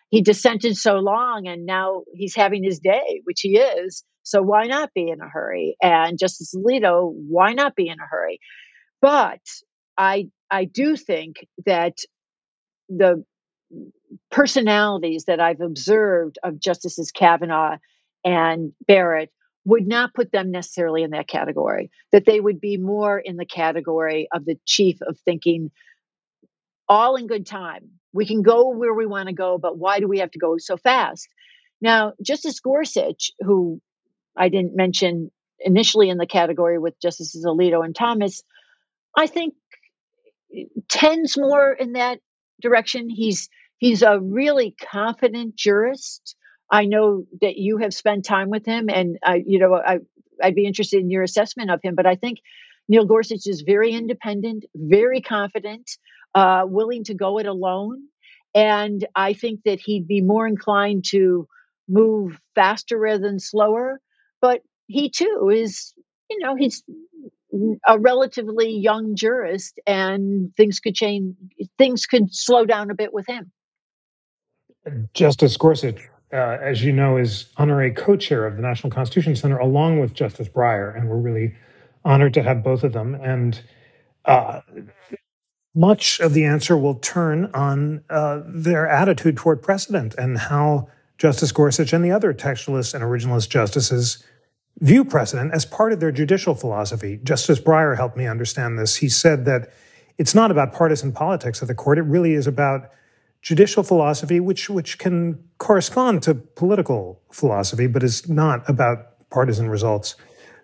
he 0.10 0.22
dissented 0.22 0.76
so 0.76 0.96
long 0.96 1.48
and 1.48 1.66
now 1.66 2.04
he's 2.14 2.36
having 2.36 2.64
his 2.64 2.80
day, 2.80 3.22
which 3.24 3.42
he 3.42 3.58
is. 3.58 4.04
So 4.24 4.42
why 4.42 4.68
not 4.68 4.94
be 4.94 5.10
in 5.10 5.22
a 5.22 5.30
hurry? 5.30 5.76
And 5.82 6.20
Justice 6.20 6.54
Alito, 6.54 7.12
why 7.14 7.54
not 7.54 7.76
be 7.76 7.88
in 7.88 8.00
a 8.00 8.08
hurry? 8.10 8.40
But 9.02 9.40
I 9.98 10.30
I 10.50 10.66
do 10.66 10.96
think 10.96 11.38
that 11.66 11.98
the 12.90 13.24
personalities 14.30 15.26
that 15.26 15.40
I've 15.40 15.62
observed 15.62 16.38
of 16.44 16.60
Justices 16.60 17.12
Kavanaugh 17.12 17.78
and 18.24 18.74
Barrett 18.88 19.32
would 19.66 19.88
not 19.88 20.14
put 20.14 20.32
them 20.32 20.52
necessarily 20.52 21.04
in 21.04 21.12
that 21.12 21.28
category, 21.28 21.92
that 22.12 22.26
they 22.26 22.40
would 22.40 22.60
be 22.60 22.78
more 22.78 23.20
in 23.20 23.38
the 23.38 23.46
category 23.46 24.28
of 24.34 24.46
the 24.46 24.58
chief 24.66 24.98
of 25.02 25.20
thinking 25.20 25.70
all 26.90 27.16
in 27.16 27.28
good 27.28 27.46
time. 27.46 27.90
We 28.14 28.26
can 28.26 28.42
go 28.42 28.70
where 28.70 28.94
we 28.94 29.06
want 29.06 29.30
to 29.30 29.34
go, 29.34 29.58
but 29.58 29.78
why 29.78 30.00
do 30.00 30.08
we 30.08 30.20
have 30.20 30.32
to 30.32 30.40
go 30.40 30.58
so 30.58 30.78
fast? 30.78 31.28
Now, 31.80 32.14
Justice 32.22 32.60
Gorsuch, 32.60 33.32
who 33.40 33.82
I 34.36 34.50
didn't 34.50 34.76
mention 34.76 35.32
initially 35.60 36.10
in 36.10 36.18
the 36.18 36.26
category 36.26 36.80
with 36.80 37.00
Justices 37.00 37.46
Alito 37.46 37.86
and 37.86 37.96
Thomas, 37.96 38.44
I 39.16 39.28
think 39.28 39.54
eh, 40.56 40.64
tends 40.90 41.38
more 41.38 41.72
in 41.72 41.94
that 41.94 42.20
direction. 42.62 43.10
He's 43.10 43.50
he's 43.82 44.04
a 44.04 44.20
really 44.20 44.76
confident 44.80 45.56
jurist. 45.56 46.36
I 46.72 46.86
know 46.86 47.26
that 47.42 47.58
you 47.58 47.80
have 47.80 47.94
spent 47.94 48.24
time 48.24 48.50
with 48.50 48.66
him, 48.66 48.90
and 48.90 49.18
I, 49.26 49.44
you 49.46 49.60
know, 49.60 49.74
I, 49.76 50.00
I'd 50.42 50.56
be 50.56 50.66
interested 50.66 51.02
in 51.02 51.10
your 51.10 51.24
assessment 51.24 51.72
of 51.72 51.82
him. 51.84 51.96
But 51.96 52.06
I 52.06 52.16
think 52.16 52.38
Neil 52.88 53.06
Gorsuch 53.06 53.48
is 53.48 53.64
very 53.64 53.92
independent, 53.92 54.64
very 54.76 55.20
confident, 55.20 55.90
uh, 56.34 56.62
willing 56.66 57.04
to 57.06 57.16
go 57.16 57.40
it 57.40 57.48
alone, 57.48 58.04
and 58.56 59.06
I 59.16 59.34
think 59.34 59.62
that 59.66 59.80
he'd 59.82 60.08
be 60.08 60.22
more 60.22 60.48
inclined 60.48 61.06
to 61.10 61.48
move 61.90 62.40
faster 62.56 62.98
rather 62.98 63.24
than 63.24 63.40
slower. 63.40 64.00
But 64.42 64.62
he 64.88 65.10
too 65.10 65.52
is, 65.54 65.94
you 66.30 66.40
know, 66.40 66.56
he's 66.56 66.84
a 67.88 68.00
relatively 68.00 68.78
young 68.78 69.16
jurist, 69.16 69.80
and 69.88 70.56
things 70.56 70.80
could 70.80 70.94
change. 70.96 71.36
Things 71.80 72.06
could 72.06 72.34
slow 72.34 72.66
down 72.66 72.92
a 72.92 72.96
bit 72.96 73.12
with 73.12 73.26
him. 73.28 73.52
Justice 75.14 75.58
Gorsuch, 75.58 76.00
uh, 76.34 76.58
as 76.62 76.84
you 76.84 76.92
know, 76.92 77.18
is 77.18 77.48
honorary 77.58 77.92
co-chair 77.92 78.46
of 78.46 78.56
the 78.56 78.62
National 78.62 78.92
Constitution 78.92 79.36
Center, 79.36 79.58
along 79.58 80.00
with 80.00 80.14
Justice 80.14 80.48
Breyer, 80.48 80.96
and 80.96 81.10
we're 81.10 81.18
really 81.18 81.54
honored 82.04 82.34
to 82.34 82.44
have 82.44 82.64
both 82.64 82.84
of 82.84 82.94
them. 82.94 83.16
And 83.16 83.62
uh, 84.26 84.62
much 85.76 86.20
of 86.20 86.34
the 86.34 86.46
answer 86.46 86.78
will 86.78 86.96
turn 86.96 87.52
on 87.54 88.04
uh, 88.10 88.42
their 88.46 88.88
attitude 88.88 89.38
toward 89.38 89.62
precedent 89.62 90.16
and 90.16 90.38
how 90.38 90.88
Justice 91.18 91.52
Gorsuch 91.52 91.94
and 91.94 92.04
the 92.04 92.12
other 92.12 92.34
textualist 92.34 92.94
and 92.94 93.04
originalist 93.04 93.50
justices 93.50 94.24
view 94.80 95.06
precedent 95.06 95.54
as 95.54 95.66
part 95.66 95.94
of 95.94 96.00
their 96.00 96.12
judicial 96.12 96.56
philosophy. 96.56 97.20
Justice 97.24 97.60
Breyer 97.60 97.96
helped 97.96 98.18
me 98.18 98.26
understand 98.26 98.80
this. 98.80 98.96
He 98.96 99.10
said 99.10 99.46
that 99.46 99.72
it's 100.18 100.34
not 100.34 100.50
about 100.50 100.74
partisan 100.74 101.12
politics 101.12 101.62
of 101.62 101.68
the 101.68 101.76
court, 101.76 102.00
it 102.00 102.04
really 102.04 102.34
is 102.34 102.48
about 102.48 102.90
judicial 103.42 103.84
philosophy, 103.84 104.40
which, 104.40 104.70
which 104.70 104.98
can 104.98 105.44
correspond 105.58 106.24
to 106.24 106.36
political 106.36 107.22
philosophy, 107.32 107.88
but 107.88 108.04
is 108.04 108.30
not 108.30 108.68
about 108.70 109.30
partisan 109.30 109.70
results. 109.70 110.16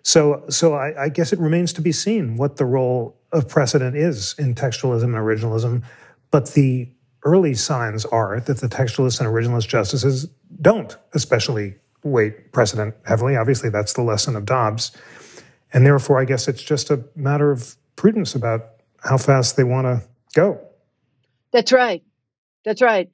So, 0.02 0.44
so 0.48 0.74
I, 0.74 1.04
I 1.04 1.08
guess 1.08 1.32
it 1.32 1.38
remains 1.38 1.72
to 1.74 1.80
be 1.80 1.92
seen 1.92 2.36
what 2.36 2.56
the 2.56 2.64
role 2.64 3.16
of 3.32 3.48
precedent 3.48 3.96
is 3.96 4.34
in 4.38 4.54
textualism 4.54 5.04
and 5.04 5.14
originalism. 5.14 5.82
But 6.30 6.52
the 6.52 6.88
early 7.24 7.54
signs 7.54 8.04
are 8.06 8.40
that 8.40 8.58
the 8.58 8.68
textualist 8.68 9.20
and 9.20 9.28
originalist 9.28 9.68
justices 9.68 10.28
don't, 10.60 10.96
especially 11.14 11.74
weight 12.04 12.52
precedent 12.52 12.94
heavily. 13.04 13.36
Obviously, 13.36 13.70
that's 13.70 13.92
the 13.92 14.02
lesson 14.02 14.36
of 14.36 14.44
Dobbs. 14.44 14.92
And 15.72 15.84
therefore, 15.84 16.20
I 16.20 16.24
guess 16.24 16.48
it's 16.48 16.62
just 16.62 16.90
a 16.90 17.04
matter 17.14 17.50
of 17.50 17.76
prudence 17.96 18.34
about 18.34 18.66
how 19.02 19.18
fast 19.18 19.56
they 19.56 19.64
want 19.64 19.86
to 19.86 20.08
go. 20.34 20.60
That's 21.52 21.72
right. 21.72 22.02
That's 22.68 22.82
right. 22.82 23.08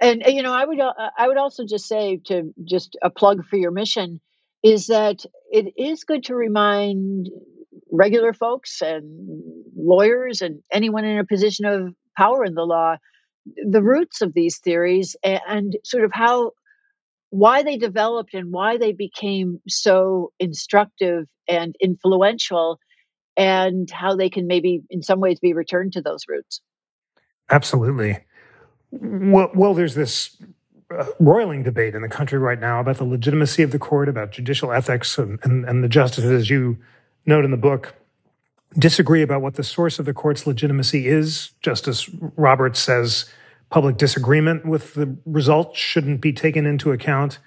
And 0.00 0.22
you 0.28 0.42
know, 0.42 0.52
I 0.52 0.64
would 0.64 0.78
uh, 0.78 0.92
I 1.18 1.26
would 1.26 1.38
also 1.38 1.64
just 1.66 1.88
say 1.88 2.20
to 2.26 2.54
just 2.64 2.96
a 3.02 3.10
plug 3.10 3.44
for 3.46 3.56
your 3.56 3.72
mission 3.72 4.20
is 4.62 4.86
that 4.86 5.24
it 5.50 5.74
is 5.76 6.04
good 6.04 6.22
to 6.24 6.36
remind 6.36 7.30
regular 7.90 8.32
folks 8.32 8.80
and 8.80 9.42
lawyers 9.76 10.40
and 10.40 10.62
anyone 10.72 11.04
in 11.04 11.18
a 11.18 11.24
position 11.24 11.64
of 11.64 11.94
power 12.16 12.44
in 12.44 12.54
the 12.54 12.62
law 12.62 12.94
the 13.68 13.82
roots 13.82 14.22
of 14.22 14.32
these 14.34 14.58
theories 14.58 15.16
and 15.24 15.76
sort 15.84 16.04
of 16.04 16.12
how 16.14 16.52
why 17.30 17.64
they 17.64 17.76
developed 17.76 18.34
and 18.34 18.52
why 18.52 18.78
they 18.78 18.92
became 18.92 19.60
so 19.66 20.32
instructive 20.38 21.26
and 21.48 21.74
influential 21.82 22.78
and 23.36 23.90
how 23.90 24.14
they 24.14 24.30
can 24.30 24.46
maybe 24.46 24.80
in 24.90 25.02
some 25.02 25.18
ways 25.18 25.40
be 25.40 25.52
returned 25.52 25.92
to 25.92 26.00
those 26.00 26.22
roots 26.28 26.60
absolutely 27.50 28.16
well, 29.00 29.50
well 29.54 29.74
there's 29.74 29.94
this 29.94 30.36
uh, 30.96 31.06
roiling 31.18 31.62
debate 31.62 31.94
in 31.94 32.02
the 32.02 32.08
country 32.08 32.38
right 32.38 32.60
now 32.60 32.80
about 32.80 32.98
the 32.98 33.04
legitimacy 33.04 33.62
of 33.62 33.70
the 33.70 33.78
court 33.78 34.08
about 34.08 34.32
judicial 34.32 34.72
ethics 34.72 35.18
and, 35.18 35.38
and, 35.42 35.64
and 35.64 35.82
the 35.82 35.88
justices 35.88 36.30
as 36.30 36.50
you 36.50 36.78
note 37.26 37.44
in 37.44 37.50
the 37.50 37.56
book 37.56 37.94
disagree 38.78 39.22
about 39.22 39.40
what 39.40 39.54
the 39.54 39.62
source 39.62 39.98
of 39.98 40.04
the 40.04 40.12
court's 40.12 40.46
legitimacy 40.46 41.06
is 41.06 41.50
justice 41.62 42.10
roberts 42.36 42.80
says 42.80 43.26
public 43.74 43.96
disagreement 43.96 44.64
with 44.64 44.94
the 44.94 45.16
results 45.26 45.78
shouldn't 45.78 46.20
be 46.20 46.32
taken 46.32 46.64
into 46.64 46.92
account, 46.92 47.40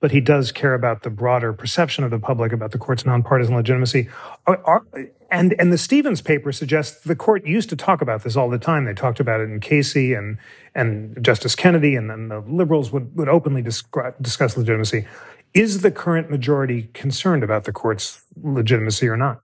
but 0.00 0.10
he 0.10 0.22
does 0.22 0.50
care 0.50 0.72
about 0.72 1.02
the 1.02 1.10
broader 1.10 1.52
perception 1.52 2.02
of 2.02 2.10
the 2.10 2.18
public 2.18 2.50
about 2.50 2.72
the 2.72 2.78
court's 2.78 3.04
nonpartisan 3.04 3.54
legitimacy. 3.54 4.08
Are, 4.46 4.58
are, 4.64 4.86
and 5.30 5.54
and 5.58 5.72
the 5.72 5.78
Stevens 5.78 6.20
paper 6.20 6.52
suggests 6.52 7.02
the 7.04 7.16
court 7.16 7.46
used 7.46 7.68
to 7.70 7.76
talk 7.76 8.00
about 8.00 8.22
this 8.22 8.36
all 8.36 8.48
the 8.48 8.58
time. 8.58 8.84
They 8.84 8.94
talked 8.94 9.20
about 9.20 9.40
it 9.40 9.44
in 9.44 9.60
Casey 9.60 10.14
and 10.14 10.38
and 10.74 11.22
Justice 11.22 11.54
Kennedy, 11.54 11.96
and 11.96 12.08
then 12.08 12.28
the 12.28 12.40
liberals 12.40 12.92
would 12.92 13.16
would 13.16 13.28
openly 13.28 13.62
discuss, 13.62 14.56
legitimacy. 14.56 15.06
Is 15.54 15.80
the 15.80 15.90
current 15.90 16.30
majority 16.30 16.90
concerned 16.94 17.42
about 17.42 17.64
the 17.64 17.72
court's 17.72 18.24
legitimacy 18.42 19.08
or 19.08 19.16
not? 19.16 19.40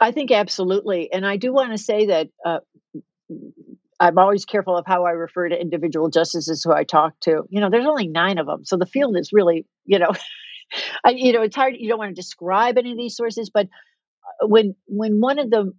I 0.00 0.12
think 0.12 0.30
absolutely, 0.30 1.12
and 1.12 1.26
I 1.26 1.36
do 1.36 1.52
want 1.52 1.72
to 1.72 1.78
say 1.78 2.06
that 2.06 2.28
uh, 2.44 2.58
I'm 3.98 4.18
always 4.18 4.44
careful 4.44 4.76
of 4.76 4.84
how 4.86 5.04
I 5.04 5.12
refer 5.12 5.48
to 5.48 5.60
individual 5.60 6.10
justices 6.10 6.62
who 6.62 6.72
I 6.72 6.84
talk 6.84 7.18
to. 7.20 7.44
You 7.48 7.60
know, 7.60 7.70
there's 7.70 7.86
only 7.86 8.08
nine 8.08 8.38
of 8.38 8.46
them, 8.46 8.64
so 8.64 8.76
the 8.76 8.86
field 8.86 9.16
is 9.16 9.30
really, 9.32 9.66
you 9.84 9.98
know, 9.98 10.12
I, 11.04 11.10
you 11.10 11.32
know, 11.32 11.42
it's 11.42 11.56
hard. 11.56 11.74
You 11.76 11.88
don't 11.88 11.98
want 11.98 12.10
to 12.10 12.20
describe 12.20 12.78
any 12.78 12.92
of 12.92 12.98
these 12.98 13.16
sources, 13.16 13.50
but 13.50 13.68
when 14.42 14.74
when 14.86 15.20
one 15.20 15.38
of 15.38 15.50
the 15.50 15.72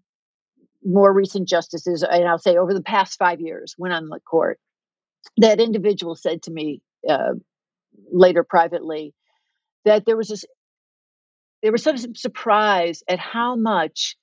more 0.84 1.12
recent 1.12 1.48
justices, 1.48 2.04
and 2.04 2.28
I'll 2.28 2.38
say 2.38 2.58
over 2.58 2.74
the 2.74 2.84
past 2.84 3.18
five 3.18 3.41
years, 3.41 3.76
went 3.78 3.93
on 3.93 4.08
the 4.08 4.20
court, 4.20 4.60
that 5.38 5.60
individual 5.60 6.16
said 6.16 6.43
to 6.43 6.52
me 6.52 6.82
uh, 7.10 7.34
later 8.12 8.43
privately 8.43 9.14
that 9.84 10.06
there 10.06 10.18
was 10.18 10.28
this, 10.28 10.46
there 11.64 11.72
was 11.72 11.84
some 11.84 12.16
surprise 12.16 13.04
at 13.08 13.20
how 13.20 13.56
much 13.56 14.16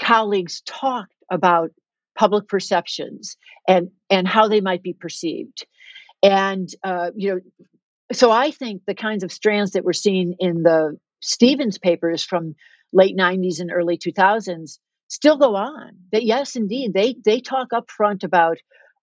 colleagues 0.00 0.62
talked 0.62 1.12
about 1.30 1.70
public 2.18 2.48
perceptions 2.48 3.36
and 3.68 3.90
and 4.10 4.26
how 4.26 4.48
they 4.48 4.60
might 4.60 4.82
be 4.82 4.92
perceived. 4.92 5.66
And 6.22 6.68
uh, 6.84 7.10
you 7.16 7.34
know 7.34 7.40
so 8.12 8.30
i 8.30 8.50
think 8.50 8.82
the 8.86 8.94
kinds 8.94 9.24
of 9.24 9.32
strands 9.32 9.72
that 9.72 9.84
we're 9.84 9.92
seeing 9.92 10.34
in 10.38 10.62
the 10.62 10.98
stevens 11.22 11.78
papers 11.78 12.22
from 12.24 12.54
late 12.92 13.16
90s 13.16 13.60
and 13.60 13.72
early 13.72 13.96
2000s 13.96 14.78
still 15.08 15.36
go 15.36 15.56
on. 15.56 15.92
That 16.12 16.24
yes 16.24 16.56
indeed 16.56 16.92
they 16.94 17.16
they 17.24 17.40
talk 17.40 17.72
up 17.72 17.90
front 17.90 18.24
about 18.24 18.58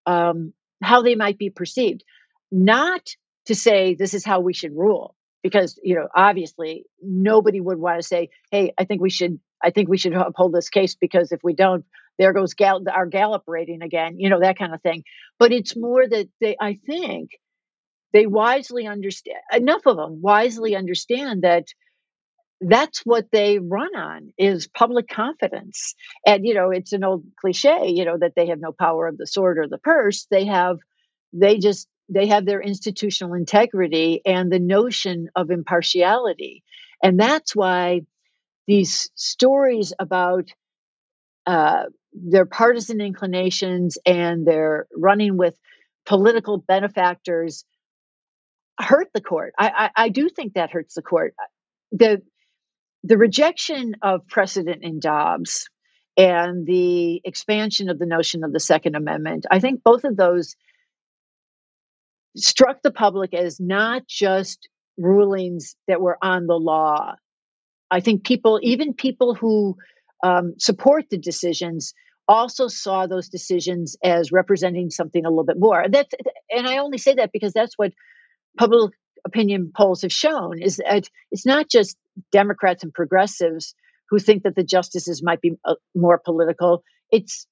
um, 0.06 0.54
how 0.82 1.02
they 1.02 1.16
might 1.16 1.38
be 1.38 1.50
perceived. 1.50 2.04
Not 2.52 3.02
to 3.46 3.56
say 3.56 3.96
this 3.96 4.14
is 4.14 4.26
how 4.26 4.40
we 4.40 4.54
should 4.54 4.76
rule 4.76 5.16
because 5.44 5.80
you 5.84 5.96
know 5.96 6.08
obviously 6.16 6.86
nobody 7.02 7.60
would 7.60 7.80
want 7.80 8.00
to 8.00 8.08
say 8.08 8.30
hey 8.52 8.74
i 8.78 8.84
think 8.84 9.02
we 9.02 9.10
should 9.10 9.40
i 9.64 9.70
think 9.70 9.90
we 9.90 9.98
should 9.98 10.14
uphold 10.14 10.54
this 10.54 10.70
case 10.70 10.96
because 10.96 11.32
if 11.32 11.40
we 11.44 11.54
don't 11.54 11.86
there 12.18 12.34
goes 12.34 12.54
Gal- 12.54 12.84
our 12.94 13.06
gallup 13.06 13.44
rating 13.48 13.82
again 13.82 14.20
you 14.20 14.30
know 14.30 14.40
that 14.40 14.58
kind 14.58 14.74
of 14.74 14.82
thing. 14.82 15.04
But 15.40 15.52
it's 15.52 15.76
more 15.76 16.08
that 16.08 16.28
they 16.42 16.56
i 16.60 16.80
think 16.86 17.32
they 18.12 18.26
wisely 18.26 18.88
understand 18.88 19.38
enough 19.54 19.86
of 19.86 19.98
them 19.98 20.22
wisely 20.22 20.76
understand 20.76 21.44
that 21.44 21.66
that's 22.62 23.00
what 23.06 23.28
they 23.32 23.60
run 23.60 23.96
on 23.96 24.34
is 24.38 24.68
public 24.68 25.08
confidence 25.08 25.96
and 26.26 26.46
you 26.46 26.54
know 26.54 26.72
it's 26.72 26.92
an 26.92 27.04
old 27.04 27.24
cliche 27.40 27.88
you 27.88 28.04
know 28.04 28.18
that 28.18 28.34
they 28.36 28.48
have 28.48 28.60
no 28.60 28.72
power 28.72 29.08
of 29.08 29.18
the 29.18 29.28
sword 29.28 29.58
or 29.58 29.68
the 29.68 29.78
purse 29.78 30.28
they 30.30 30.46
have 30.46 30.78
they 31.32 31.58
just 31.58 31.88
they 32.10 32.28
have 32.28 32.46
their 32.46 32.62
institutional 32.62 33.34
integrity 33.34 34.22
and 34.26 34.52
the 34.52 34.60
notion 34.60 35.30
of 35.36 35.52
impartiality 35.52 36.64
and 37.02 37.20
that's 37.20 37.56
why 37.56 38.02
these 38.68 39.10
stories 39.16 39.94
about 40.00 40.50
uh, 41.48 41.86
their 42.14 42.46
partisan 42.46 43.02
inclinations 43.02 43.98
and 44.06 44.46
their 44.46 44.86
running 44.96 45.38
with 45.38 45.58
political 46.06 46.58
benefactors 46.58 47.66
hurt 48.80 49.08
the 49.14 49.22
court. 49.22 49.54
I, 49.58 49.70
I, 49.96 50.04
I 50.06 50.10
do 50.10 50.30
think 50.30 50.54
that 50.54 50.70
hurts 50.70 50.94
the 50.94 51.02
court. 51.02 51.34
The 51.92 52.22
the 53.04 53.18
rejection 53.18 53.96
of 54.02 54.28
precedent 54.28 54.84
in 54.84 55.00
Dobbs 55.00 55.70
and 56.18 56.66
the 56.66 57.22
expansion 57.24 57.90
of 57.90 57.98
the 57.98 58.06
notion 58.06 58.44
of 58.44 58.52
the 58.52 58.60
Second 58.60 58.96
Amendment, 58.96 59.46
I 59.50 59.60
think 59.60 59.84
both 59.84 60.04
of 60.04 60.18
those 60.18 60.56
struck 62.36 62.82
the 62.82 62.92
public 62.92 63.34
as 63.34 63.60
not 63.60 64.08
just 64.08 64.68
rulings 64.98 65.76
that 65.88 66.02
were 66.02 66.18
on 66.22 66.46
the 66.46 66.60
law. 66.60 67.16
I 67.90 68.02
think 68.02 68.26
people, 68.26 68.60
even 68.62 68.94
people 68.94 69.34
who 69.34 69.78
um, 70.24 70.56
support 70.58 71.06
the 71.10 71.18
decisions, 71.18 71.94
also 72.28 72.68
saw 72.68 73.08
those 73.08 73.30
decisions 73.30 73.98
as 74.04 74.32
representing 74.32 74.92
something 74.92 75.26
a 75.26 75.30
little 75.30 75.46
bit 75.46 75.58
more. 75.58 75.86
That's, 75.90 76.14
and 76.52 76.68
I 76.68 76.78
only 76.78 77.00
say 77.00 77.16
that 77.16 77.32
because 77.32 77.54
that's 77.54 77.76
what 77.76 77.94
public 78.58 78.92
opinion 79.26 79.72
polls 79.76 80.04
have 80.04 80.12
shown 80.12 80.62
is 80.62 80.78
that 80.78 81.10
it's 81.32 81.46
not 81.46 81.70
just 81.70 81.98
Democrats 82.32 82.84
and 82.84 82.94
progressives 82.94 83.76
who 84.10 84.20
think 84.20 84.44
that 84.44 84.56
the 84.56 84.64
justices 84.64 85.24
might 85.24 85.42
be 85.42 85.54
uh, 85.66 85.76
more 85.96 86.18
political. 86.18 86.84
It's 87.12 87.48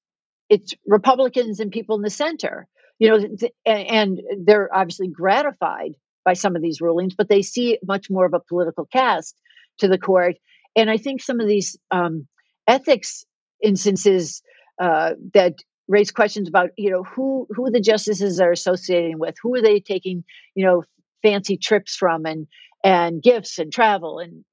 it's 0.49 0.73
Republicans 0.85 1.59
and 1.59 1.71
people 1.71 1.95
in 1.97 2.01
the 2.01 2.09
center. 2.09 2.67
You 2.99 3.09
know, 3.09 3.27
th- 3.37 3.53
and 3.65 4.21
they're 4.43 4.73
obviously 4.73 5.07
gratified 5.07 5.93
by 6.25 6.33
some 6.33 6.55
of 6.55 6.61
these 6.61 6.81
rulings, 6.81 7.15
but 7.15 7.29
they 7.29 7.41
see 7.41 7.77
much 7.85 8.09
more 8.09 8.25
of 8.25 8.33
a 8.33 8.39
political 8.39 8.85
cast 8.85 9.35
to 9.79 9.87
the 9.87 9.97
court. 9.97 10.35
And 10.75 10.89
I 10.89 10.97
think 10.97 11.21
some 11.21 11.39
of 11.39 11.47
these 11.47 11.77
um, 11.91 12.27
ethics 12.67 13.25
instances 13.63 14.41
uh, 14.81 15.13
that 15.33 15.55
raise 15.87 16.11
questions 16.11 16.49
about, 16.49 16.71
you 16.77 16.91
know, 16.91 17.03
who 17.03 17.47
who 17.55 17.71
the 17.71 17.79
justices 17.79 18.39
are 18.39 18.51
associating 18.51 19.19
with, 19.19 19.35
who 19.41 19.55
are 19.55 19.61
they 19.61 19.79
taking, 19.79 20.23
you 20.55 20.65
know, 20.65 20.83
fancy 21.21 21.57
trips 21.57 21.95
from, 21.95 22.25
and 22.25 22.47
and 22.83 23.21
gifts 23.21 23.57
and 23.59 23.71
travel 23.71 24.19
and 24.19 24.43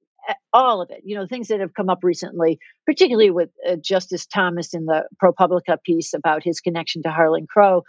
all 0.53 0.81
of 0.81 0.89
it, 0.89 1.01
you 1.03 1.15
know, 1.15 1.27
things 1.27 1.49
that 1.49 1.59
have 1.59 1.73
come 1.73 1.89
up 1.89 2.03
recently, 2.03 2.59
particularly 2.85 3.29
with 3.29 3.49
uh, 3.69 3.75
Justice 3.75 4.25
Thomas 4.25 4.73
in 4.73 4.85
the 4.85 5.03
ProPublica 5.21 5.77
piece 5.83 6.13
about 6.13 6.43
his 6.43 6.61
connection 6.61 7.03
to 7.03 7.11
Harlan 7.11 7.47
Crow, 7.47 7.83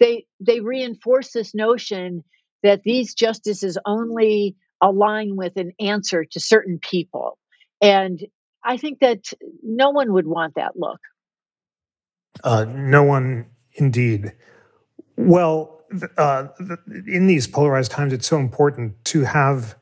they 0.00 0.26
they 0.40 0.60
reinforce 0.60 1.32
this 1.32 1.54
notion 1.54 2.24
that 2.62 2.82
these 2.82 3.14
justices 3.14 3.78
only 3.84 4.56
align 4.80 5.36
with 5.36 5.56
an 5.56 5.72
answer 5.80 6.24
to 6.24 6.40
certain 6.40 6.78
people, 6.78 7.38
and 7.80 8.20
I 8.64 8.76
think 8.76 9.00
that 9.00 9.24
no 9.62 9.90
one 9.90 10.12
would 10.12 10.26
want 10.26 10.54
that 10.56 10.76
look. 10.76 11.00
Uh, 12.42 12.64
no 12.68 13.02
one, 13.02 13.46
indeed. 13.74 14.32
Well, 15.16 15.84
uh, 16.18 16.48
in 17.06 17.26
these 17.26 17.46
polarized 17.46 17.92
times, 17.92 18.12
it's 18.12 18.26
so 18.26 18.38
important 18.38 19.04
to 19.06 19.22
have 19.22 19.76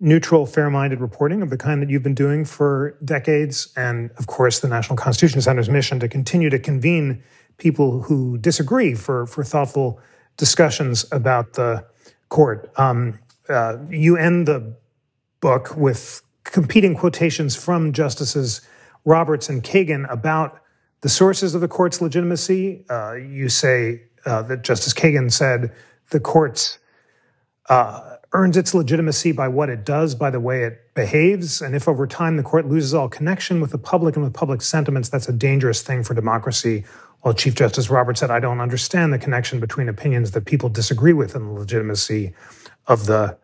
neutral, 0.00 0.46
fair 0.46 0.70
minded 0.70 1.00
reporting 1.00 1.42
of 1.42 1.50
the 1.50 1.58
kind 1.58 1.82
that 1.82 1.90
you've 1.90 2.02
been 2.02 2.14
doing 2.14 2.44
for 2.44 2.96
decades. 3.04 3.72
And 3.76 4.10
of 4.18 4.26
course, 4.26 4.60
the 4.60 4.68
National 4.68 4.96
Constitution 4.96 5.40
Center's 5.42 5.68
mission 5.68 6.00
to 6.00 6.08
continue 6.08 6.50
to 6.50 6.58
convene 6.58 7.22
people 7.58 8.02
who 8.02 8.38
disagree 8.38 8.94
for, 8.94 9.26
for 9.26 9.44
thoughtful 9.44 10.00
discussions 10.38 11.04
about 11.12 11.52
the 11.52 11.84
court. 12.30 12.72
Um, 12.76 13.18
uh, 13.48 13.76
you 13.90 14.16
end 14.16 14.48
the 14.48 14.74
book 15.40 15.76
with 15.76 16.22
competing 16.44 16.96
quotations 16.96 17.54
from 17.54 17.92
Justices 17.92 18.62
Roberts 19.04 19.48
and 19.48 19.62
Kagan 19.62 20.10
about 20.10 20.60
the 21.02 21.08
sources 21.08 21.54
of 21.54 21.60
the 21.60 21.68
court's 21.68 22.00
legitimacy. 22.00 22.84
Uh, 22.88 23.14
you 23.14 23.48
say 23.48 24.02
uh, 24.24 24.42
that 24.42 24.62
Justice 24.62 24.94
Kagan 24.94 25.30
said 25.30 25.72
the 26.10 26.20
court's 26.20 26.78
uh, 27.68 28.09
earns 28.32 28.56
its 28.56 28.74
legitimacy 28.74 29.32
by 29.32 29.48
what 29.48 29.68
it 29.68 29.84
does, 29.84 30.14
by 30.14 30.30
the 30.30 30.40
way 30.40 30.62
it 30.62 30.94
behaves. 30.94 31.60
And 31.60 31.74
if 31.74 31.88
over 31.88 32.06
time 32.06 32.36
the 32.36 32.42
court 32.42 32.66
loses 32.66 32.94
all 32.94 33.08
connection 33.08 33.60
with 33.60 33.72
the 33.72 33.78
public 33.78 34.14
and 34.14 34.24
with 34.24 34.34
public 34.34 34.62
sentiments, 34.62 35.08
that's 35.08 35.28
a 35.28 35.32
dangerous 35.32 35.82
thing 35.82 36.04
for 36.04 36.14
democracy. 36.14 36.84
While 37.22 37.34
Chief 37.34 37.54
Justice 37.54 37.90
Roberts 37.90 38.20
said, 38.20 38.30
I 38.30 38.40
don't 38.40 38.60
understand 38.60 39.12
the 39.12 39.18
connection 39.18 39.60
between 39.60 39.88
opinions 39.88 40.30
that 40.30 40.46
people 40.46 40.68
disagree 40.68 41.12
with 41.12 41.34
and 41.34 41.48
the 41.48 41.52
legitimacy 41.52 42.32
of 42.86 43.06
the 43.06 43.36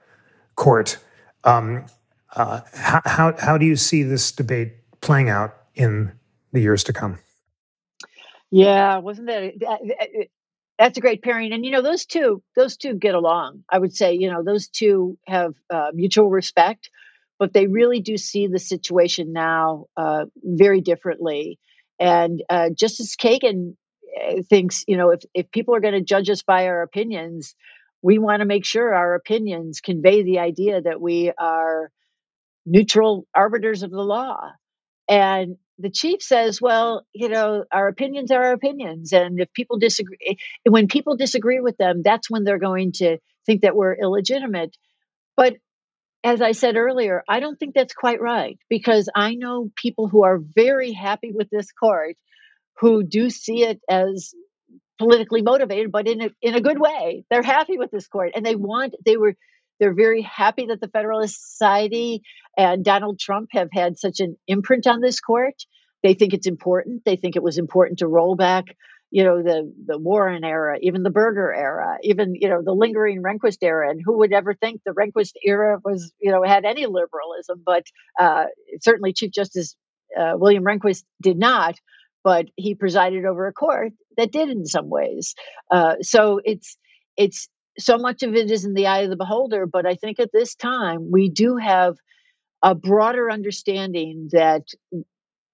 court. 0.55 0.99
Um, 1.45 1.87
uh, 2.35 2.61
how, 2.75 3.03
how, 3.05 3.35
how 3.39 3.59
do 3.59 3.67
you 3.67 3.77
see 3.77 4.03
this 4.03 4.33
debate 4.33 4.75
playing 5.01 5.29
out 5.29 5.57
in 5.75 6.13
the 6.53 6.61
years 6.61 6.85
to 6.85 6.93
come? 6.93 7.19
Yeah, 8.51 8.99
wasn't 8.99 9.27
that 9.27 10.29
that's 10.79 10.99
a 10.99 11.01
great 11.01 11.23
pairing 11.23 11.53
and 11.53 11.65
you 11.65 11.71
know 11.71 11.83
those 11.83 12.07
two 12.07 12.43
those 12.55 12.77
two 12.77 12.95
get 12.95 13.15
along 13.15 13.63
i 13.71 13.79
would 13.79 13.95
say 13.95 14.15
you 14.15 14.31
know 14.31 14.43
those 14.43 14.69
two 14.69 15.19
have 15.27 15.55
uh, 15.71 15.91
mutual 15.95 16.29
respect 16.31 16.91
but 17.39 17.53
they 17.53 17.67
really 17.67 18.01
do 18.01 18.17
see 18.17 18.47
the 18.47 18.59
situation 18.59 19.33
now 19.33 19.87
uh, 19.97 20.25
very 20.45 20.81
differently 20.81 21.59
and 21.99 22.43
uh, 22.51 22.69
justice 22.71 23.17
kagan 23.17 23.75
uh, 24.23 24.43
thinks 24.49 24.85
you 24.87 24.97
know 24.97 25.11
if, 25.11 25.23
if 25.35 25.51
people 25.51 25.75
are 25.75 25.81
going 25.81 25.95
to 25.95 26.03
judge 26.03 26.31
us 26.31 26.43
by 26.43 26.67
our 26.67 26.83
opinions 26.83 27.55
we 28.03 28.19
want 28.19 28.41
to 28.41 28.47
make 28.47 28.65
sure 28.65 28.95
our 28.95 29.15
opinions 29.15 29.81
convey 29.81 30.23
the 30.23 30.39
idea 30.39 30.81
that 30.81 31.01
we 31.01 31.33
are 31.39 31.91
neutral 32.67 33.27
arbiters 33.35 33.83
of 33.83 33.91
the 33.91 34.03
law 34.03 34.51
and 35.09 35.57
the 35.79 35.91
chief 35.91 36.23
says, 36.23 36.61
well, 36.61 37.05
you 37.13 37.29
know, 37.29 37.65
our 37.71 37.89
opinions 37.89 38.31
are 38.31 38.43
our 38.43 38.53
opinions. 38.53 39.13
And 39.13 39.41
if 39.41 39.53
people 39.53 39.79
disagree, 39.79 40.19
eh, 40.27 40.35
when 40.69 40.89
people 40.89 41.17
disagree 41.17 41.61
with 41.61 41.77
them, 41.77 42.03
that's 42.03 42.31
when 42.31 42.45
they're 42.45 42.59
going 42.59 42.93
to 42.93 43.19
think 43.45 43.63
that 43.63 43.77
we're 43.77 43.95
illegitimate. 43.95 44.77
But 45.37 45.57
as 46.25 46.41
I 46.41 46.53
said 46.53 46.77
earlier, 46.77 47.23
I 47.29 47.41
don't 47.41 47.59
think 47.59 47.75
that's 47.75 47.95
quite 47.95 48.21
right 48.21 48.59
because 48.69 49.09
I 49.15 49.35
know 49.35 49.71
people 49.77 50.09
who 50.09 50.25
are 50.25 50.39
very 50.39 50.93
happy 50.93 51.33
with 51.33 51.51
this 51.51 51.71
court 51.73 52.17
who 52.81 53.05
do 53.05 53.31
see 53.31 53.63
it 53.63 53.81
as 53.89 54.35
politically 54.99 55.43
motivated, 55.43 55.93
but 55.93 56.09
in 56.09 56.23
a, 56.23 56.31
in 56.41 56.55
a 56.55 56.61
good 56.61 56.81
way. 56.81 57.25
They're 57.31 57.43
happy 57.43 57.79
with 57.79 57.91
this 57.91 58.09
court 58.09 58.33
and 58.35 58.45
they 58.45 58.57
want, 58.57 58.95
they 59.05 59.17
were, 59.17 59.35
they're 59.79 59.95
very 59.95 60.23
happy 60.23 60.67
that 60.67 60.81
the 60.81 60.89
Federalist 60.89 61.51
Society 61.51 62.23
and 62.57 62.85
Donald 62.85 63.19
Trump 63.19 63.49
have 63.53 63.69
had 63.73 63.99
such 63.99 64.21
an 64.21 64.37
imprint 64.47 64.87
on 64.87 65.01
this 65.01 65.21
court. 65.21 65.55
They 66.03 66.15
think 66.15 66.35
it's 66.35 66.47
important. 66.47 67.03
They 67.05 67.17
think 67.17 67.37
it 67.37 67.43
was 67.43 67.59
important 67.59 67.99
to 67.99 68.07
roll 68.07 68.37
back, 68.37 68.65
you 69.11 69.25
know, 69.25 69.43
the 69.43 69.73
the 69.87 69.99
Warren 69.99 70.45
era, 70.45 70.79
even 70.83 71.03
the 71.03 71.11
Burger 71.11 71.53
era, 71.55 71.99
even 72.03 72.35
you 72.35 72.49
know 72.49 72.63
the 72.63 72.73
lingering 72.73 73.23
Rehnquist 73.23 73.59
era. 73.63 73.91
And 73.91 74.01
who 74.05 74.19
would 74.19 74.33
ever 74.33 74.55
think 74.55 74.81
the 74.85 74.93
Rehnquist 74.93 75.33
era 75.45 75.79
was, 75.85 76.13
you 76.21 76.31
know, 76.31 76.43
had 76.43 76.65
any 76.65 76.87
liberalism? 76.87 77.63
But 77.65 77.85
uh, 78.19 78.45
certainly 78.81 79.13
Chief 79.13 79.31
Justice 79.33 79.77
uh, 80.19 80.33
William 80.37 80.65
Rehnquist 80.65 81.05
did 81.23 81.39
not. 81.39 81.77
But 82.25 82.47
he 82.57 82.75
presided 82.75 83.25
over 83.25 83.47
a 83.47 83.53
court 83.53 83.93
that 84.17 84.33
did 84.33 84.49
in 84.49 84.67
some 84.67 84.91
ways. 84.91 85.35
Uh, 85.71 85.95
so 86.03 86.41
it's 86.45 86.77
it's 87.17 87.49
so 87.79 87.99
much 87.99 88.23
of 88.23 88.35
it 88.35 88.51
is 88.51 88.65
in 88.65 88.75
the 88.75 88.87
eye 88.87 89.01
of 89.01 89.11
the 89.11 89.17
beholder. 89.17 89.67
But 89.67 89.87
I 89.87 89.95
think 89.95 90.21
at 90.21 90.33
this 90.33 90.55
time, 90.55 91.11
we 91.11 91.29
do 91.29 91.57
have 91.57 91.97
a 92.63 92.75
broader 92.75 93.31
understanding 93.31 94.29
that 94.33 94.63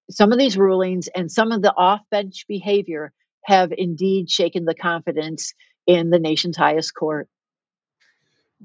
some 0.09 0.31
of 0.31 0.39
these 0.39 0.57
rulings 0.57 1.09
and 1.15 1.31
some 1.31 1.51
of 1.51 1.61
the 1.61 1.73
off 1.73 2.01
bench 2.09 2.45
behavior 2.47 3.11
have 3.45 3.71
indeed 3.75 4.29
shaken 4.29 4.65
the 4.65 4.75
confidence 4.75 5.53
in 5.85 6.09
the 6.09 6.19
nation's 6.19 6.57
highest 6.57 6.93
court. 6.95 7.27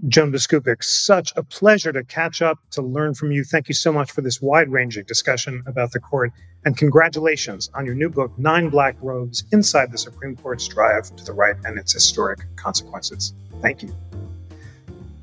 Joan 0.07 0.31
Biskupic, 0.31 0.85
such 0.85 1.33
a 1.35 1.43
pleasure 1.43 1.93
to 1.93 2.05
catch 2.05 2.41
up, 2.41 2.59
to 2.71 2.83
learn 2.83 3.15
from 3.15 3.33
you. 3.33 3.43
Thank 3.43 3.67
you 3.67 3.75
so 3.75 3.93
much 3.93 4.13
for 4.13 4.21
this 4.21 4.41
wide 4.41 4.71
ranging 4.71 5.05
discussion 5.05 5.65
about 5.67 5.91
the 5.91 5.99
court. 5.99 6.31
And 6.65 6.77
congratulations 6.77 7.69
on 7.75 7.85
your 7.85 7.97
new 7.97 8.09
book, 8.09 8.31
Nine 8.39 8.69
Black 8.69 8.95
Robes 9.01 9.43
Inside 9.51 9.91
the 9.91 9.99
Supreme 9.99 10.37
Court's 10.37 10.69
Drive 10.69 11.15
to 11.17 11.25
the 11.25 11.33
Right 11.33 11.57
and 11.65 11.77
Its 11.77 11.93
Historic 11.93 12.39
Consequences. 12.55 13.35
Thank 13.61 13.83
you. 13.83 13.95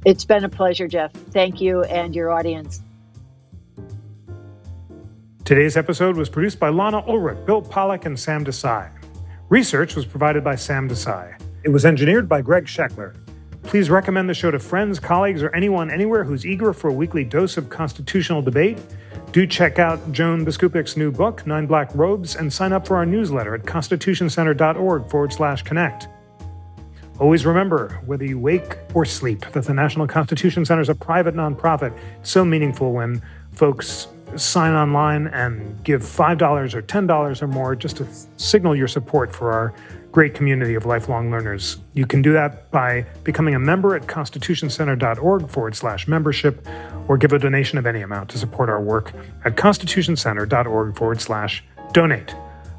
It's 0.05 0.25
been 0.25 0.43
a 0.43 0.49
pleasure, 0.49 0.87
Jeff. 0.87 1.11
Thank 1.11 1.59
you 1.61 1.83
and 1.83 2.15
your 2.15 2.31
audience. 2.31 2.81
Today's 5.45 5.77
episode 5.77 6.15
was 6.15 6.29
produced 6.29 6.59
by 6.59 6.69
Lana 6.69 7.03
Ulrich, 7.07 7.45
Bill 7.45 7.61
Pollock, 7.61 8.05
and 8.05 8.19
Sam 8.19 8.43
Desai. 8.43 8.89
Research 9.49 9.95
was 9.95 10.05
provided 10.05 10.43
by 10.43 10.55
Sam 10.55 10.89
Desai. 10.89 11.39
It 11.63 11.69
was 11.69 11.85
engineered 11.85 12.27
by 12.27 12.41
Greg 12.41 12.65
Scheckler. 12.65 13.15
Please 13.63 13.89
recommend 13.89 14.29
the 14.29 14.33
show 14.33 14.51
to 14.51 14.59
friends, 14.59 14.99
colleagues, 14.99 15.41
or 15.41 15.53
anyone 15.55 15.89
anywhere 15.89 16.23
who's 16.23 16.45
eager 16.45 16.73
for 16.73 16.89
a 16.89 16.93
weekly 16.93 17.23
dose 17.23 17.57
of 17.57 17.69
constitutional 17.69 18.41
debate. 18.41 18.79
Do 19.31 19.45
check 19.45 19.79
out 19.79 20.11
Joan 20.11 20.45
Biskupic's 20.45 20.95
new 20.95 21.11
book, 21.11 21.45
Nine 21.45 21.65
Black 21.65 21.93
Robes, 21.93 22.35
and 22.35 22.51
sign 22.51 22.73
up 22.73 22.87
for 22.87 22.95
our 22.95 23.05
newsletter 23.05 23.55
at 23.55 23.63
constitutioncenter.org 23.63 25.09
forward 25.09 25.33
slash 25.33 25.63
connect. 25.63 26.07
Always 27.17 27.45
remember, 27.45 28.01
whether 28.05 28.25
you 28.25 28.37
wake 28.37 28.77
or 28.93 29.05
sleep, 29.05 29.45
that 29.53 29.63
the 29.63 29.73
National 29.73 30.05
Constitution 30.05 30.65
Center 30.65 30.81
is 30.81 30.89
a 30.89 30.95
private 30.95 31.33
nonprofit. 31.33 31.97
It's 32.19 32.29
so 32.29 32.43
meaningful 32.43 32.91
when 32.91 33.21
folks 33.53 34.07
sign 34.35 34.73
online 34.73 35.27
and 35.27 35.81
give 35.85 36.01
$5 36.01 36.73
or 36.73 36.81
$10 36.81 37.41
or 37.41 37.47
more 37.47 37.73
just 37.73 37.97
to 37.97 38.07
signal 38.35 38.75
your 38.75 38.89
support 38.89 39.33
for 39.33 39.53
our 39.53 39.73
great 40.11 40.33
community 40.33 40.75
of 40.75 40.85
lifelong 40.85 41.31
learners. 41.31 41.77
You 41.93 42.05
can 42.05 42.21
do 42.21 42.33
that 42.33 42.69
by 42.71 43.05
becoming 43.23 43.55
a 43.55 43.59
member 43.59 43.95
at 43.95 44.03
constitutioncenter.org 44.07 45.49
forward 45.49 45.75
slash 45.75 46.09
membership 46.09 46.67
or 47.07 47.17
give 47.17 47.31
a 47.31 47.39
donation 47.39 47.77
of 47.77 47.85
any 47.85 48.01
amount 48.01 48.29
to 48.31 48.37
support 48.37 48.69
our 48.69 48.81
work 48.81 49.13
at 49.45 49.55
constitutioncenter.org 49.55 50.97
forward 50.97 51.21
slash 51.21 51.63
donate. 51.93 52.35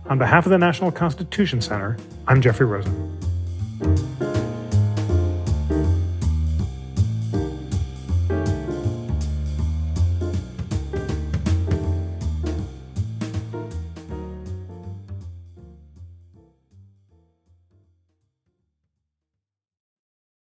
On 0.06 0.18
behalf 0.18 0.44
of 0.44 0.50
the 0.50 0.58
National 0.58 0.92
Constitution 0.92 1.62
Center, 1.62 1.96
I'm 2.26 2.42
Jeffrey 2.42 2.66
Rosen. 2.66 3.25
Música 3.78 4.45